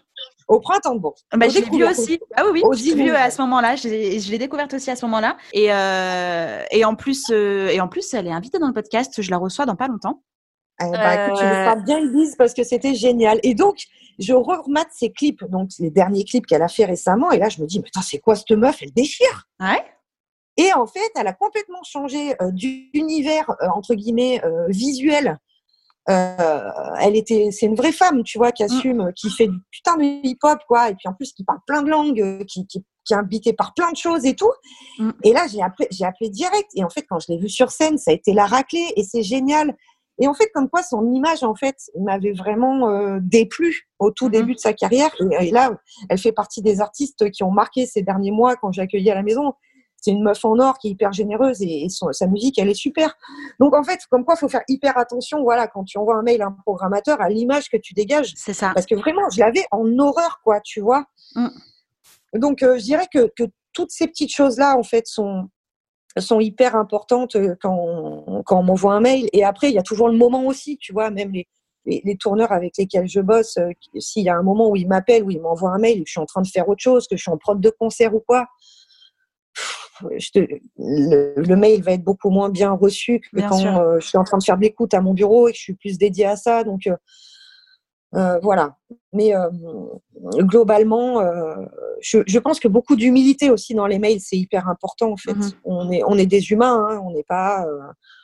[0.47, 1.21] Au printemps de Bourges.
[1.33, 2.19] Bah, je l'ai vu aussi.
[2.35, 2.77] Ah oui, oui.
[2.77, 3.75] J'ai vu à ce moment-là.
[3.75, 5.37] Je l'ai découverte aussi à ce moment-là.
[5.53, 9.21] Et, euh, et en plus, et en plus, elle est invitée dans le podcast.
[9.21, 10.21] Je la reçois dans pas longtemps.
[10.81, 11.75] Eh bah, écoute, je euh...
[11.83, 13.39] bien Elise parce que c'était génial.
[13.43, 13.77] Et donc,
[14.19, 17.31] je remate ses clips, donc les derniers clips qu'elle a fait récemment.
[17.31, 18.77] Et là, je me dis, mais c'est quoi cette meuf?
[18.81, 19.47] Elle déchire.
[19.59, 19.83] Ouais.
[20.57, 25.37] Et en fait, elle a complètement changé euh, d'univers, euh, entre guillemets, visuel
[26.07, 26.69] euh,
[26.99, 28.65] elle était, c'est une vraie femme, tu vois, qui mm.
[28.65, 31.81] assume, qui fait du putain de hip-hop, quoi, et puis en plus qui parle plein
[31.81, 34.51] de langues, euh, qui, qui, qui est invitée par plein de choses et tout.
[34.99, 35.11] Mm.
[35.23, 36.69] Et là, j'ai appelé, j'ai appelé direct.
[36.75, 39.03] Et en fait, quand je l'ai vue sur scène, ça a été la raclée et
[39.03, 39.75] c'est génial.
[40.19, 44.27] Et en fait, comme quoi, son image, en fait, m'avait vraiment euh, déplu au tout
[44.27, 44.31] mm-hmm.
[44.31, 45.11] début de sa carrière.
[45.19, 45.71] Et, et, là,
[46.09, 49.15] elle fait partie des artistes qui ont marqué ces derniers mois quand j'ai accueilli à
[49.15, 49.53] la maison
[50.05, 53.17] c'est une meuf en or qui est hyper généreuse et, sa musique, elle est super.
[53.59, 56.21] Donc en fait, comme quoi, il faut faire hyper attention, voilà, quand tu envoies un
[56.21, 58.33] mail à un programmateur, à l'image que tu dégages.
[58.35, 58.71] C'est ça.
[58.75, 61.05] Parce que vraiment, je l'avais en horreur, quoi, tu vois.
[61.33, 61.47] Mm.
[62.35, 63.31] Donc euh, je dirais que,
[63.73, 65.49] toutes ces petites choses-là, en fait, sont
[66.21, 69.27] sont hyper importantes euh, quand on, quand on m'envoie un mail.
[69.33, 71.47] Et après, il y a toujours le moment aussi, tu vois, même les,
[71.85, 75.23] les, tourneurs avec lesquels je bosse, euh, s'il y a un moment où ils m'appellent,
[75.23, 77.17] où ils m'envoient un mail, que je suis en train de faire autre chose, que
[77.17, 78.47] je suis en prod de concert ou quoi,
[80.01, 84.37] le, mail va être beaucoup moins bien reçu que quand euh, je suis en train
[84.37, 86.63] de faire de l'écoute à mon bureau et que je suis plus dédiée à ça.
[86.65, 86.89] Donc
[88.15, 88.77] euh, euh, voilà.
[89.13, 89.33] Mais
[90.39, 91.21] globalement,
[92.01, 95.33] je, pense que beaucoup d'humilité aussi dans les mails, c'est hyper important en fait.
[95.33, 95.53] Mm-hmm.
[95.63, 97.01] On est on est des humains, hein.
[97.05, 97.65] on n'est pas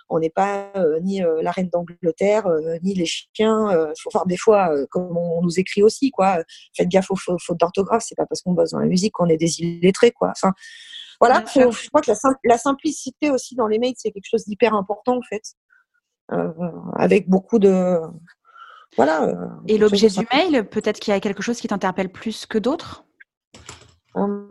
[0.09, 0.71] on n'est pas
[1.01, 2.45] ni la reine d'Angleterre,
[2.83, 3.71] ni les chiens.
[3.71, 6.43] Il faut voir des fois comme on nous écrit aussi, quoi.
[6.75, 8.03] Faites gaffe aux fautes d'orthographe.
[8.05, 10.31] C'est pas parce qu'on bosse dans la musique qu'on est des illettrés, quoi.
[10.31, 10.51] Enfin,
[11.21, 12.11] voilà, je crois que
[12.43, 15.43] la, simplicité aussi dans les mails, c'est quelque chose d'hyper important en fait,
[16.31, 16.51] euh,
[16.95, 17.99] avec beaucoup de
[18.97, 19.23] voilà.
[19.23, 22.57] Euh, Et l'objet du mail, peut-être qu'il y a quelque chose qui t'interpelle plus que
[22.57, 23.05] d'autres?
[24.15, 24.47] Hum.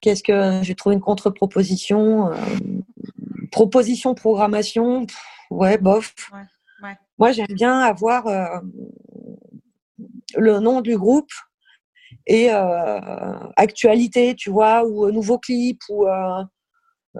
[0.00, 2.36] Qu'est-ce que j'ai trouvé une contre-proposition, euh,
[3.52, 5.06] proposition programmation,
[5.50, 6.12] ouais bof.
[7.18, 8.26] Moi j'aime bien avoir
[10.36, 11.30] le nom du groupe
[12.26, 13.00] et euh,
[13.56, 16.06] actualité, tu vois, ou euh, nouveau clip, ou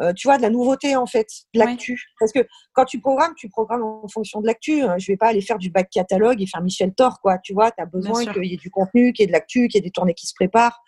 [0.00, 2.02] euh, tu vois, de la nouveauté en fait, de l'actu.
[2.18, 2.40] Parce que
[2.72, 4.82] quand tu programmes, tu programmes en fonction de l'actu.
[4.82, 4.96] Hein.
[4.98, 7.38] Je vais pas aller faire du back catalogue et faire Michel Thor, quoi.
[7.38, 9.68] Tu vois, tu as besoin qu'il y ait du contenu, qu'il y ait de l'actu,
[9.68, 10.80] qu'il y ait des tournées qui se préparent.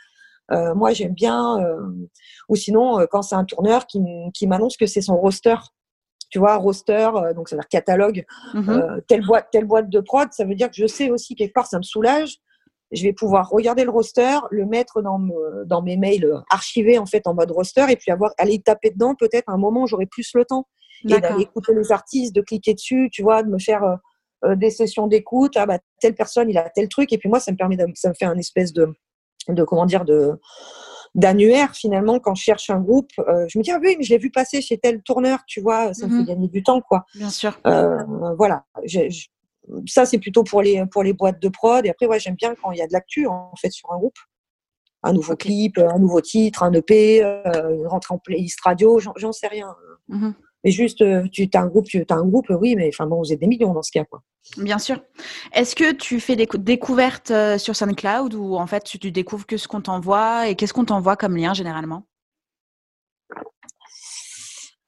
[0.51, 1.59] moi, j'aime bien.
[2.49, 4.01] ou sinon, quand c'est un tourneur qui,
[4.33, 5.57] qui m'annonce que c'est son roster
[6.35, 8.25] tu vois, roster, euh, donc ça veut dire catalogue,
[8.55, 8.69] mhm.
[8.69, 11.53] euh, telle boîte, telle boîte de prod, ça veut dire que je sais aussi quelque
[11.53, 12.39] part, ça me soulage.
[12.95, 15.21] Je vais pouvoir regarder le roster, le mettre dans,
[15.67, 19.15] dans mes mails archivés en fait en mode roster et puis avoir aller taper dedans
[19.15, 20.67] peut-être un moment où j'aurai plus le temps.
[21.07, 23.99] Et d'aller écouter les artistes, de cliquer dessus, tu vois, de me faire
[24.57, 25.53] des sessions d'écoute.
[25.57, 27.87] Ah bah telle personne, il a tel truc, et puis moi, ça me permet, de,
[27.95, 28.89] ça me fait un espèce de,
[29.49, 30.41] de comment dire, de
[31.15, 34.19] d'annuaire finalement quand je cherche un groupe je me dis ah oui mais je l'ai
[34.19, 37.05] vu passer chez tel tourneur tu vois ça me fait mmh gagner du temps quoi.
[37.15, 37.57] Bien sûr.
[38.37, 38.65] Voilà
[39.87, 42.55] ça c'est plutôt pour les pour les boîtes de prod et après ouais j'aime bien
[42.55, 44.19] quand il y a de l'actu en fait sur un groupe
[45.05, 49.33] un nouveau clip, un nouveau titre, un EP, euh, une rentrée en playlist radio, j'en
[49.33, 49.77] sais rien.
[50.09, 50.31] Mmh
[50.67, 53.19] mais juste, euh, tu as un groupe, tu as un groupe, oui, mais enfin bon,
[53.19, 54.23] vous êtes des millions dans ce cas, quoi.
[54.57, 54.99] Bien sûr.
[55.53, 59.45] Est-ce que tu fais des découvertes euh, sur SoundCloud ou en fait tu, tu découvres
[59.45, 62.07] que ce qu'on t'envoie et qu'est-ce qu'on t'envoie comme lien généralement?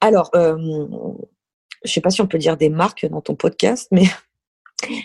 [0.01, 0.87] Alors, je
[1.85, 4.05] je sais pas si on peut dire des marques dans ton podcast, mais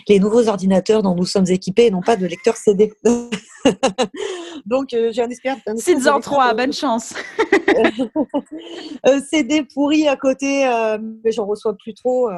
[0.07, 2.93] les nouveaux ordinateurs dont nous sommes équipés n'ont pas de lecteur CD.
[4.65, 5.57] Donc, euh, j'ai un espère.
[5.77, 7.13] C'est en 3, bonne chance.
[9.07, 12.29] Euh, CD pourri à côté, euh, mais j'en reçois plus trop.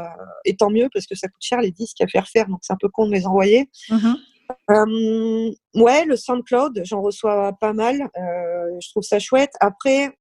[0.46, 2.74] et tant mieux, parce que ça coûte cher les disques à faire faire, donc c'est
[2.74, 3.70] un peu con de les envoyer.
[3.90, 5.56] Mm-hmm.
[5.76, 8.10] ouais, le SoundCloud, j'en reçois pas mal.
[8.16, 9.52] je trouve ça chouette.
[9.60, 10.18] Après,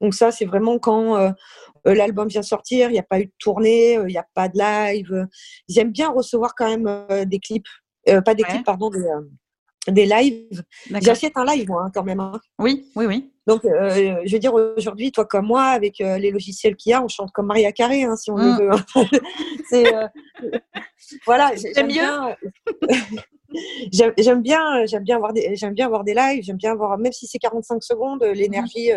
[0.00, 1.30] donc ça, c'est vraiment quand euh,
[1.86, 4.26] euh, l'album vient sortir, il n'y a pas eu de tournée, euh, il n'y a
[4.34, 5.26] pas de live.
[5.68, 7.68] J'aime bien recevoir quand même des clips,
[8.06, 8.90] pas des clips, pardon,
[9.88, 10.62] des, lives.
[11.02, 12.20] J'achète un live, moi, hein, quand même.
[12.20, 12.40] Hein.
[12.58, 13.30] Oui, oui, oui.
[13.46, 17.08] Donc, je veux dire, aujourd'hui, toi comme moi, avec les logiciels qu'il y a, on
[17.08, 18.58] chante comme Maria Carré, hein, si on le mmh.
[18.58, 19.20] veut.
[19.68, 19.92] c'est
[21.26, 21.52] voilà.
[21.74, 22.36] J'aime bien.
[24.18, 26.42] j'aime bien, j'aime bien avoir des, j'aime bien avoir des lives.
[26.42, 28.90] J'aime bien avoir, même si c'est 45 secondes, l'énergie.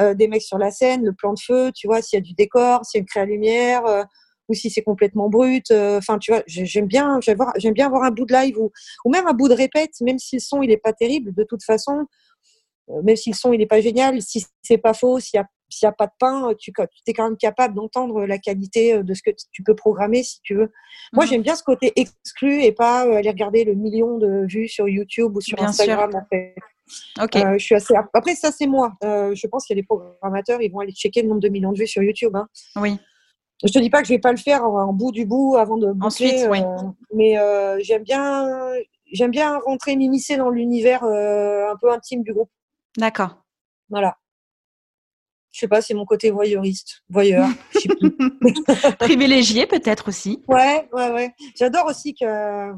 [0.00, 2.22] Euh, des mecs sur la scène, le plan de feu, tu vois, s'il y a
[2.22, 4.04] du décor, s'il y a une créa lumière, euh,
[4.48, 5.70] ou si c'est complètement brut.
[5.72, 8.70] Euh, enfin, tu vois, j'aime bien, j'aime bien avoir un bout de live ou,
[9.04, 11.42] ou même un bout de répète, même si le son il est pas terrible, de
[11.42, 12.06] toute façon,
[13.02, 15.46] même si le son il est pas génial, si c'est pas faux, s'il y a
[15.70, 16.72] s'il n'y a pas de pain, tu,
[17.06, 20.54] es quand même capable d'entendre la qualité de ce que tu peux programmer si tu
[20.54, 20.72] veux.
[21.12, 21.28] Moi, mmh.
[21.28, 25.36] j'aime bien ce côté exclu et pas aller regarder le million de vues sur YouTube
[25.36, 26.10] ou sur Instagram.
[26.14, 26.54] En fait.
[27.20, 27.36] Ok.
[27.36, 27.94] Euh, je suis assez.
[28.12, 28.92] Après, ça, c'est moi.
[29.04, 31.48] Euh, je pense qu'il y a des programmateurs, ils vont aller checker le nombre de
[31.48, 32.34] millions de vues sur YouTube.
[32.34, 32.48] Hein.
[32.76, 32.98] Oui.
[33.64, 35.76] Je te dis pas que je vais pas le faire en, bout du bout avant
[35.76, 35.92] de.
[36.00, 36.60] Ensuite, oui.
[36.60, 36.76] Euh,
[37.14, 37.36] mais
[37.82, 38.72] j'aime bien,
[39.12, 42.50] j'aime bien rentrer, m'immiscer dans l'univers un peu intime du groupe.
[42.96, 43.42] D'accord.
[43.90, 44.16] Voilà.
[45.50, 47.48] Je sais pas, c'est mon côté voyeuriste, voyeur.
[49.00, 50.42] Privilégié peut-être aussi.
[50.46, 51.34] Ouais, ouais, ouais.
[51.56, 52.72] J'adore aussi que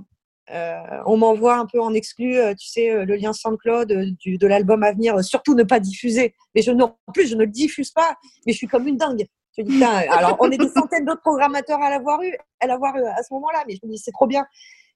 [1.07, 4.82] on m'envoie un peu en exclu, euh, tu sais, euh, le lien SoundCloud de l'album
[4.82, 6.34] à venir, surtout ne pas diffuser.
[6.55, 9.26] Mais je, en plus, je ne le diffuse pas, mais je suis comme une dingue.
[9.57, 13.05] Je dis, alors on est des centaines d'autres programmateurs à l'avoir eu, à l'avoir eu
[13.05, 14.46] à ce moment-là, mais je me dis, c'est trop bien.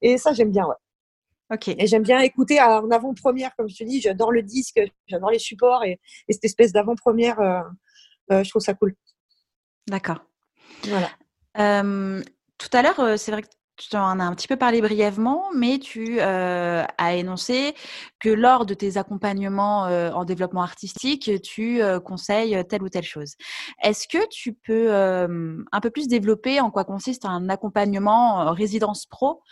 [0.03, 0.67] Et ça, j'aime bien,
[1.53, 1.69] Ok.
[1.69, 5.39] Et j'aime bien écouter en avant-première, comme je te dis, j'adore le disque, j'adore les
[5.39, 7.65] supports et, cette espèce d'avant-première,
[8.31, 8.95] je trouve ça cool.
[9.87, 10.25] D'accord.
[10.85, 11.11] Voilà.
[11.55, 15.79] tout à l'heure, c'est vrai que tu en as un petit peu parlé brièvement, mais
[15.79, 17.75] tu euh, as énoncé
[18.21, 23.05] que lors de tes accompagnements euh, en développement artistique, tu euh, conseilles telle ou telle
[23.05, 23.35] chose.
[23.83, 29.43] Est-ce que tu peux un peu plus développer en quoi consiste un accompagnement résidence pro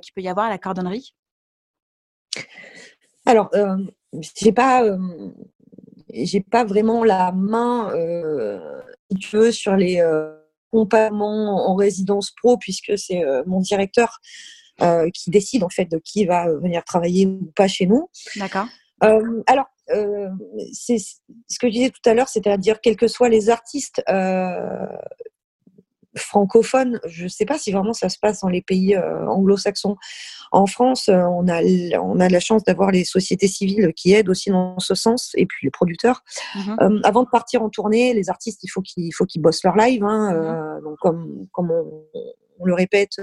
[0.00, 1.14] qui peut y avoir à la cordonnerie?
[3.26, 3.50] Alors,
[4.36, 4.84] j'ai pas,
[6.12, 7.90] j'ai pas vraiment la main,
[9.10, 10.02] si tu veux, sur les
[10.72, 14.20] accompagnement en résidence pro, puisque c'est euh, mon directeur
[14.80, 18.08] euh, qui décide en fait de qui va venir travailler ou pas chez nous.
[18.36, 18.66] D'accord.
[19.04, 19.66] Euh, alors,
[20.72, 24.02] c'est ce que je disais tout à l'heure, c'est-à-dire quels que soient les artistes
[26.16, 29.96] francophones, je ne sais pas si vraiment ça se passe dans les pays anglo-saxons.
[30.50, 31.62] En France, on a,
[31.98, 35.46] on a la chance d'avoir les sociétés civiles qui aident aussi dans ce sens, et
[35.46, 36.22] puis les producteurs.
[36.54, 37.00] Mm-hmm.
[37.04, 40.04] avant de partir en tournée, les artistes, il faut qu'ils faut qu'ils bossent leur live.
[40.04, 40.84] Hein, mm-hmm.
[40.84, 43.20] donc comme, comme on, le répète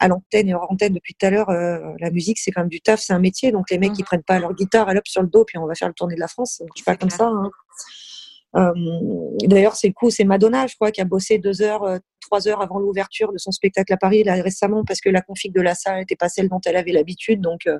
[0.00, 2.80] à l'antenne et hors antenne depuis tout à l'heure, la musique, c'est quand même du
[2.80, 3.52] taf, c'est un métier.
[3.52, 4.04] Donc les mecs, ils mm-hmm.
[4.04, 6.20] prennent pas leur guitare, elle sur le dos, puis on va faire le tournée de
[6.20, 6.56] la France.
[6.58, 7.26] Ça marche pas comme ça.
[7.26, 7.50] Hein.
[8.56, 8.72] Euh,
[9.44, 12.48] d'ailleurs, c'est le coup, c'est Madonna, je crois, qui a bossé deux heures, euh, trois
[12.48, 15.60] heures avant l'ouverture de son spectacle à Paris là, récemment parce que la config de
[15.60, 17.40] la salle n'était pas celle dont elle avait l'habitude.
[17.40, 17.78] Donc, euh,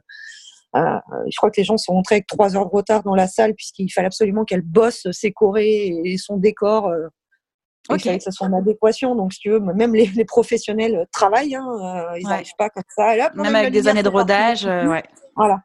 [0.75, 3.55] je crois que les gens sont rentrés avec trois heures de retard dans la salle
[3.55, 6.93] puisqu'il fallait absolument qu'elle bosse ses chorés et son décor.
[7.91, 9.15] Il fallait que ça soit en adéquation.
[9.17, 11.55] Donc, si tu veux, même les, professionnels travaillent.
[11.55, 13.31] Hein, ils n'arrivent pas comme ça.
[13.35, 14.67] même avec des années de rodage.
[14.67, 15.03] ouais.
[15.35, 15.63] Voilà.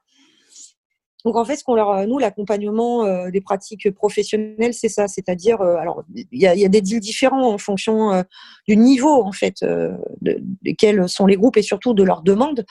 [1.26, 5.08] Donc en fait, ce qu'on leur, euh, nous, l'accompagnement euh, des pratiques professionnelles, c'est ça,
[5.08, 8.24] c'est-à-dire, euh, alors il y a, des deals différents en fonction
[8.68, 12.66] du niveau en fait de, desquels sont les groupes et surtout de leurs demandes.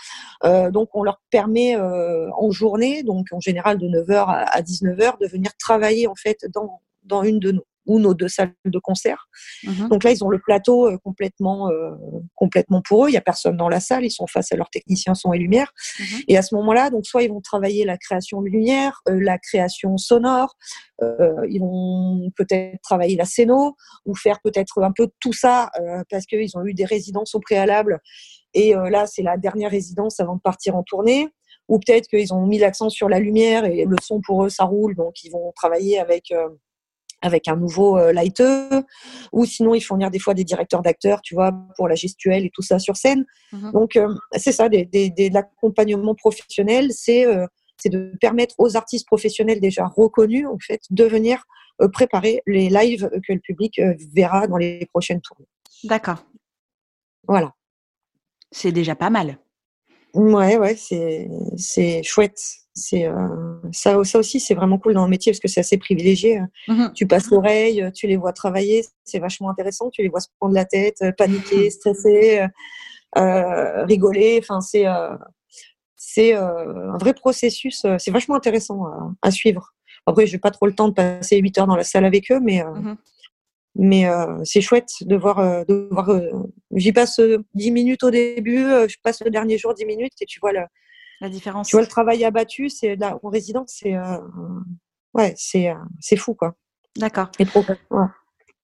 [0.71, 5.51] donc on leur permet en journée, donc en général de 9h à 19h, de venir
[5.59, 9.29] travailler en fait dans dans une de nos ou nos deux salles de concert.
[9.65, 9.89] Mhm.
[9.89, 11.91] Donc là, ils ont le plateau euh, complètement, euh,
[12.35, 13.09] complètement pour eux.
[13.09, 14.05] Il n'y a personne dans la salle.
[14.05, 15.73] Ils sont face à leurs techniciens son et lumière.
[16.01, 16.21] Mhm.
[16.29, 19.97] Et à ce moment-là, donc soit ils vont travailler la création de lumière, la création
[19.99, 20.57] sonore,
[21.49, 23.75] ils vont peut-être travailler la scéno
[24.07, 25.71] ou faire peut-être un peu tout ça
[26.09, 28.01] parce qu'ils ont eu des résidences au préalable.
[28.55, 31.29] Et là, c'est la dernière résidence avant de partir en tournée
[31.69, 34.65] ou peut-être qu'ils ont mis l'accent sur la lumière et le son pour eux ça
[34.65, 36.49] roule, donc ils vont travailler avec euh,
[37.23, 38.13] avec un nouveau euh,
[39.33, 42.45] ou sinon ils font venir des fois des directeurs d'acteurs, tu vois, pour la gestuelle
[42.45, 43.25] et tout ça sur scène.
[43.53, 43.73] Mhm.
[43.73, 47.25] Donc euh, c'est ça, des, des, de l'accompagnement professionnel, c'est
[47.79, 51.43] c'est de permettre aux artistes professionnels déjà reconnus en fait de venir
[51.93, 53.81] préparer les lives que le public
[54.15, 55.49] verra dans les prochaines tournées.
[55.85, 56.25] D'accord.
[57.27, 57.53] Voilà.
[58.51, 59.39] C'est déjà pas mal.
[60.15, 62.62] Ouais, ouais, c'est chouette.
[62.75, 65.77] C'est euh, ça, ça aussi, c'est vraiment cool dans le métier parce que c'est assez
[65.77, 66.41] privilégié.
[66.69, 69.91] Mmh tu passes l'oreille, tu les vois travailler, c'est vachement intéressant.
[69.91, 72.47] Tu les vois se prendre la tête, euh, paniquer, stresser,
[73.19, 74.39] euh, rigoler.
[74.43, 74.87] Enfin, c'est
[75.97, 77.87] c'est un vrai processus.
[77.99, 78.85] C'est vachement intéressant
[79.21, 79.75] à, suivre.
[80.07, 82.41] Après, j'ai pas trop le temps de passer 8 heures dans la salle avec eux,
[82.41, 82.97] mais mmh
[83.75, 84.05] mais
[84.45, 85.65] c'est chouette de voir.
[85.67, 86.11] De voir
[86.75, 87.21] J'y passe
[87.55, 90.61] 10 minutes au début, je passe le dernier jour 10 minutes et tu vois le,
[91.23, 91.69] la différence.
[91.69, 93.95] Tu vois le travail abattu, c'est là en résidence, c'est
[95.15, 96.55] ouais, c'est c'est fou quoi.
[96.97, 97.31] D'accord.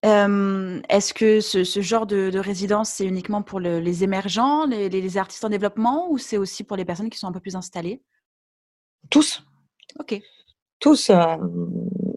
[0.03, 4.89] Est-ce que ce, ce, genre de, de résidence, c'est uniquement pour le, les émergents, les,
[4.89, 7.57] les, artistes en développement, ou c'est aussi pour les personnes qui sont un peu plus
[7.57, 8.01] installées?
[9.11, 9.43] Tous.
[9.99, 10.21] Ok.
[10.79, 11.11] Tous.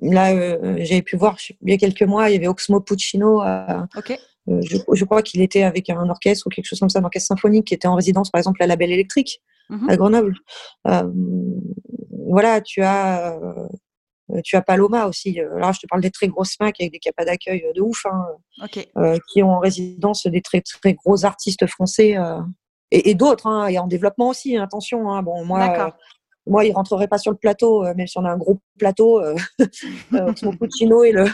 [0.01, 3.41] Là, euh, j'avais pu voir il y a quelques mois, il y avait Oxmo Puccino.
[3.41, 3.79] Euh,
[4.49, 7.27] euh, je, crois qu'il était avec un orchestre ou quelque chose comme ça, un orchestre
[7.27, 9.89] symphonique qui était en résidence, par exemple, à la Belle Électrique mhm.
[9.89, 10.35] à Grenoble.
[12.27, 13.37] voilà, tu as
[14.45, 15.37] tu as Paloma aussi.
[15.39, 18.67] Alors, je te parle des très grosses macs avec des capas d'accueil de ouf, hein,
[19.33, 22.15] qui ont en résidence des très très gros artistes français
[22.91, 24.55] et, d'autres, hein, et en développement aussi.
[24.57, 25.21] attention, hein.
[25.21, 25.93] bon moi,
[26.47, 29.21] moi, il rentrerait pas sur le plateau, euh, même si on a un gros plateau.
[29.21, 29.35] Euh,
[30.13, 31.25] euh, Puccino et le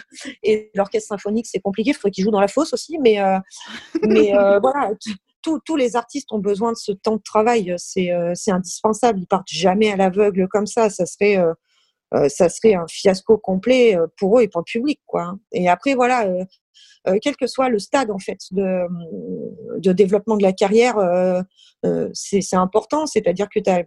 [0.44, 1.92] et l'orchestre symphonique, c'est compliqué.
[1.92, 3.40] Il faudrait qu'il joue dans la fosse aussi, mais euh,
[4.04, 4.32] mais
[4.62, 4.92] voilà,
[5.66, 7.74] tous les artistes ont besoin de ce temps de travail.
[7.78, 9.20] C'est c'est indispensable.
[9.20, 10.90] Ils partent jamais à l'aveugle comme ça.
[10.90, 11.38] Ça serait
[12.30, 15.36] ça serait un fiasco complet pour eux et pour le public, quoi.
[15.52, 16.28] Et après, voilà.
[17.22, 18.86] quel que soit le stade en fait de,
[19.80, 20.96] de développement de la carrière,
[22.14, 23.06] c'est important.
[23.08, 23.84] C'est-à-dire que tu as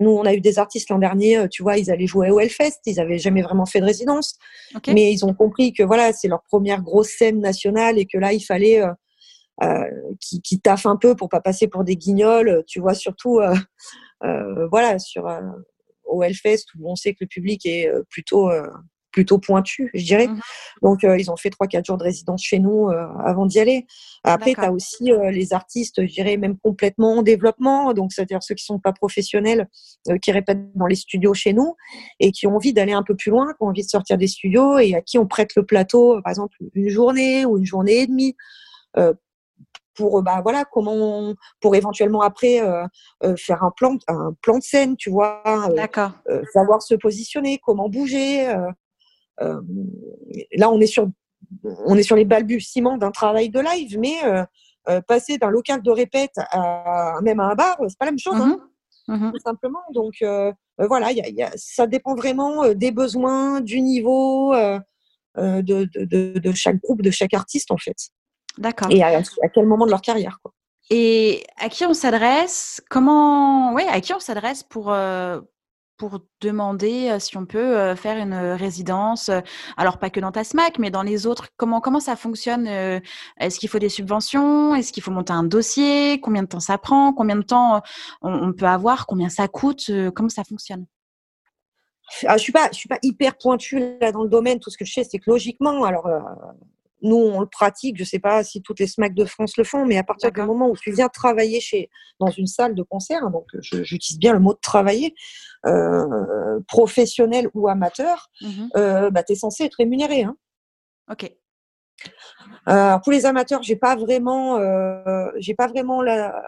[0.00, 2.40] nous, on a eu des artistes l'an dernier, euh, tu vois, ils allaient jouer au
[2.40, 4.36] Hellfest, ils avaient jamais vraiment fait de résidence,
[4.88, 8.32] mais ils ont compris que voilà, c'est leur première grosse scène nationale et que là,
[8.32, 8.82] il fallait
[9.62, 13.40] euh, euh qu'ils taffent un peu pour pas passer pour des guignols, tu vois, surtout,
[13.40, 13.54] euh,
[14.24, 15.26] euh voilà, sur
[16.04, 18.50] au Hellfest où on sait que le public est plutôt
[19.14, 20.26] plutôt pointu, je dirais.
[20.26, 20.40] Mmh
[20.82, 23.60] Donc, euh, ils ont fait trois, quatre jours de résidence chez nous euh, avant d'y
[23.60, 23.86] aller.
[24.24, 28.42] Après, tu as aussi euh, les artistes, je dirais, même complètement en développement, donc c'est-à-dire
[28.42, 29.68] ceux qui sont pas professionnels,
[30.20, 31.76] qui répètent dans les studios chez nous
[32.18, 34.26] et qui ont envie d'aller un peu plus loin, qui ont envie de sortir des
[34.26, 38.00] studios et à qui on prête le plateau, par exemple, une journée ou une journée
[38.00, 38.34] et demie.
[39.94, 42.60] Pour bah voilà comment pour éventuellement après
[43.36, 45.42] faire un plan un plan de scène tu vois
[46.52, 48.54] savoir se positionner comment bouger
[49.40, 49.60] euh,
[50.52, 51.08] là, on est sur
[51.86, 54.44] on est sur les balbutiements d'un travail de live, mais euh,
[54.88, 58.18] euh, passer d'un local de répète à même à un bar, c'est pas la même
[58.18, 58.58] chose, hein,
[59.08, 59.82] mmh mmh tout simplement.
[59.92, 60.24] Donc
[60.78, 64.82] voilà, y y a, ça dépend vraiment des besoins, du niveau de,
[65.36, 68.10] de, de, chaque groupe, de chaque artiste en fait.
[68.58, 68.88] D'accord.
[68.90, 70.52] Et à, à, quel moment de leur carrière quoi.
[70.90, 72.82] Et à qui on s'adresse?
[72.90, 74.94] Comment Ouais, à qui on s'adresse pour
[75.96, 79.30] pour demander si on peut faire une résidence,
[79.76, 81.48] alors pas que dans ta SMAC, mais dans les autres?
[81.56, 84.74] Comment comment ça fonctionne Est-ce qu'il faut des subventions?
[84.74, 86.20] Est-ce qu'il faut monter un dossier?
[86.20, 87.12] Combien de temps ça prend?
[87.12, 87.80] Combien de temps
[88.22, 89.06] on, peut avoir?
[89.06, 89.90] Combien ça coûte?
[90.14, 90.84] Comment ça fonctionne?
[92.26, 94.58] Ah, je suis pas, je suis pas hyper pointue là dans le domaine.
[94.60, 96.08] Tout ce que je sais, c'est que logiquement, alors
[97.04, 97.96] nous, on le pratique.
[97.96, 100.32] Je ne sais pas si toutes les SMAC de France le font, mais à partir
[100.32, 104.32] du moment où tu viens travailler chez, dans une salle de concert, donc j'utilise bien
[104.32, 105.14] le mot de travailler,
[105.66, 110.22] euh, professionnel ou amateur, mmh euh, bah, tu es censé être rémunéré.
[110.22, 110.36] Hein.
[111.10, 111.30] Ok.
[112.68, 114.58] Euh, pour les amateurs, j'ai pas vraiment,
[115.36, 116.42] j'ai pas vraiment la,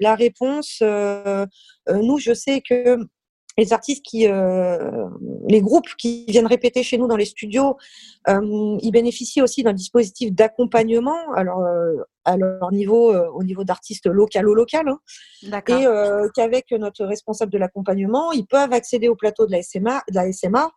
[0.00, 0.80] la réponse.
[0.80, 2.98] nous, je sais que
[3.56, 5.08] les artistes qui, euh,
[5.48, 7.76] les groupes qui viennent répéter chez nous dans les studios,
[8.28, 11.94] euh, ils bénéficient aussi d'un dispositif d'accompagnement, alors euh,
[12.24, 14.98] à leur niveau, euh, au niveau d'artistes local au local, hein,
[15.68, 20.14] et qu'avec notre responsable de l'accompagnement, ils peuvent accéder au plateau de la SMA, de
[20.14, 20.70] la SMA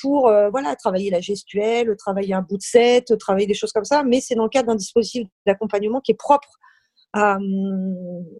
[0.00, 4.04] pour voilà travailler la gestuelle, travailler un bout de set, travailler des choses comme ça,
[4.04, 6.48] mais c'est dans le cadre d'un dispositif d'accompagnement qui est propre
[7.12, 7.38] à,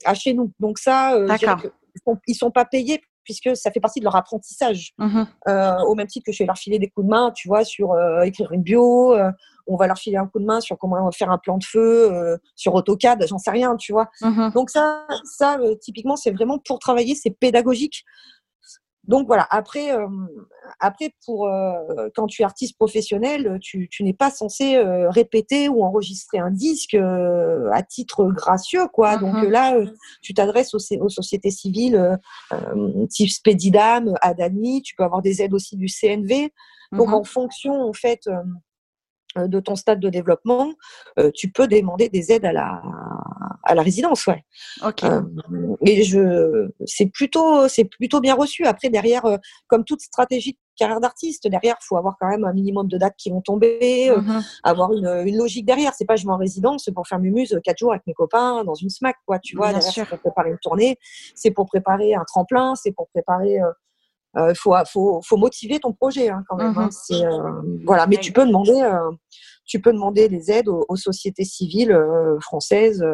[0.05, 0.53] à, chez nous.
[0.61, 4.93] Donc ça, ils sont, sont pas payés puisque ça fait partie de leur apprentissage.
[4.99, 7.49] Mmh euh, au même titre que je vais leur filer des coups de main, tu
[7.49, 9.31] vois, sur euh, écrire une bio, euh,
[9.67, 12.39] on va leur filer un coup de main sur comment faire un plan de feu,
[12.55, 14.11] sur AutoCAD, j'en sais rien, tu vois.
[14.21, 18.05] Mmh Donc ça, ça typiquement, c'est vraiment pour travailler, c'est pédagogique
[19.07, 19.47] donc voilà.
[19.51, 20.09] Après, euh,
[20.81, 25.69] après pour euh, quand tu es artiste professionnel, tu, tu n'es pas censé euh, répéter
[25.69, 29.17] ou enregistrer un disque à titre gracieux, quoi.
[29.19, 29.49] Donc mm-hmm.
[29.49, 29.77] là,
[30.23, 32.19] tu t'adresses aux, aux, sociétés civiles,
[33.11, 34.83] type Spedidam, Adani.
[34.83, 36.51] Tu peux avoir des aides aussi du CNV.
[36.93, 37.15] Donc mm-hmm.
[37.15, 38.37] en fonction, en fait euh,
[39.37, 40.73] de ton stade de développement,
[41.19, 42.83] euh, tu peux demander des aides à la,
[43.63, 44.45] à la résidence, ouais.
[44.83, 45.23] Euh,
[45.85, 48.65] et je, c'est plutôt, c'est plutôt bien reçu.
[48.67, 49.25] Après, derrière,
[49.67, 53.17] comme toute stratégie de carrière d'artiste, derrière, faut avoir quand même un minimum de dates
[53.17, 54.61] qui vont tomber, mm-hmm.
[54.63, 55.93] avoir une, une, logique derrière.
[55.95, 58.75] C'est pas je vais en résidence pour faire mumuse quatre jours avec mes copains dans
[58.75, 59.39] une smack, quoi.
[59.39, 60.99] Tu vois, c'est pour préparer une tournée,
[61.35, 63.59] c'est pour préparer un tremplin, c'est pour préparer
[64.37, 66.77] il euh, faut, faut, faut, motiver ton projet hein, quand même.
[66.77, 66.89] Hein.
[67.11, 67.23] Mhm.
[67.23, 69.11] Euh, voilà, mais tu peux demander, euh,
[69.65, 71.97] tu peux demander des aides aux, sociétés civiles
[72.41, 73.05] françaises.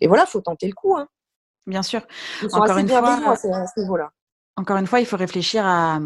[0.00, 0.96] et voilà, faut tenter le coup.
[0.96, 1.08] Hein.
[1.66, 2.00] Bien sûr.
[2.52, 3.34] Encore une fois,
[4.56, 6.00] Encore une fois, il faut réfléchir à,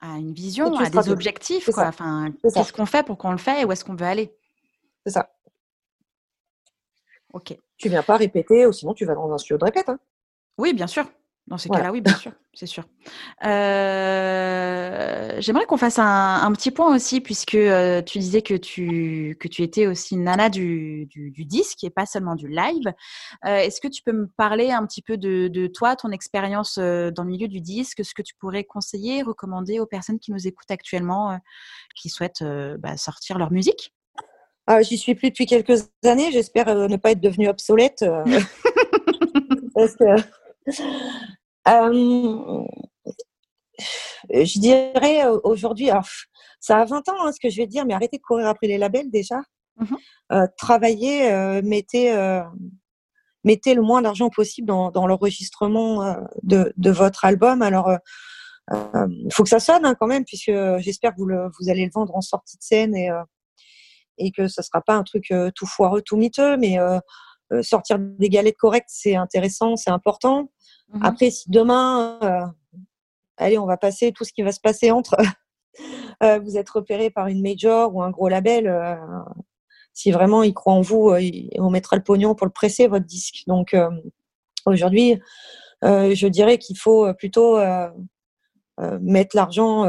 [0.00, 1.70] à une vision, à des objectifs.
[1.70, 1.86] Quoi.
[1.86, 4.34] Enfin, qu'est-ce qu'on fait pour qu'on le fait et où est-ce qu'on veut aller?
[5.04, 5.30] C'est ça.
[7.32, 7.56] Ok.
[7.76, 9.90] Tu viens pas répéter, ou sinon tu vas dans un studio de répète.
[10.56, 11.04] Oui, bien sûr.
[11.48, 12.82] Dans ces cas-là, oui, bien sûr, c'est sûr.
[13.44, 19.46] Euh, j'aimerais qu'on fasse un, petit point aussi, puisque euh, tu disais que tu, que
[19.46, 22.92] tu étais aussi nana du, du, disque et pas seulement du live.
[23.44, 26.78] Euh, est-ce que tu peux me parler un petit peu de, de toi, ton expérience
[26.78, 30.48] dans le milieu du disque, ce que tu pourrais conseiller, recommander aux personnes qui nous
[30.48, 31.38] écoutent actuellement,
[31.94, 32.44] qui souhaitent
[32.78, 33.94] bah, sortir leur musique?
[34.66, 36.32] Ah, J'y suis plus depuis quelques années.
[36.32, 38.04] J'espère ne pas être devenue obsolète.
[39.74, 40.04] parce que
[44.30, 46.06] je dirais euh, aujourd'hui, alors
[46.60, 48.66] ça a 20 ans hein, ce que je vais dire, mais arrêtez de courir après
[48.66, 49.40] les labels déjà.
[49.76, 49.94] Mmh
[50.32, 51.30] euh, travaillez,
[51.62, 52.12] mettez,
[53.44, 57.62] mettez le moins d'argent possible dans, dans l'enregistrement de, de, votre album.
[57.62, 57.92] Alors,
[58.72, 61.84] il faut que ça sonne hein, quand même, puisque j'espère que vous, le, vous allez
[61.84, 63.08] le vendre en sortie de scène et,
[64.18, 66.76] et que ça sera pas un truc tout foireux, tout miteux, mais
[67.62, 70.50] sortir des galettes correctes, c'est intéressant, c'est important.
[70.92, 72.46] Mmh Après, si demain, euh,
[73.36, 75.16] allez, on va passer tout ce qui va se passer entre,
[76.22, 78.96] euh, vous êtes repéré par une major ou un gros label, euh,
[79.92, 81.14] si vraiment ils croient en vous,
[81.58, 83.44] on mettra le pognon pour le presser, votre disque.
[83.46, 83.74] Donc,
[84.66, 85.18] aujourd'hui,
[85.82, 87.58] je dirais qu'il faut plutôt
[89.00, 89.86] mettre l'argent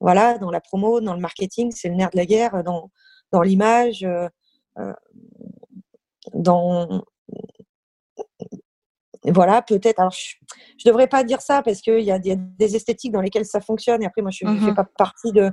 [0.00, 2.90] voilà, dans la promo, dans le marketing, c'est le nerf de la guerre, dans,
[3.32, 4.06] dans l'image,
[6.34, 7.02] dans,
[9.32, 9.98] voilà, peut-être.
[9.98, 10.36] Alors, je,
[10.84, 14.02] ne devrais pas dire ça parce qu'il y, a des esthétiques dans lesquelles ça fonctionne.
[14.02, 14.74] Et après, moi, je ne fais mhm.
[14.74, 15.50] pas partie de.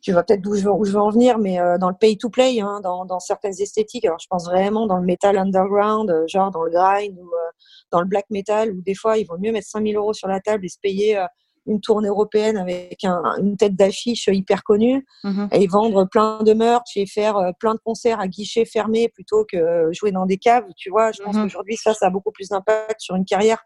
[0.00, 2.16] Tu vois peut-être d'où je, veux, je veux en venir, mais euh, dans le pay
[2.16, 4.04] to play, hein, dans, certaines esthétiques.
[4.04, 7.50] Alors, je pense vraiment dans le metal underground, euh, genre dans le grind ou euh,
[7.90, 10.40] dans le black metal, où des fois, il vaut mieux mettre 5000 euros sur la
[10.40, 11.20] table et se payer
[11.68, 15.48] une tournée européenne avec une tête d'affiche hyper connue mhm.
[15.52, 19.44] et vendre plein de merch et faire euh, plein de concerts à guichets fermés plutôt
[19.44, 20.64] que jouer dans des caves.
[20.76, 21.44] Tu vois, je pense mhm.
[21.44, 23.62] qu'aujourd'hui, ça, ça a beaucoup plus d'impact sur une carrière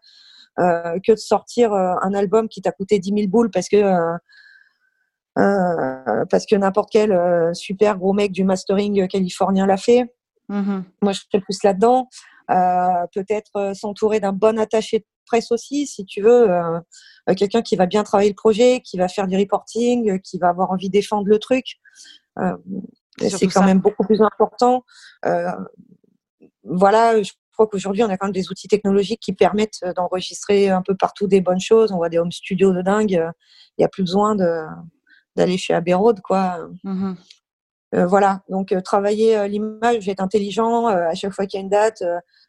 [0.59, 3.81] euh, que de sortir euh, un album qui t'a coûté 10 000 boules parce que
[5.35, 7.11] parce que n'importe quel
[7.55, 10.13] super gros mec du mastering californien l'a fait.
[10.49, 10.83] Mhm.
[11.01, 12.07] Moi, je serais plus là-dedans.
[12.47, 16.79] Peut-être s'entourer d'un bon attaché de presse aussi, si tu veux, euh,
[17.29, 20.37] euh, quelqu'un qui va bien travailler le projet, qui va faire du reporting, euh, qui
[20.37, 21.79] va avoir envie de défendre le truc.
[23.19, 24.83] c'est quand même beaucoup plus important.
[26.63, 30.81] voilà, je crois qu'aujourd'hui, on a quand même des outils technologiques qui permettent d'enregistrer un
[30.81, 31.91] peu partout des bonnes choses.
[31.91, 33.11] On voit des home studios de dingue.
[33.11, 34.35] Il n'y a plus besoin
[35.35, 36.67] d'aller chez Abbey Road, quoi.
[36.83, 37.13] Mmh
[38.07, 42.03] voilà, donc travailler l'image, être intelligent à chaque fois qu'il y a une date,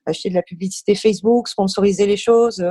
[0.06, 2.64] acheter de la publicité Facebook, sponsoriser les choses,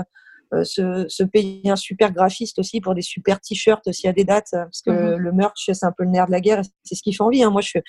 [0.53, 4.13] euh, se, se, payer un super graphiste aussi pour des super t-shirts s'il y a
[4.13, 5.17] des dates, parce que mhm.
[5.17, 7.43] le merch, c'est un peu le nerf de la guerre, c'est ce qui fait envie.
[7.43, 7.49] Hein.
[7.49, 7.79] Moi, je,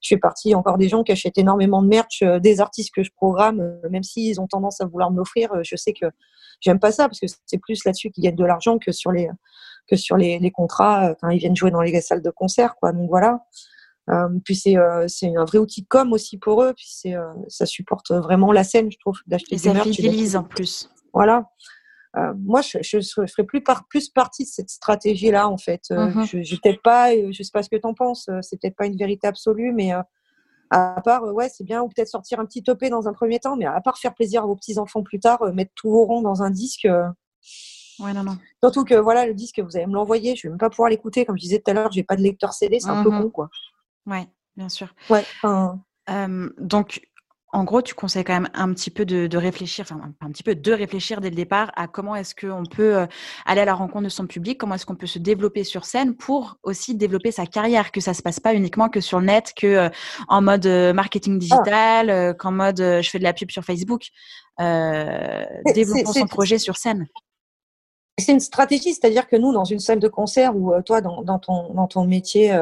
[0.00, 3.02] je fais partie encore des gens qui achètent énormément de merch, euh, des artistes que
[3.02, 6.06] je programme, euh, même s'ils ont tendance à vouloir me l'offrir, je sais que
[6.60, 9.28] j'aime pas ça, parce que c'est plus là-dessus qu'ils gagnent de l'argent que sur les
[9.88, 12.74] que sur les, les contrats quand ils viennent jouer dans les salles de concert.
[12.80, 12.92] Quoi.
[12.92, 13.40] Donc voilà.
[14.08, 16.72] Euh, puis c'est euh, c'est un vrai outil de com aussi pour eux.
[16.74, 20.44] Puis c'est euh, ça supporte vraiment la scène, je trouve, d'acheter des ça fidélise en
[20.44, 20.90] plus.
[21.12, 21.48] Voilà.
[22.36, 25.82] moi, je, je, ferais plus, par, plus partie de cette stratégie-là, en fait.
[25.90, 28.76] Mmh je, je peut-être pas, je sais pas ce que tu en penses, c'est peut-être
[28.76, 29.92] pas une vérité absolue, mais
[30.70, 33.56] à part, ouais, c'est bien, ou peut-être sortir un petit EP dans un premier temps,
[33.56, 36.42] mais à part faire plaisir à vos petits-enfants plus tard, mettre tous vos ronds dans
[36.42, 36.86] un disque.
[37.98, 38.36] Ouais, non, non.
[38.62, 41.24] Surtout que voilà, le disque, vous allez me l'envoyer, je vais même pas pouvoir l'écouter.
[41.24, 43.22] Comme je disais tout à l'heure, j'ai pas de lecteur CD, c'est un peu mmh
[43.22, 43.48] con, quoi.
[44.06, 44.94] Ouais, bien sûr.
[45.10, 45.24] Ouais.
[46.58, 47.00] donc,
[47.56, 50.54] en gros, tu conseilles quand même un petit peu de, réfléchir, enfin un petit peu
[50.54, 53.06] de réfléchir dès le départ à comment est-ce qu'on peut euh,
[53.46, 56.16] aller à la rencontre de son public, comment est-ce qu'on peut se développer sur scène
[56.16, 59.54] pour aussi développer sa carrière, que ça se passe pas uniquement que sur le net,
[59.56, 59.88] que euh,
[60.28, 61.38] en mode euh, marketing ah.
[61.38, 64.08] digital, qu'en mode je fais de la pub sur Facebook.
[64.58, 67.06] développons son projet sur scène
[68.18, 71.74] c'est une stratégie, c'est-à-dire que nous, dans une salle de concert ou toi, dans, ton,
[71.74, 72.54] dans ton métier,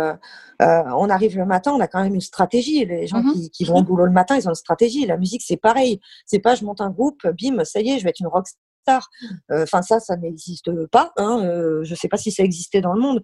[0.62, 2.84] euh, on arrive le matin, on a quand même une stratégie.
[2.84, 3.50] Les gens mhm.
[3.50, 5.06] qui, vont au boulot le matin, ils ont une stratégie.
[5.06, 6.00] La musique, c'est pareil.
[6.26, 9.08] C'est pas je monte un groupe, bim, ça y est, je vais être une rockstar.
[9.50, 11.12] Euh, enfin, ça, ça n'existe pas.
[11.16, 11.40] Hein.
[11.44, 13.22] Euh, je sais pas si ça existait dans le monde.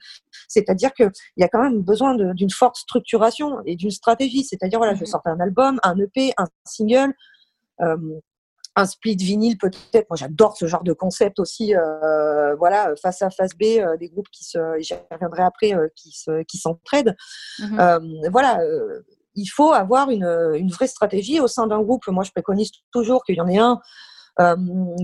[0.49, 4.45] C'est-à-dire qu'il y a quand même besoin d'une forte structuration et d'une stratégie.
[4.45, 5.07] C'est-à-dire, voilà, je mhm.
[5.07, 7.12] sors un album, un EP, un single
[8.77, 10.09] un split vinyle peut-être.
[10.11, 11.75] Moi, j'adore ce genre de concept aussi.
[11.75, 15.89] Euh, voilà, face A, face B, euh, des groupes qui se, j'y reviendrai après, euh,
[15.97, 17.16] qui se, qui s'entraident.
[17.59, 18.29] Mhm.
[18.31, 18.61] voilà,
[19.35, 22.07] il faut avoir une, une vraie stratégie au sein d'un groupe.
[22.09, 23.81] Moi, je préconise toujours qu'il y en ait un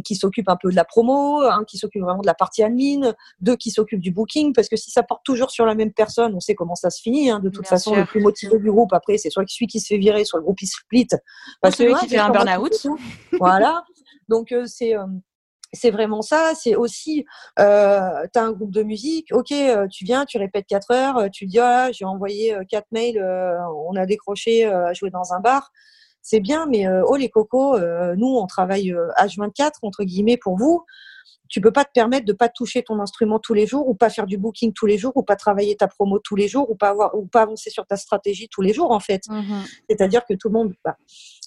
[0.05, 3.15] qui s'occupe un peu de la promo, un qui s'occupe vraiment de la partie admin,
[3.41, 6.35] deux qui s'occupent du booking, parce que si ça porte toujours sur la même personne,
[6.35, 7.31] on sait comment ça se finit.
[7.31, 7.41] Hein.
[7.41, 9.99] De toute façon, le plus motivé du groupe, après, c'est soit celui qui se fait
[9.99, 11.09] virer, soit le groupe qui se split.
[11.61, 12.87] Parce celui qui fait un burn-out.
[13.39, 13.85] voilà.
[14.29, 15.05] Donc, euh, c'est euh,
[15.73, 16.53] c'est vraiment ça.
[16.55, 17.25] C'est aussi,
[17.59, 19.53] euh, tu as un groupe de musique, ok,
[19.91, 24.07] tu viens, tu répètes 4 heures, tu dis, ah, j'ai envoyé quatre mails, on a
[24.07, 25.73] décroché à jouer dans un bar
[26.27, 30.37] c'est bien, mais euh, oh les cocos, euh, nous on travaille H24 euh, entre guillemets
[30.37, 30.85] pour vous.
[31.49, 34.11] Tu peux pas te permettre de pas toucher ton instrument tous les jours, ou pas
[34.11, 36.75] faire du booking tous les jours, ou pas travailler ta promo tous les jours, ou
[36.75, 39.23] pas avoir, ou pas avancer sur ta stratégie tous les jours en fait.
[39.29, 40.97] Mmh C'est-à-dire que tout le monde bah,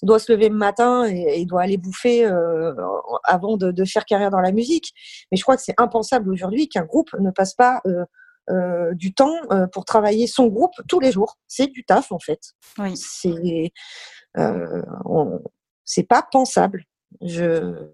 [0.02, 2.24] doit se lever le matin et, doit aller bouffer
[3.24, 4.94] avant de, faire carrière dans la musique.
[5.30, 7.82] Mais je crois que c'est impensable aujourd'hui qu'un groupe ne passe pas
[8.94, 9.36] du temps
[9.74, 11.36] pour travailler son groupe tous les jours.
[11.46, 12.54] C'est du taf en fait.
[12.78, 12.94] Oui.
[14.34, 15.38] C'est euh,
[15.84, 16.84] c'est pas pensable.
[17.20, 17.88] Je,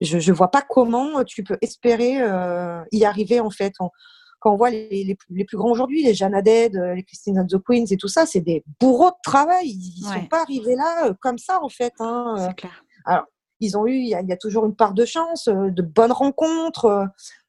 [0.00, 3.72] je je vois pas comment tu peux espérer euh, y arriver en fait.
[3.78, 7.62] quand on voit les, les, plus grands aujourd'hui, les Jeanne euh, les Christine and the
[7.62, 9.68] Queens et tout ça, c'est des bourreaux de travail.
[9.68, 11.94] Ils ne sont pas arrivés là comme ça en fait.
[12.00, 12.34] Hein.
[12.38, 12.84] C'est clair.
[13.06, 13.24] Alors,
[13.62, 16.86] ils ont eu, il y, a, toujours une part de chance, euh, de bonnes rencontres,
[16.86, 17.04] euh,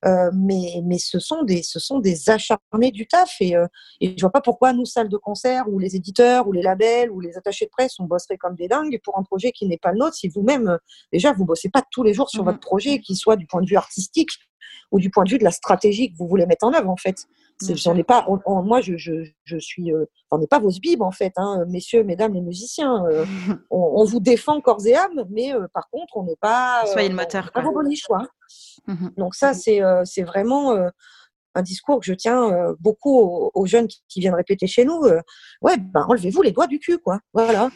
[0.05, 3.55] euh, mais, mais ce sont des, ce sont des acharnés du taf et,
[3.99, 7.09] et je vois pas pourquoi nous salles de concert ou les éditeurs ou les labels
[7.09, 9.77] ou les attachés de presse on bosserait comme des dingues pour un projet qui n'est
[9.77, 10.77] pas le nôtre si vous-même
[11.13, 13.61] déjà vous bossez pas tous les jours sur mmh votre projet, qu'il soit du point
[13.61, 14.29] de vue artistique
[14.91, 16.97] ou du point de vue de la stratégie que vous voulez mettre en œuvre en
[16.97, 17.25] fait.
[17.75, 18.25] J'en ai pas.
[18.47, 19.11] moi, je, je,
[19.43, 19.91] je suis.
[19.91, 23.05] Euh, on n'est pas vos bibes en fait, hein, messieurs, mesdames les musiciens.
[23.05, 23.25] Euh,
[23.71, 26.83] on, vous défend corps et âme, mais euh, par contre, on n'est pas.
[26.87, 27.51] Soyez le moteur.
[27.51, 28.27] Pas vos choix.
[28.87, 30.75] Mmh Donc ça, c'est c'est vraiment
[31.55, 35.01] un discours que je tiens beaucoup aux, jeunes qui, viennent répéter chez nous.
[35.61, 37.19] ouais, ben enlevez-vous les doigts du cul, quoi.
[37.33, 37.69] Voilà.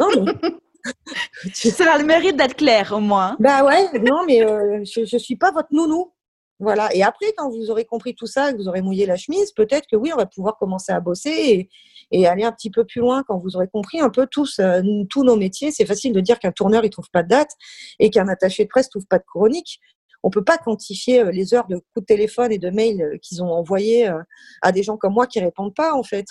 [0.00, 0.32] non, mais...
[1.54, 3.36] Ça a le mérite d'être clair au moins.
[3.38, 4.40] Bah ouais, non, mais
[4.84, 6.12] je, je suis pas votre nounou.
[6.60, 6.94] Voilà.
[6.94, 9.86] Et après, quand vous aurez compris tout ça, que vous aurez mouillé la chemise, peut-être
[9.90, 11.70] que oui, on va pouvoir commencer à bosser
[12.10, 14.82] et, aller un petit peu plus loin quand vous aurez compris un peu tous, euh,
[15.08, 15.72] tous nos métiers.
[15.72, 17.52] C'est facile de dire qu'un tourneur, il trouve pas de date
[17.98, 19.80] et qu'un attaché de presse trouve pas de chronique.
[20.22, 23.16] On peut pas quantifier euh, les heures de coups de téléphone et de mails euh,
[23.22, 24.12] qu'ils ont envoyés
[24.60, 26.26] à des gens comme moi qui répondent pas, en fait.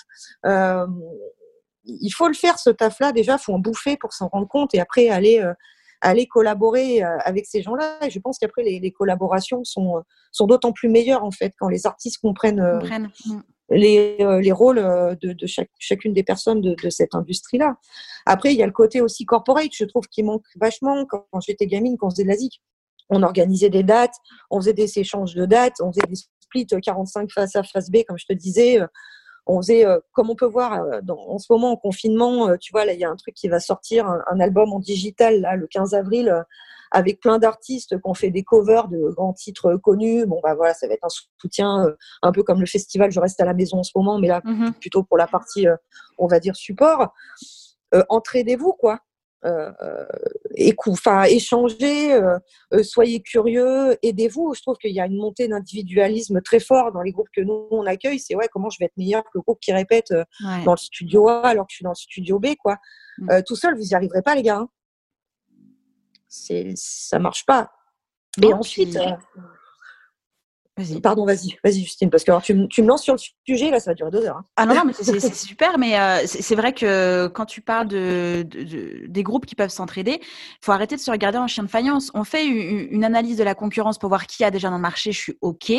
[1.84, 3.10] il faut le faire, ce taf-là.
[3.10, 5.42] Déjà, faut en bouffer pour s'en rendre compte et après aller
[6.00, 7.98] aller collaborer euh, avec ces gens-là.
[8.02, 10.00] Et je pense qu'après, les, collaborations sont, euh,
[10.32, 12.80] sont d'autant plus meilleures, en fait, quand les artistes comprennent, euh,
[13.26, 13.42] mm.
[13.70, 14.78] les, les, rôles
[15.20, 17.76] de, de chaque, chacune des personnes de, de cette industrie-là.
[18.26, 21.04] Après, il y a le côté aussi corporate, je trouve, qui manque vachement.
[21.06, 22.62] Quand, j'étais gamine, quand on faisait de la zik,
[23.10, 24.14] on organisait des dates,
[24.50, 27.98] on faisait des échanges de dates, on faisait des splits 45 face A, face B,
[28.06, 28.78] comme je te disais
[29.46, 32.72] on faisait, euh, comme on peut voir euh, en ce moment en confinement, euh, tu
[32.72, 35.56] vois, là, il y a un truc qui va sortir, un, album en digital, là,
[35.56, 36.44] le 15 avril,
[36.92, 40.26] avec plein d'artistes qui ont fait des covers de grands titres connus.
[40.26, 41.86] Bon, bah voilà, ça va être un soutien
[42.22, 44.40] un peu comme le festival Je reste à la maison en ce moment, mais là,
[44.44, 45.66] mmh plutôt pour la partie,
[46.18, 47.12] on va dire, support.
[48.08, 49.00] entraidez-vous, quoi.
[49.44, 49.72] Euh,
[50.86, 52.38] enfin, échangez, euh,
[52.74, 54.54] euh, soyez curieux, aidez-vous.
[54.54, 57.66] Je trouve qu'il y a une montée d'individualisme très fort dans les groupes que nous
[57.70, 58.18] on accueille.
[58.18, 60.12] C'est ouais, comment je vais être meilleur que le groupe qui répète
[60.64, 62.76] dans le studio A alors que je suis dans le studio B, quoi.
[63.18, 63.42] Mm.
[63.46, 64.58] tout seul, vous n'y arriverez pas, les gars.
[64.58, 64.68] Hein.
[66.28, 67.70] C'est, ça marche pas.
[68.38, 68.98] Mais ensuite,
[71.02, 73.90] Pardon, vas-y, vas-y Justine, parce que tu, tu, me lances sur le sujet, là, ça
[73.90, 74.38] va durer deux heures.
[74.38, 74.44] Hein.
[74.56, 78.46] Ah non, non, mais c'est super, mais euh, c'est vrai que quand tu parles de,
[79.08, 82.10] des groupes qui peuvent s'entraider, il faut arrêter de se regarder en chien de faïence.
[82.14, 85.10] On fait une, analyse de la concurrence pour voir qui a déjà dans le marché,
[85.12, 85.72] je suis OK,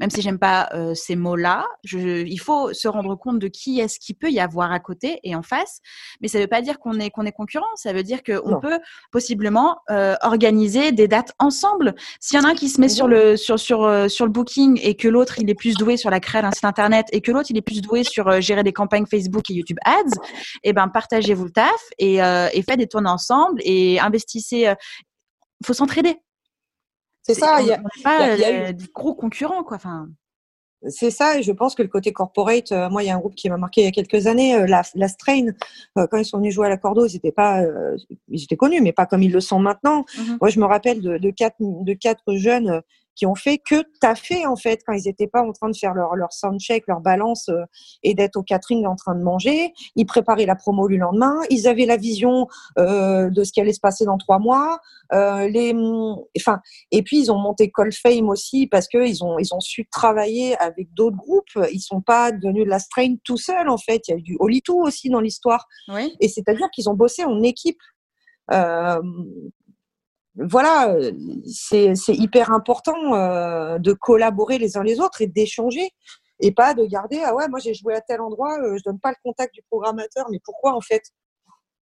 [0.00, 1.66] même si j'aime pas euh, ces mots-là.
[1.92, 5.36] Il faut se rendre compte de qui est-ce qui peut y avoir à côté et
[5.36, 5.80] en face,
[6.20, 8.58] mais ça ne veut pas dire qu'on est, qu'on est concurrent, ça veut dire qu'on
[8.58, 8.78] peut
[9.10, 11.94] possiblement euh, organiser des dates ensemble.
[12.20, 14.32] S'il y en a un qui se met sur le, sur, sur, sur le
[14.80, 17.30] et que l'autre il est plus doué sur la création d'un site internet et que
[17.30, 20.16] l'autre il est plus doué sur euh, gérer des campagnes Facebook et YouTube Ads,
[20.62, 24.58] et eh ben partagez-vous le taf et, euh, et faites des tournées ensemble et investissez.
[24.58, 24.74] Il euh,
[25.64, 26.16] faut s'entraider.
[27.22, 27.60] C'est ça.
[27.60, 29.76] Il n'y a, pas des gros concurrents quoi.
[29.76, 30.08] Enfin.
[30.88, 33.36] C'est ça, et je pense que le côté corporate, moi, il y a un groupe
[33.36, 35.46] qui m'a marqué il y a quelques années, la, la, Strain,
[35.94, 37.62] quand ils sont venus jouer à la Cordo, ils étaient pas,
[38.26, 40.04] ils étaient connus, mais pas comme ils le sont maintenant.
[40.18, 42.82] Mmh moi, je me rappelle de, de, quatre, de quatre jeunes
[43.14, 45.94] qui ont fait que taffer en fait quand ils n'étaient pas en train de faire
[45.94, 47.64] leur, leur soundcheck, leur balance euh,
[48.02, 49.72] et d'être au catering en train de manger.
[49.96, 51.36] Ils préparaient la promo le lendemain.
[51.50, 52.48] Ils avaient la vision
[52.78, 54.80] euh, de ce qui allait se passer dans trois mois.
[55.12, 55.74] Euh, les,
[56.38, 56.60] enfin,
[56.90, 59.86] et puis ils ont monté Call Fame aussi parce que ils ont ils ont su
[59.90, 61.58] travailler avec d'autres groupes.
[61.72, 64.08] Ils sont pas devenus de la strain tout seuls en fait.
[64.08, 65.66] Il y a eu du Holy aussi dans l'histoire.
[65.88, 66.14] Oui.
[66.20, 67.80] Et c'est-à-dire qu'ils ont bossé en équipe.
[68.50, 69.00] Euh,
[70.34, 71.12] voilà, euh,
[71.44, 75.90] c'est hyper important euh, de collaborer les uns les autres et d'échanger
[76.40, 78.98] et pas de garder ah ouais moi j'ai joué à tel endroit euh, je donne
[78.98, 81.02] pas le contact du programmateur mais pourquoi en fait?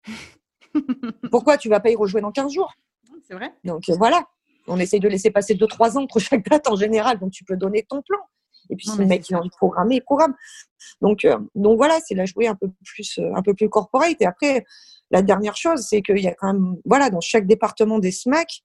[1.33, 2.73] Pourquoi tu vas pas y rejouer dans 15 jours?
[3.27, 3.53] C'est vrai.
[3.65, 4.25] Donc voilà
[4.69, 7.57] on essaye de laisser passer 2-3 ans entre chaque date en général donc tu peux
[7.57, 8.21] donner ton plan.
[8.71, 10.35] Et puis si le mec il a envie de programmer il programme.
[11.01, 11.27] Donc
[11.57, 14.65] donc voilà c'est la jouer un peu plus un peu plus corporate et après
[15.11, 18.63] la dernière chose, c'est qu'il y a quand même, voilà, dans chaque département des SMAC,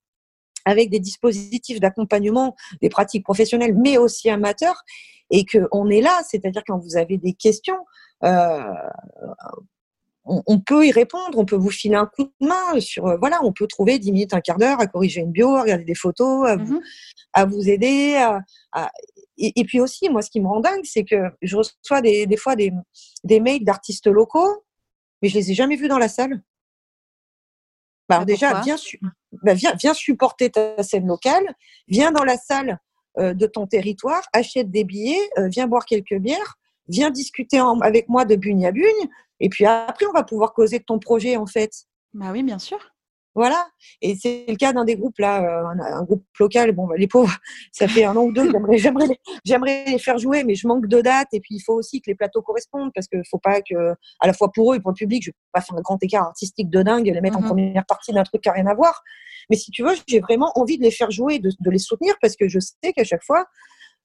[0.65, 4.83] avec des dispositifs d'accompagnement des pratiques professionnelles, mais aussi amateurs,
[5.29, 7.79] et qu'on est là, c'est-à-dire quand vous avez des questions,
[8.23, 8.61] euh,
[10.25, 13.39] on, peut y répondre, on peut vous filer un coup de main sur, euh, voilà,
[13.43, 15.95] on peut trouver 10 minutes, un quart d'heure à corriger une bio, à regarder des
[15.95, 18.39] photos, à, vous, mmh aider.
[19.37, 22.55] et, puis aussi, moi, ce qui me rend dingue, c'est que je reçois des, fois
[22.55, 22.71] des,
[23.23, 24.63] des mails d'artistes locaux
[25.21, 26.41] mais je les ai jamais vus dans la salle.
[28.09, 28.75] Bah, alors déjà, viens,
[29.43, 31.55] bah, viens, viens, supporter ta scène locale,
[31.87, 32.79] viens dans la salle
[33.19, 36.55] euh, de ton territoire, achète des billets, euh, viens boire quelques bières,
[36.87, 39.09] viens discuter avec moi de bugne à bugne,
[39.39, 41.71] et puis après, on va pouvoir causer de ton projet, en fait.
[42.13, 42.79] Bah oui, bien sûr.
[43.33, 43.65] Voilà.
[44.01, 46.73] Et c'est le cas d'un des groupes là, euh, un, groupe local.
[46.73, 47.33] Bon, bah, les pauvres,
[47.71, 48.51] ça fait un an ou deux.
[48.77, 49.07] J'aimerais,
[49.45, 51.29] j'aimerais, les, faire jouer, mais je manque de dates.
[51.33, 54.27] Et puis il faut aussi que les plateaux correspondent parce qu'il faut pas que, à
[54.27, 56.23] la fois pour eux et pour le public, je vais pas faire un grand écart
[56.23, 58.73] artistique de dingue, les mettre en mmh première partie d'un truc qui n'a rien à
[58.73, 59.01] voir.
[59.49, 62.15] Mais si tu veux, j'ai vraiment envie de les faire jouer, de, de les soutenir
[62.21, 63.45] parce que je sais qu'à chaque fois,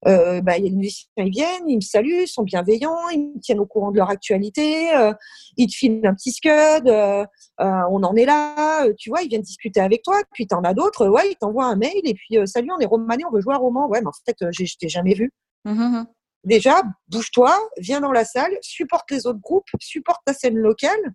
[0.06, 3.60] euh, bah, les musiciens, ils viennent, ils me saluent, ils sont bienveillants, ils me tiennent
[3.60, 5.12] au courant de leur actualité, euh,
[5.56, 7.24] ils te filent un petit scud, euh,
[7.58, 10.74] on en est là, tu vois, ils viennent discuter avec toi, puis tu en as
[10.74, 13.54] d'autres, ouais, ils t'envoient un mail, et puis salut, on est romanais, on veut jouer
[13.54, 15.32] un roman, ouais, mais en fait, je t'ai jamais vu.
[15.64, 16.06] Mmh, mmh, mmh.
[16.44, 21.14] Déjà, bouge-toi, viens dans la salle, supporte les autres groupes, supporte ta scène locale,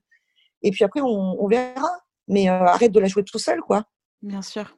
[0.64, 1.90] et puis après, on, on verra.
[2.28, 3.84] Mais arrête de la jouer tout seul, quoi.
[4.22, 4.78] Bien sûr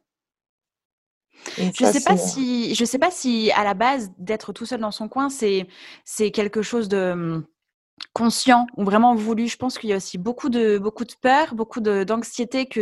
[1.57, 4.91] je sais pas si, je sais pas si à la base d'être tout seul dans
[4.91, 5.67] son coin, c'est
[6.05, 7.43] c'est quelque chose de mmh,
[8.13, 9.47] conscient ou vraiment voulu.
[9.47, 12.81] Je pense qu'il y a aussi beaucoup de beaucoup de peur, beaucoup d'anxiété que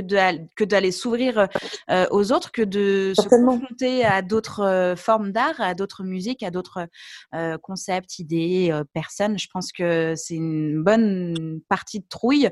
[0.56, 1.48] que d'aller s'ouvrir
[1.90, 6.44] euh, aux autres, que de se confronter à d'autres euh, formes d'art, à d'autres musiques,
[6.44, 6.88] à d'autres
[7.34, 9.38] euh, concepts, idées, personnes.
[9.38, 12.50] Je pense que c'est une bonne partie de trouille.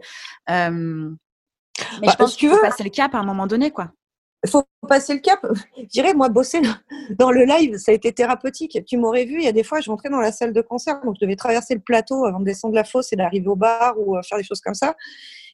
[0.48, 0.58] mais
[2.02, 3.92] bah, je pense que tu veux passer le cap à un moment donné, quoi
[4.44, 5.46] il faut passer le cap.
[5.78, 6.62] Je dirais, moi, bosser
[7.18, 8.84] dans le live, ça a été thérapeutique.
[8.86, 11.02] Tu m'aurais vu, il y a des fois, je rentrais dans la salle de concert,
[11.04, 13.96] donc je devais traverser le plateau avant de descendre la fosse et d'arriver au bar
[13.98, 14.96] ou euh, faire des choses comme ça.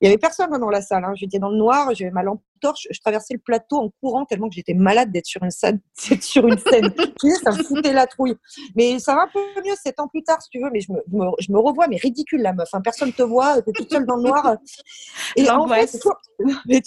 [0.02, 1.04] Il y avait personne dans la salle.
[1.06, 1.14] Hein.
[1.16, 4.50] J'étais dans le noir, j'avais ma lampe torche, je traversais le plateau en courant tellement
[4.50, 5.80] que j'étais malade d'être sur une scène.
[6.22, 6.94] sur une scène.
[7.44, 8.36] ça me foutait la trouille.
[8.76, 10.70] Mais ça va un peu mieux sept ans plus tard, si tu veux.
[10.72, 11.00] Mais je me,
[11.40, 12.70] je me, revois, mais ridicule la meuf.
[12.74, 12.82] Hein.
[12.82, 14.58] Personne te voit, tu es toute seule dans le noir.
[15.36, 15.98] Et en fait,
[16.68, 16.82] mais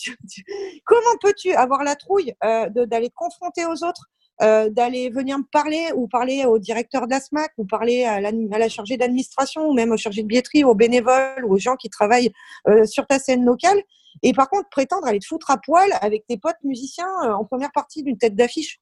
[0.84, 4.08] comment peux-tu avoir la trouille euh, d'aller te confronter aux autres?
[4.40, 8.20] Euh, d'aller venir me parler ou parler au directeur de la SMAC ou parler à
[8.20, 11.58] la, à la chargée d'administration ou même au chargé de billetterie, aux bénévoles ou aux
[11.58, 12.32] gens qui travaillent
[12.68, 13.80] euh, sur ta scène locale.
[14.22, 17.44] Et par contre, prétendre aller te foutre à poil avec tes potes musiciens euh, en
[17.44, 18.80] première partie d'une tête d'affiche.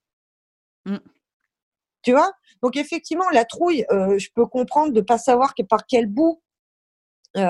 [0.84, 0.98] Mm.
[2.02, 2.30] Tu vois?
[2.62, 6.40] Donc effectivement, la trouille, je peux comprendre de pas savoir que, par quel bout.
[7.34, 7.42] mais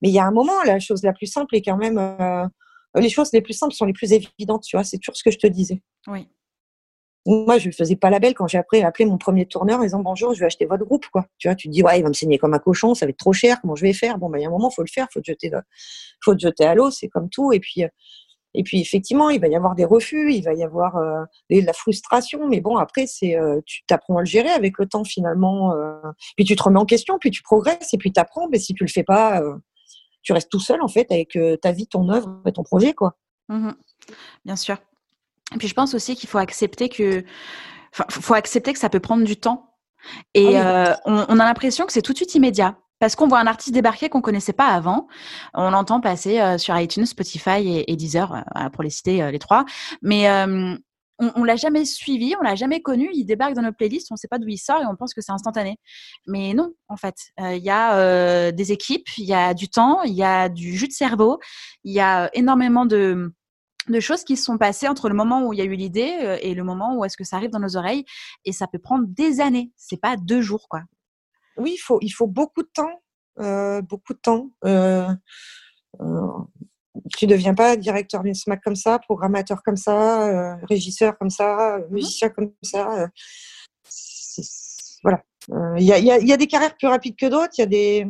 [0.00, 1.98] il y a un moment, la chose la plus simple est quand même
[2.94, 5.30] les choses les plus simples sont les plus évidentes, tu vois, c'est toujours ce que
[5.30, 5.82] je te disais.
[6.06, 6.28] Oui.
[7.26, 10.00] Moi, je ne faisais pas la belle quand j'ai appelé mon premier tourneur en disant
[10.00, 11.06] bonjour, je vais acheter votre groupe.
[11.12, 11.26] Quoi.
[11.38, 13.10] Tu vois, tu te dis, ouais, il va me saigner comme un cochon, ça va
[13.10, 14.18] être trop cher, comment je vais faire?
[14.18, 15.50] Bon, ben, il y a un moment, il faut le faire, il faut, te jeter,
[16.24, 17.52] faut te jeter à l'eau, c'est comme tout.
[17.52, 17.84] Et puis,
[18.54, 21.64] et puis, effectivement, il va y avoir des refus, il va y avoir euh, de
[21.64, 25.72] la frustration, mais bon, après, euh, tu t'apprends à le gérer avec le temps, finalement.
[25.74, 26.00] Euh,
[26.36, 28.74] puis tu te remets en question, puis tu progresses, et puis tu apprends, mais si
[28.74, 29.40] tu le fais pas,
[30.22, 33.16] tu restes tout seul, en fait, avec ta vie, ton œuvre et ton projet, quoi.
[33.48, 33.70] Mmh
[34.44, 34.78] Bien sûr.
[35.54, 37.24] Et puis je pense aussi qu'il faut accepter que,
[37.92, 39.74] enfin, faut accepter que ça peut prendre du temps.
[40.34, 42.78] Et ah euh, on, a l'impression que c'est tout de suite immédiat.
[42.98, 45.08] Parce qu'on voit un artiste débarquer qu'on connaissait pas avant,
[45.54, 49.64] on l'entend passer euh, sur iTunes, Spotify et, Deezer, euh, pour les citer les trois.
[50.02, 50.30] Mais
[51.22, 53.08] on, on l'a jamais suivi, on l'a jamais connu.
[53.14, 55.14] Il débarque dans nos playlists, on ne sait pas d'où il sort et on pense
[55.14, 55.78] que c'est instantané.
[56.26, 60.14] Mais non, en fait, il y a des équipes, il y a du temps, il
[60.14, 61.38] y a du jus de cerveau,
[61.84, 63.32] il y a énormément de
[63.88, 66.18] de choses qui se sont passées entre le moment où il y a eu l'idée
[66.22, 68.04] euh, et le moment où est-ce que ça arrive dans nos oreilles.
[68.44, 69.70] Et ça peut prendre des années.
[69.76, 70.82] C'est pas deux jours, quoi.
[71.56, 73.02] Oui, il faut, il faut beaucoup de temps.
[73.40, 74.50] Euh, beaucoup de temps.
[74.64, 75.08] Euh,
[77.16, 81.92] tu deviens pas directeur d'une SMAC comme ça, programmateur comme ça, régisseur comme ça, mmh
[81.92, 83.08] musicien comme ça.
[85.02, 85.22] voilà.
[85.78, 87.54] Il y, y, a, des carrières plus rapides que d'autres.
[87.58, 88.06] Il y a des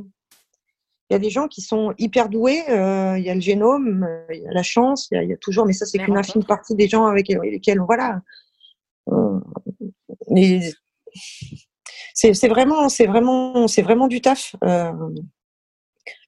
[1.11, 2.62] il y a des gens qui sont hyper doués.
[2.69, 5.37] Euh, il y a le génome, euh, il y a la chance, il y a,
[5.37, 8.20] toujours, mais ça c'est qu'une infime partie des gens avec lesquels, voilà.
[9.09, 9.41] Euh,
[10.31, 10.61] mais
[12.15, 14.55] c'est vraiment, c'est vraiment, c'est vraiment du taf.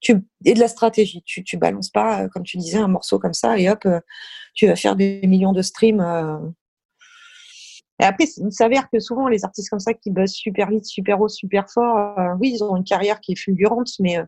[0.01, 1.23] tu, et de la stratégie.
[1.25, 3.87] Tu, tu balances pas, comme tu disais, un morceau comme ça et hop,
[4.55, 6.05] tu vas faire des millions de streams.
[8.01, 11.21] Et après, il s'avère que souvent, les artistes comme ça qui bossent super vite, super
[11.21, 14.19] haut, super fort, oui, ils ont une carrière qui est fulgurante, mais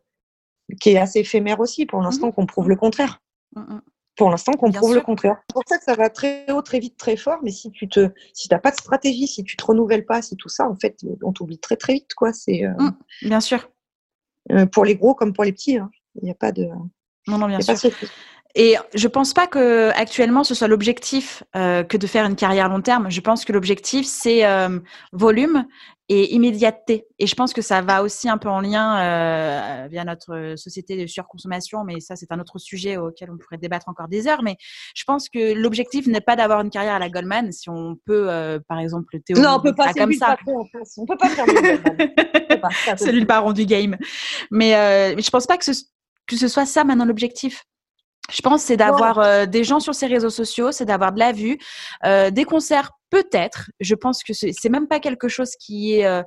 [0.81, 3.21] qui est assez éphémère aussi, pour l'instant, mmh qu'on prouve le contraire.
[3.55, 3.81] Mmh, mmh.
[4.17, 5.37] Pour l'instant, qu'on prouve le contraire.
[5.49, 7.41] C'est pour ça que ça va très haut, très vite, très fort.
[7.43, 10.37] Mais si tu te, si t'as pas de stratégie, si tu te renouvelles pas, si
[10.37, 12.33] tout ça, en fait, on t'oublie très très vite, quoi.
[12.33, 12.65] C'est.
[12.65, 12.91] Euh,
[13.23, 13.69] bien sûr.
[14.53, 15.91] Euh, pour les gros comme pour les petits, hein.
[16.17, 16.69] il n'y a pas de.
[17.27, 17.91] Non, non, bien sûr.
[18.57, 22.69] Et je pense pas que actuellement ce soit l'objectif euh, que de faire une carrière
[22.69, 23.11] long terme.
[23.11, 24.79] Je pense que l'objectif c'est euh,
[25.13, 25.67] volume
[26.09, 27.07] et immédiateté.
[27.19, 30.97] Et je pense que ça va aussi un peu en lien euh, via notre société
[30.97, 34.45] de surconsommation, mais ça c'est un autre sujet auquel on pourrait débattre encore des heures.
[34.45, 34.57] Mais
[34.95, 38.61] je pense que l'objectif n'est pas d'avoir une carrière à la Goldman, si on peut
[38.69, 40.37] par exemple théoriser non, on peut pas, comme ça.
[40.47, 41.29] on peut pas
[42.71, 43.97] faire Celui le baron du game.
[44.53, 45.73] Mais, mais je pense pas que ce,
[46.29, 47.65] que ce soit ça maintenant l'objectif.
[48.31, 51.33] Je pense c'est d'avoir euh, des gens sur ces réseaux sociaux, c'est d'avoir de la
[51.33, 51.59] vue,
[52.05, 53.71] euh, des concerts peut-être.
[53.81, 56.23] Je pense que c'est même pas quelque chose qui est euh,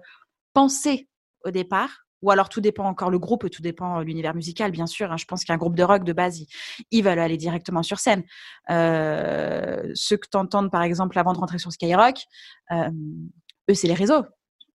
[0.54, 1.08] pensé
[1.44, 2.04] au départ.
[2.24, 5.12] Ou alors tout dépend encore le groupe, tout dépend l'univers musical, bien sûr.
[5.12, 5.18] Hein.
[5.18, 6.42] Je pense qu'un groupe de rock de base,
[6.90, 8.24] ils, veulent aller directement sur scène.
[8.68, 12.16] ceux que tu entends, par exemple avant de rentrer sur Skyrock,
[12.72, 14.24] eux c'est les réseaux.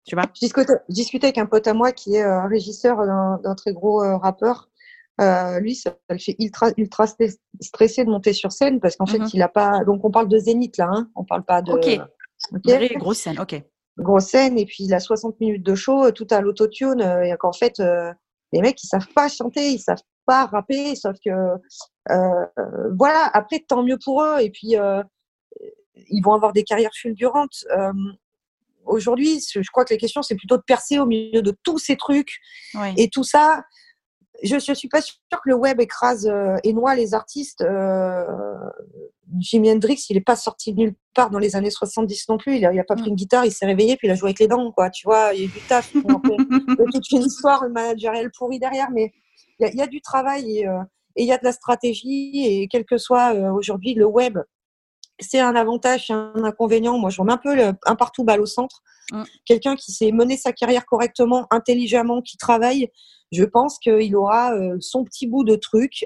[0.05, 0.47] Tu vois je
[0.89, 2.99] discutais, avec un pote à moi qui est régisseur
[3.43, 4.69] d'un très gros rappeur
[5.21, 7.07] euh, lui, ça, le fait ultra, ultra
[7.61, 9.29] stressé de monter sur scène parce qu'en fait, mhm.
[9.35, 9.85] il a pas.
[9.85, 11.73] Donc, on parle de Zénith là, hein on parle pas de.
[11.73, 12.01] Ok.
[12.55, 12.95] okay.
[12.97, 13.63] Grosse scène, ok.
[13.99, 17.37] Grosse scène, et puis il a 60 minutes de show, tout à l'autotune, euh, et
[17.39, 18.11] qu'en fait, euh,
[18.53, 21.31] les mecs, ils savent pas chanter, ils savent pas rapper, sauf que.
[22.97, 24.77] voilà, après, tant mieux pour eux, et puis
[26.09, 27.67] ils vont avoir des carrières fulgurantes.
[28.85, 31.97] Aujourd'hui, je crois que la question, c'est plutôt de percer au milieu de tous ces
[31.97, 32.39] trucs.
[32.97, 33.63] Et tout ça,
[34.43, 37.63] je ne suis pas sûre que le web écrase euh, et noie les artistes.
[37.63, 38.25] Euh,
[39.39, 42.57] Jimi Hendrix, il n'est pas sorti de nulle part dans les années 70 non plus.
[42.57, 44.49] Il n'a pas pris une guitare, il s'est réveillé, puis il a joué avec les
[44.49, 44.71] dents.
[44.73, 44.91] Quoi.
[44.91, 45.95] Tu vois, il y a eu du taf.
[45.95, 46.03] Il
[46.93, 49.13] toute une histoire managériale pourrie derrière, mais
[49.59, 50.83] il y, a, du travail euh,
[51.15, 52.45] et, il y a de la stratégie.
[52.45, 54.39] Et quel que soit aujourd'hui le web,
[55.21, 56.99] c'est un avantage, c'est un inconvénient.
[56.99, 57.57] Moi, je remets un peu
[57.87, 58.83] un partout balle au centre.
[59.13, 59.23] Mm.
[59.45, 62.91] Quelqu'un qui sait mener sa carrière correctement, intelligemment, qui travaille,
[63.33, 66.05] je pense qu'il aura euh, son petit bout de truc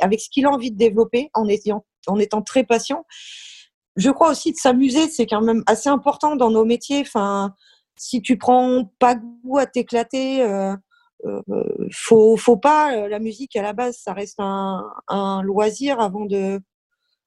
[0.00, 3.04] avec ce qu'il a envie de développer en étant, en étant très patient.
[3.96, 7.00] Je crois aussi de s'amuser, c'est quand même assez important dans nos métiers.
[7.00, 7.54] Enfin,
[7.96, 10.74] si tu prends pas goût à t'éclater, euh,
[11.26, 11.42] euh,
[11.92, 13.08] faut, faut pas.
[13.08, 16.60] La musique à la base, ça reste un, un loisir avant de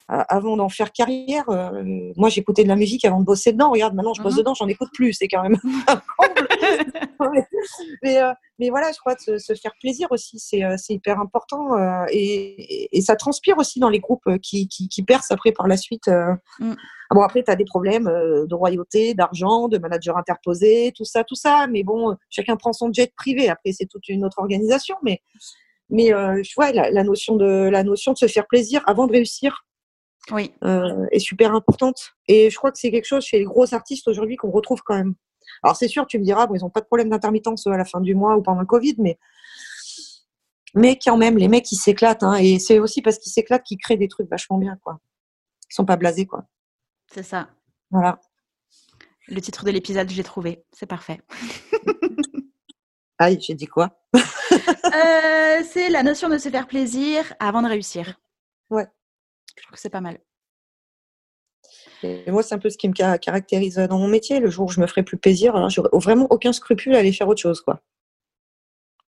[0.07, 1.49] avant d'en faire carrière.
[1.49, 1.83] Euh,
[2.17, 3.71] moi, j'écoutais de la musique avant de bosser dedans.
[3.71, 4.39] Regarde, maintenant, je bosse mhm.
[4.39, 5.13] dedans, j'en écoute plus.
[5.13, 5.57] C'est quand même
[8.03, 11.71] mais, euh, mais, voilà, je crois que se, faire plaisir aussi, c'est euh, hyper important.
[12.09, 15.77] Et, et, ça transpire aussi dans les groupes qui, qui, qui percent après par la
[15.77, 16.09] suite.
[16.59, 16.73] Mm.
[17.11, 21.35] Bon, après, tu as des problèmes de royauté, d'argent, de manager interposé, tout ça, tout
[21.35, 21.67] ça.
[21.67, 23.49] Mais bon, chacun prend son jet privé.
[23.49, 24.95] Après, c'est toute une autre organisation.
[25.03, 25.21] Mais,
[25.89, 29.11] mais je vois la, la, notion de, la notion de se faire plaisir avant de
[29.11, 29.65] réussir
[30.31, 30.51] oui.
[31.11, 32.13] est super importante.
[32.27, 34.95] Et je crois que c'est quelque chose chez les gros artistes aujourd'hui qu'on retrouve quand
[34.95, 35.15] même.
[35.63, 37.85] Alors c'est sûr, tu me diras, bon, ils n'ont pas de problème d'intermittence à la
[37.85, 39.17] fin du mois ou pendant le Covid, mais
[40.75, 42.23] mais quand même, les mecs, ils s'éclatent.
[42.23, 44.99] Hein, et c'est aussi parce qu'ils s'éclatent qu'ils créent des trucs vachement bien, quoi.
[45.69, 46.45] Ils sont pas blasés, quoi.
[47.11, 47.49] C'est ça.
[47.91, 48.19] Voilà.
[49.27, 50.63] Le titre de l'épisode, j'ai trouvé.
[50.71, 51.21] C'est parfait.
[53.19, 53.99] Aïe, j'ai dit quoi?
[54.85, 58.19] Euh, C'est la notion de se faire plaisir avant de réussir.
[58.69, 58.85] Ouais.
[59.57, 60.19] Je trouve que c'est pas mal.
[62.03, 64.39] Et moi, c'est un peu ce qui me caractérise dans mon métier.
[64.39, 67.11] Le jour où je me ferai plus plaisir, alors j'aurai vraiment aucun scrupule à aller
[67.11, 67.81] faire autre chose, quoi.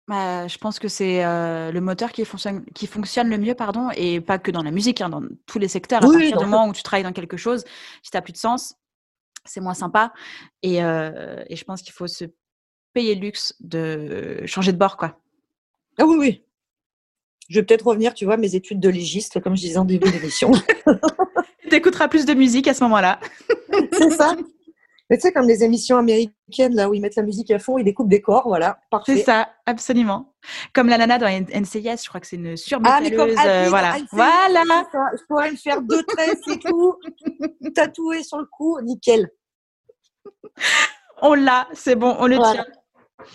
[0.08, 3.90] Bah, je pense que c'est euh, le moteur qui fonctionne, qui fonctionne le mieux, pardon,
[3.96, 6.04] et pas que dans la musique, hein, dans tous les secteurs.
[6.04, 7.64] À partir du moment où tu travailles dans quelque chose,
[8.02, 8.76] si tu n'as plus de sens,
[9.46, 10.12] c'est moins sympa.
[10.62, 12.26] Et, euh, et je pense qu'il faut se
[12.94, 15.20] payer le luxe de changer de bord, quoi.
[15.98, 16.44] Ah oui, oui.
[17.50, 20.12] Je vais peut-être revenir, tu vois, mes études de légiste, comme je disais en début
[20.12, 20.52] d'émission.
[21.74, 23.20] tu écouteras plus de musique à ce moment-là.
[23.94, 24.36] c'est ça.
[25.10, 27.78] Mais tu sais, comme les émissions américaines, là où ils mettent la musique à fond,
[27.78, 29.18] ils découpent des corps, voilà, parfait.
[29.18, 30.34] C'est ça, absolument.
[30.74, 33.36] Comme la nana dans NCIS, je crois que c'est une surmétalleuse.
[33.38, 33.98] Ah, euh, voilà.
[34.12, 34.64] voilà.
[34.64, 36.96] Je pourrais me faire deux tresses et tout,
[37.76, 39.30] tatoué sur le cou, nickel.
[41.22, 42.66] On l'a, c'est bon, on le tient.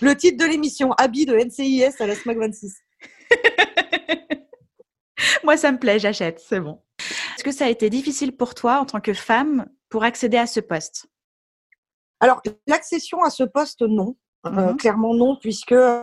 [0.01, 2.77] Le titre de l'émission, habit de NCIS à la SMAC 26.
[5.45, 6.81] Moi, ça me plaît, j'achète, c'est bon.
[7.39, 10.49] Est-ce que ça a été difficile pour toi en tant que femme pour accéder à
[10.49, 11.07] ce poste?
[12.19, 14.17] Alors, l'accession à ce poste, non.
[14.45, 16.03] Euh, mmh clairement non, puisque euh,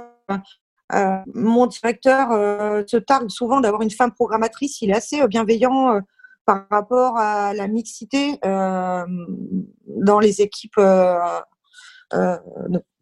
[1.34, 4.82] mon directeur euh, se targue souvent d'avoir une femme programmatrice.
[4.82, 6.00] Il est assez bienveillant
[6.46, 10.80] par rapport à la mixité dans les équipes.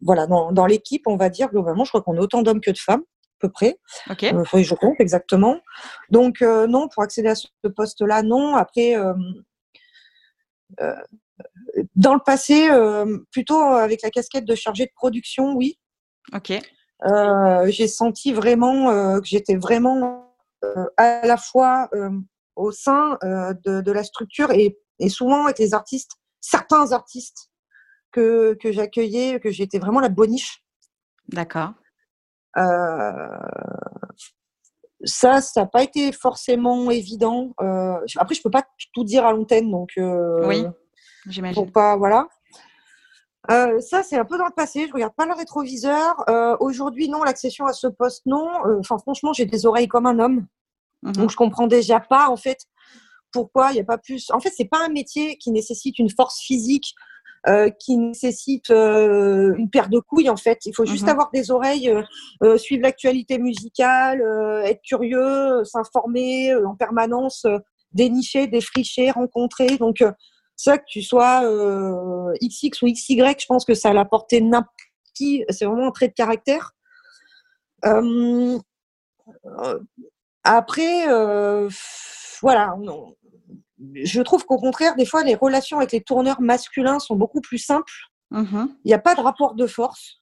[0.01, 2.80] voilà, dans, l'équipe, on va dire globalement, je crois qu'on est autant d'hommes que de
[2.80, 3.03] femmes,
[3.44, 3.78] peu près.
[4.10, 4.24] Ok.
[4.24, 5.60] je compte exactement.
[6.10, 8.56] Donc non, pour accéder à ce poste-là, non.
[8.56, 8.95] Après,
[11.95, 15.80] dans le passé, euh, plutôt avec la casquette de chargé de production, oui.
[16.34, 16.52] Ok.
[17.06, 20.30] Euh, j'ai senti vraiment euh, que j'étais vraiment
[20.95, 21.90] à la fois
[22.56, 24.78] au sein de, la structure et,
[25.10, 27.49] souvent avec les artistes, certains artistes
[28.14, 30.64] que, que j'accueillais, que j'étais vraiment la boniche.
[31.28, 31.74] D'accord.
[35.06, 37.54] Ça, ça n'a pas été forcément évident.
[37.58, 38.64] après, je peux pas
[38.94, 39.94] tout dire à l'antenne, donc.
[39.98, 40.66] oui.
[41.28, 41.72] J'imagine.
[41.72, 42.28] pas, voilà.
[43.52, 44.88] Euh, ça, c'est un peu dans le passé.
[44.88, 46.24] Je regarde pas le rétroviseur.
[46.30, 48.50] Euh, aujourd'hui, non, l'accession à ce poste, non.
[48.66, 50.48] Euh, enfin, franchement, j'ai des oreilles comme un homme.
[51.02, 51.14] Mhm.
[51.14, 52.60] Donc, je comprends déjà pas, en fait,
[53.32, 54.32] pourquoi il n'y a pas plus.
[54.32, 56.94] En fait, c'est pas un métier qui nécessite une force physique,
[57.80, 60.60] qui nécessite une paire de couilles, en fait.
[60.65, 61.10] Il faut juste mhm.
[61.10, 61.94] avoir des oreilles,
[62.57, 64.22] suivre l'actualité musicale,
[64.65, 67.45] être curieux, s'informer en permanence,
[67.94, 69.78] dénicher, défricher, rencontrer.
[69.78, 70.03] Donc,
[70.56, 74.41] ça, que tu sois euh, XX ou XY, je pense que ça a la portée
[74.41, 74.74] n'importe
[75.14, 75.44] qui.
[75.49, 76.72] C'est vraiment un trait de caractère.
[77.86, 78.57] Euh,
[80.44, 81.70] après, euh,
[82.41, 82.76] voilà.
[83.95, 87.57] Je trouve qu'au contraire, des fois, les relations avec les tourneurs masculins sont beaucoup plus
[87.57, 87.93] simples.
[88.31, 88.68] Mm-hmm.
[88.85, 90.22] Il n'y a pas de rapport de force.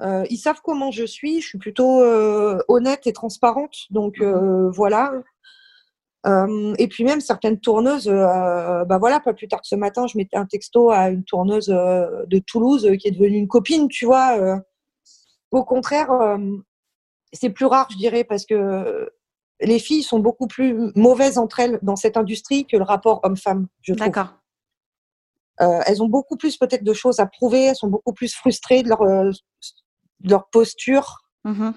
[0.00, 1.40] ils savent comment je suis.
[1.40, 2.02] Je suis plutôt
[2.68, 3.76] honnête et transparente.
[3.90, 5.12] Donc voilà.
[6.26, 10.06] Euh, et puis même certaines tourneuses, euh, bah voilà, pas plus tard que ce matin,
[10.06, 13.88] je mettais un texto à une tourneuse euh, de Toulouse qui est devenue une copine,
[13.88, 14.60] tu vois.
[15.50, 16.10] au contraire,
[17.32, 19.10] c'est plus rare, je dirais, parce que
[19.60, 23.66] les filles sont beaucoup plus mauvaises entre elles dans cette industrie que le rapport homme-femme,
[23.82, 24.06] je trouve.
[24.06, 24.34] D'accord.
[25.58, 28.88] elles ont beaucoup plus peut-être de choses à prouver, elles sont beaucoup plus frustrées de
[28.88, 31.22] leur, de leur posture.
[31.44, 31.70] Mmh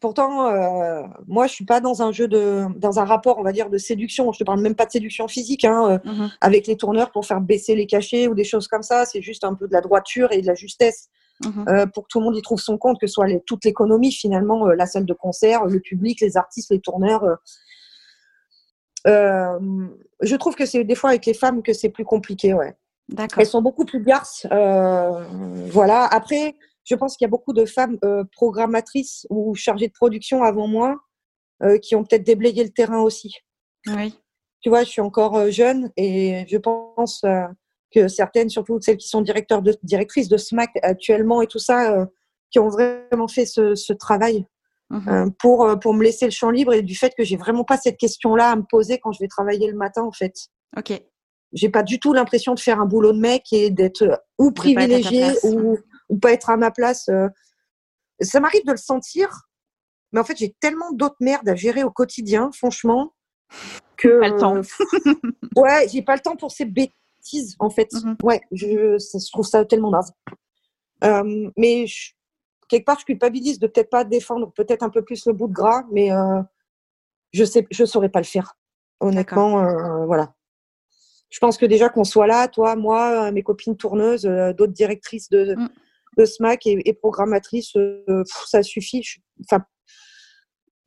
[0.00, 3.52] pourtant, euh, moi, je suis pas dans un jeu de, dans un rapport, on va
[3.52, 4.32] dire, de séduction.
[4.32, 6.30] Je te parle même pas de séduction physique, hein, euh, mhm.
[6.40, 9.04] avec les tourneurs pour faire baisser les cachets ou des choses comme ça.
[9.04, 11.08] C'est juste un peu de la droiture et de la justesse
[11.44, 11.68] mhm.
[11.68, 14.12] euh, pour que tout le monde y trouve son compte, que ce soit toute l'économie
[14.12, 17.38] finalement, la salle de concert, le public, les artistes, les tourneurs.
[19.06, 22.76] je trouve que c'est des fois avec les femmes que c'est plus compliqué, ouais.
[23.36, 24.46] Elles sont beaucoup plus garces.
[24.50, 26.06] voilà.
[26.06, 26.54] Après
[26.84, 30.66] je pense qu'il y a beaucoup de femmes euh, programmatrices ou chargées de production avant
[30.66, 31.00] moi
[31.62, 33.34] euh, qui ont peut-être déblayé le terrain aussi.
[33.86, 34.18] Oui.
[34.60, 37.24] Tu vois, je suis encore euh, jeune et je pense
[37.94, 42.06] que certaines, surtout celles qui sont directeurs de, directrices de SMAC actuellement et tout ça,
[42.50, 44.46] qui ont vraiment fait ce, travail
[44.90, 45.32] mhm.
[45.38, 47.96] pour, pour me laisser le champ libre et du fait que j'ai vraiment pas cette
[47.96, 50.34] question-là à me poser quand je vais travailler le matin, en fait.
[50.76, 51.00] Ok.
[51.52, 55.32] J'ai pas du tout l'impression de faire un boulot de mec et d'être ou privilégié
[55.42, 55.76] ou
[56.10, 57.08] ou pas être à ma place.
[57.08, 57.28] Euh.
[58.20, 59.48] Ça m'arrive de le sentir,
[60.12, 63.14] mais en fait, j'ai tellement d'autres merdes à gérer au quotidien, franchement,
[63.96, 64.20] que.
[64.20, 64.60] Pas le temps.
[65.56, 66.94] ouais, j'ai pas le temps pour ces bêtises,
[67.58, 67.92] en fait.
[67.92, 68.16] Mhm.
[68.22, 70.12] Ouais, je, je, trouve ça tellement naze.
[71.04, 71.86] Euh, mais
[72.68, 75.52] quelque part, je culpabilise de peut-être pas défendre peut-être un peu plus le bout de
[75.52, 76.42] gras, mais euh,
[77.32, 78.54] je sais, je saurais pas le faire.
[79.00, 80.34] Honnêtement, euh, voilà.
[81.30, 84.24] Je pense que déjà qu'on soit là, toi, moi, mes copines tourneuses,
[84.56, 85.68] d'autres directrices de, mm.
[86.18, 87.76] de SMAC et, programmatrices,
[88.24, 89.02] ça suffit.
[89.44, 89.64] Enfin,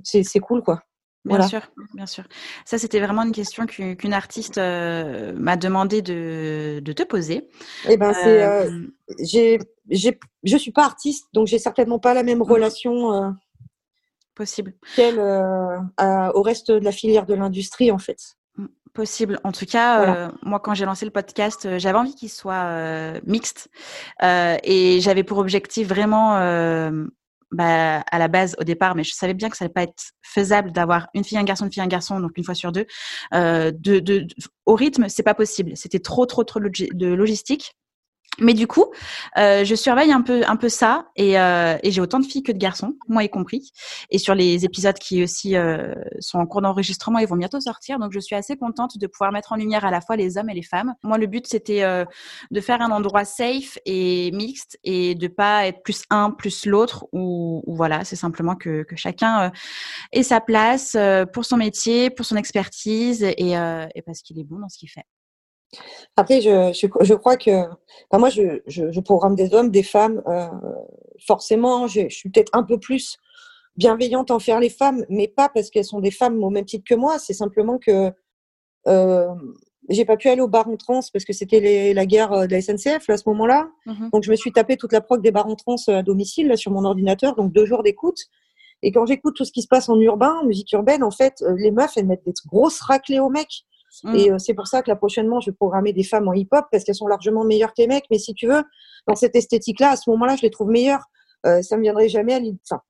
[0.03, 0.84] c'est cool, quoi.
[1.26, 1.62] Bien sûr,
[1.94, 2.26] bien sûr.
[2.66, 7.50] Ça, c'était vraiment une question qu'une artiste m'a demandé de, de, te poser.
[7.88, 8.88] Eh ben, c'est, euh,
[9.20, 9.60] j'ai,
[9.90, 13.36] je suis pas artiste, donc j'ai certainement pas la même mmh relation
[14.36, 18.36] possible qu'elle au reste de la filière de l'industrie, en fait.
[18.58, 19.40] Mmh, possible.
[19.45, 23.70] En tout cas, moi, quand j'ai lancé le podcast, j'avais envie qu'il soit mixte
[24.22, 26.38] et j'avais pour objectif vraiment
[27.53, 30.11] bah, à la base au départ, mais je savais bien que ça allait pas être
[30.21, 32.85] faisable d'avoir une fille, un garçon, une fille, un garçon, donc une fois sur deux.
[33.34, 33.71] Euh,
[34.65, 35.71] au rythme, c'est pas possible.
[35.75, 37.75] C'était trop, trop, trop de logistique.
[38.39, 38.85] Mais du coup,
[39.38, 42.41] euh, je surveille un peu, un peu ça et, euh, et j'ai autant de filles
[42.41, 43.72] que de garçons, moi y compris.
[44.10, 47.99] Et sur les épisodes qui aussi euh, sont en cours d'enregistrement, ils vont bientôt sortir.
[47.99, 50.49] Donc je suis assez contente de pouvoir mettre en lumière à la fois les hommes
[50.49, 50.95] et les femmes.
[51.03, 51.84] Moi, le but c'était
[52.51, 57.05] de faire un endroit safe et mixte et de pas être plus un plus l'autre.
[57.11, 59.51] Ou, voilà, c'est simplement que, chacun
[60.11, 60.95] ait sa place
[61.34, 64.89] pour son métier, pour son expertise et, et parce qu'il est bon dans ce qu'il
[64.89, 65.05] fait.
[66.16, 67.64] Après, je, je, je crois que,
[68.10, 70.22] enfin moi, je, je, programme des hommes, des femmes.
[70.28, 70.48] Euh,
[71.26, 73.18] forcément, je, suis peut-être un peu plus
[73.76, 76.95] bienveillante envers les femmes, mais pas parce qu'elles sont des femmes au même titre que
[76.95, 77.20] moi.
[77.20, 78.12] C'est simplement que
[78.88, 79.34] euh,
[79.90, 82.52] j'ai pas pu aller au bar en trans parce que c'était la guerre euh, de
[82.52, 83.70] la SNCF là, à ce moment-là.
[83.86, 86.04] Mmh donc je me suis tapé toute la prog des bars en trans euh, à
[86.04, 88.20] domicile là, sur mon ordinateur, donc deux jours d'écoute.
[88.82, 91.72] Et quand j'écoute tout ce qui se passe en urbain, musique urbaine, en fait, les
[91.72, 93.64] meufs, elles mettent des grosses raclées aux mecs.
[94.03, 94.15] Mm.
[94.15, 96.65] Et euh, c'est pour ça que là, prochainement, je vais programmer des femmes en hip-hop
[96.72, 98.06] parce qu'elles sont largement meilleures que les mecs.
[98.10, 98.64] Mais si tu veux,
[99.07, 101.06] dans cette esthétique-là, à ce moment-là, je les trouve meilleures.
[101.45, 102.60] Euh, ça me viendrait jamais à l'idée.
[102.70, 102.82] Enfin,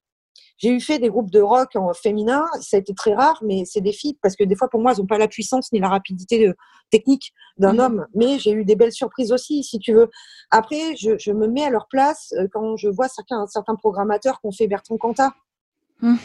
[0.58, 3.64] j'ai eu fait des groupes de rock en féminin, ça a été très rare, mais
[3.64, 5.80] c'est des filles parce que des fois pour moi elles n'ont pas la puissance ni
[5.80, 6.54] la rapidité de,
[6.90, 7.80] technique d'un mm.
[7.80, 8.06] homme.
[8.14, 10.08] Mais j'ai eu des belles surprises aussi, si tu veux.
[10.50, 14.40] Après, je, je me mets à leur place euh, quand je vois certains, certains programmateurs
[14.40, 15.32] qu'on fait Bertrand Cantat.
[16.00, 16.16] Mm.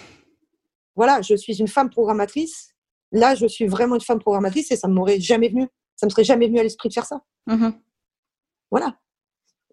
[0.95, 2.75] Voilà, je suis une femme programmatrice
[3.11, 5.67] Là, je suis vraiment une femme programmatrice et ça ne m'aurait jamais venu.
[5.95, 7.21] Ça me serait jamais venu à l'esprit de faire ça.
[7.47, 7.73] Mm-hmm.
[8.71, 8.95] Voilà.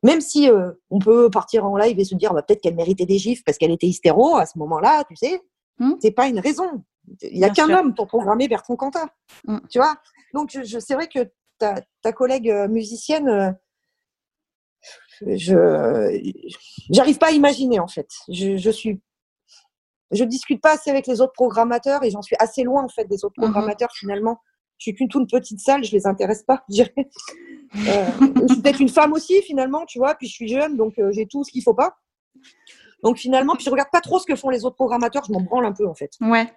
[0.03, 3.07] Même si euh, on peut partir en live et se dire bah, peut-être qu'elle méritait
[3.07, 5.41] des gifs parce qu'elle était hystéro à ce moment-là, tu sais,
[5.79, 5.95] mm.
[6.01, 6.85] c'est pas une raison.
[7.23, 9.09] Il n'y a qu'un homme pour programmer Bertrand Cantat.
[9.45, 9.59] Mm.
[9.71, 9.97] Tu vois
[10.35, 13.51] Donc, je, c'est vrai que ta, ta collègue euh, musicienne, euh,
[15.27, 16.21] je
[16.91, 18.09] j'arrive pas à imaginer en fait.
[18.29, 19.01] Je, je suis
[20.11, 23.05] je discute pas assez avec les autres programmateurs et j'en suis assez loin en fait
[23.05, 23.51] des autres mhm.
[23.51, 24.41] programmateurs finalement.
[24.79, 26.93] Je suis qu'une toute petite salle, je les intéresse pas, je dirais.
[27.75, 28.07] Euh,
[28.47, 31.11] je suis peut-être une femme aussi finalement, tu vois, puis je suis jeune donc euh,
[31.13, 31.97] j'ai tout ce qu'il faut pas.
[33.03, 35.41] Donc finalement, puis je regarde pas trop ce que font les autres programmateurs, je m'en
[35.41, 36.11] branle un peu en fait.
[36.21, 36.53] Ouais.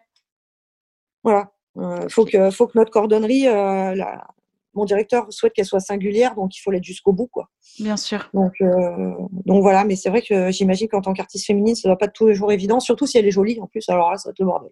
[1.24, 1.52] Voilà.
[1.78, 4.28] Euh, faut que faut que notre cordonnerie, la,
[4.74, 7.50] mon directeur souhaite qu'elle soit singulière, donc il faut l'être jusqu'au bout, quoi.
[7.80, 8.30] Bien sûr.
[8.34, 9.14] Donc, euh,
[9.46, 12.06] donc voilà, mais c'est vrai que j'imagine qu'en tant qu'artiste féminine, ça ne doit pas
[12.06, 13.88] être tous les jours évident, surtout si elle est jolie en plus.
[13.90, 14.72] Alors là, ça va être le bordel.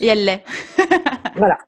[0.00, 0.44] Et elle l'est.
[1.36, 1.58] voilà.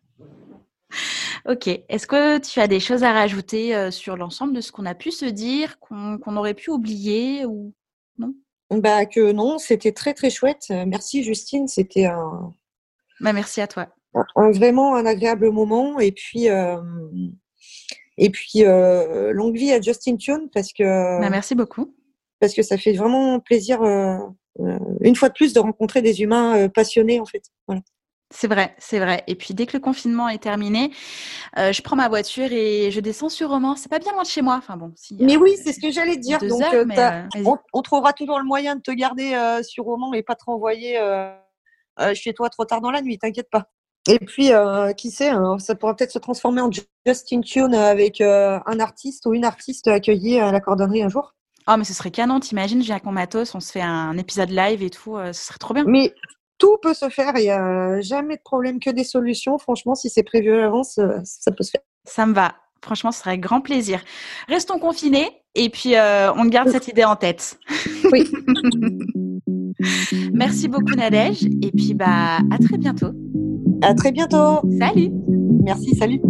[1.49, 1.69] Ok.
[1.69, 4.95] Est-ce que tu as des choses à rajouter euh, sur l'ensemble de ce qu'on a
[4.95, 7.73] pu se dire, qu'on aurait pu oublier ou
[8.19, 8.35] non?
[8.71, 10.67] Bah que non, c'était très très chouette.
[10.71, 12.53] Merci Justine, c'était un.
[13.21, 15.99] Bah, merci à toi un, vraiment un agréable moment.
[16.01, 16.77] Et puis, euh,
[18.19, 21.21] et puis euh, longue vie à Justin Tune parce que.
[21.21, 21.95] Bah, merci beaucoup.
[22.41, 24.19] Parce que ça fait vraiment plaisir, euh,
[25.01, 27.45] une fois de plus, de rencontrer des humains passionnés, en fait.
[27.69, 27.83] Voilà.
[28.35, 29.23] C'est vrai, c'est vrai.
[29.27, 30.91] Et puis dès que le confinement est terminé,
[31.57, 33.77] je prends ma voiture et je descends sur Romans.
[33.77, 34.57] C'est pas bien loin de chez moi.
[34.57, 34.93] Enfin bon.
[35.21, 36.39] mais oui, c'est ce que j'allais dire.
[36.41, 36.63] Donc,
[37.75, 40.99] on, trouvera toujours le moyen de te garder sur Romans et pas te renvoyer
[42.15, 43.19] chez toi trop tard dans la nuit.
[43.19, 43.69] T'inquiète pas.
[44.09, 46.71] Et puis, euh, qui sait, hein, ça pourra peut-être se transformer en
[47.07, 51.35] Justin Tune avec euh, un artiste ou une artiste accueillie à la cordonnerie un jour.
[51.69, 54.83] Oh, mais ce serait canon, t'imagines, j'ai un matos, on se fait un épisode live
[54.83, 55.85] et tout, euh, ce serait trop bien.
[55.87, 56.13] Mais
[56.59, 59.59] tout peut se faire, il n'y a jamais de problème, que des solutions.
[59.59, 61.83] Franchement, si c'est prévu à l'avance, ça peut se faire.
[62.05, 62.55] Ça me va.
[62.85, 64.03] Franchement, ce serait grand plaisir.
[64.49, 67.59] Restons confinés et puis on garde cette idée en tête.
[68.11, 68.29] Oui.
[70.33, 73.11] Merci beaucoup Nadège et puis bah à très bientôt.
[73.83, 74.61] À très bientôt.
[74.79, 75.11] Salut.
[75.65, 76.21] Merci, salut.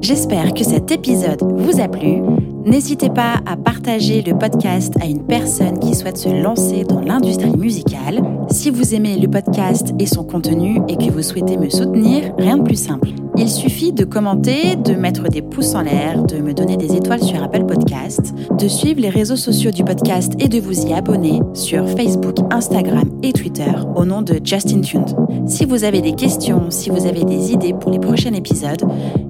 [0.00, 2.20] J'espère que cet épisode vous a plu.
[2.66, 7.56] N'hésitez pas à partager le podcast à une personne qui souhaite se lancer dans l'industrie
[7.56, 8.22] musicale.
[8.50, 12.58] Si vous aimez le podcast et son contenu et que vous souhaitez me soutenir, rien
[12.58, 13.10] de plus simple.
[13.36, 17.22] Il suffit de commenter, de mettre des pouces en l'air, de me donner des étoiles
[17.22, 21.40] sur Apple Podcast, de suivre les réseaux sociaux du podcast et de vous y abonner
[21.52, 25.16] sur Facebook, Instagram et Twitter au nom de Justin Tuned.
[25.46, 28.84] Si vous avez des questions, si vous avez des idées pour les prochains épisodes,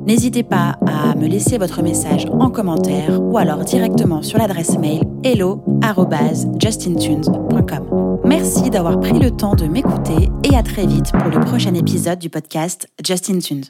[0.07, 5.01] n'hésitez pas à me laisser votre message en commentaire ou alors directement sur l'adresse mail
[5.25, 8.19] hello@justintunes.com.
[8.25, 12.19] Merci d'avoir pris le temps de m'écouter et à très vite pour le prochain épisode
[12.19, 13.65] du podcast Justin Tunes.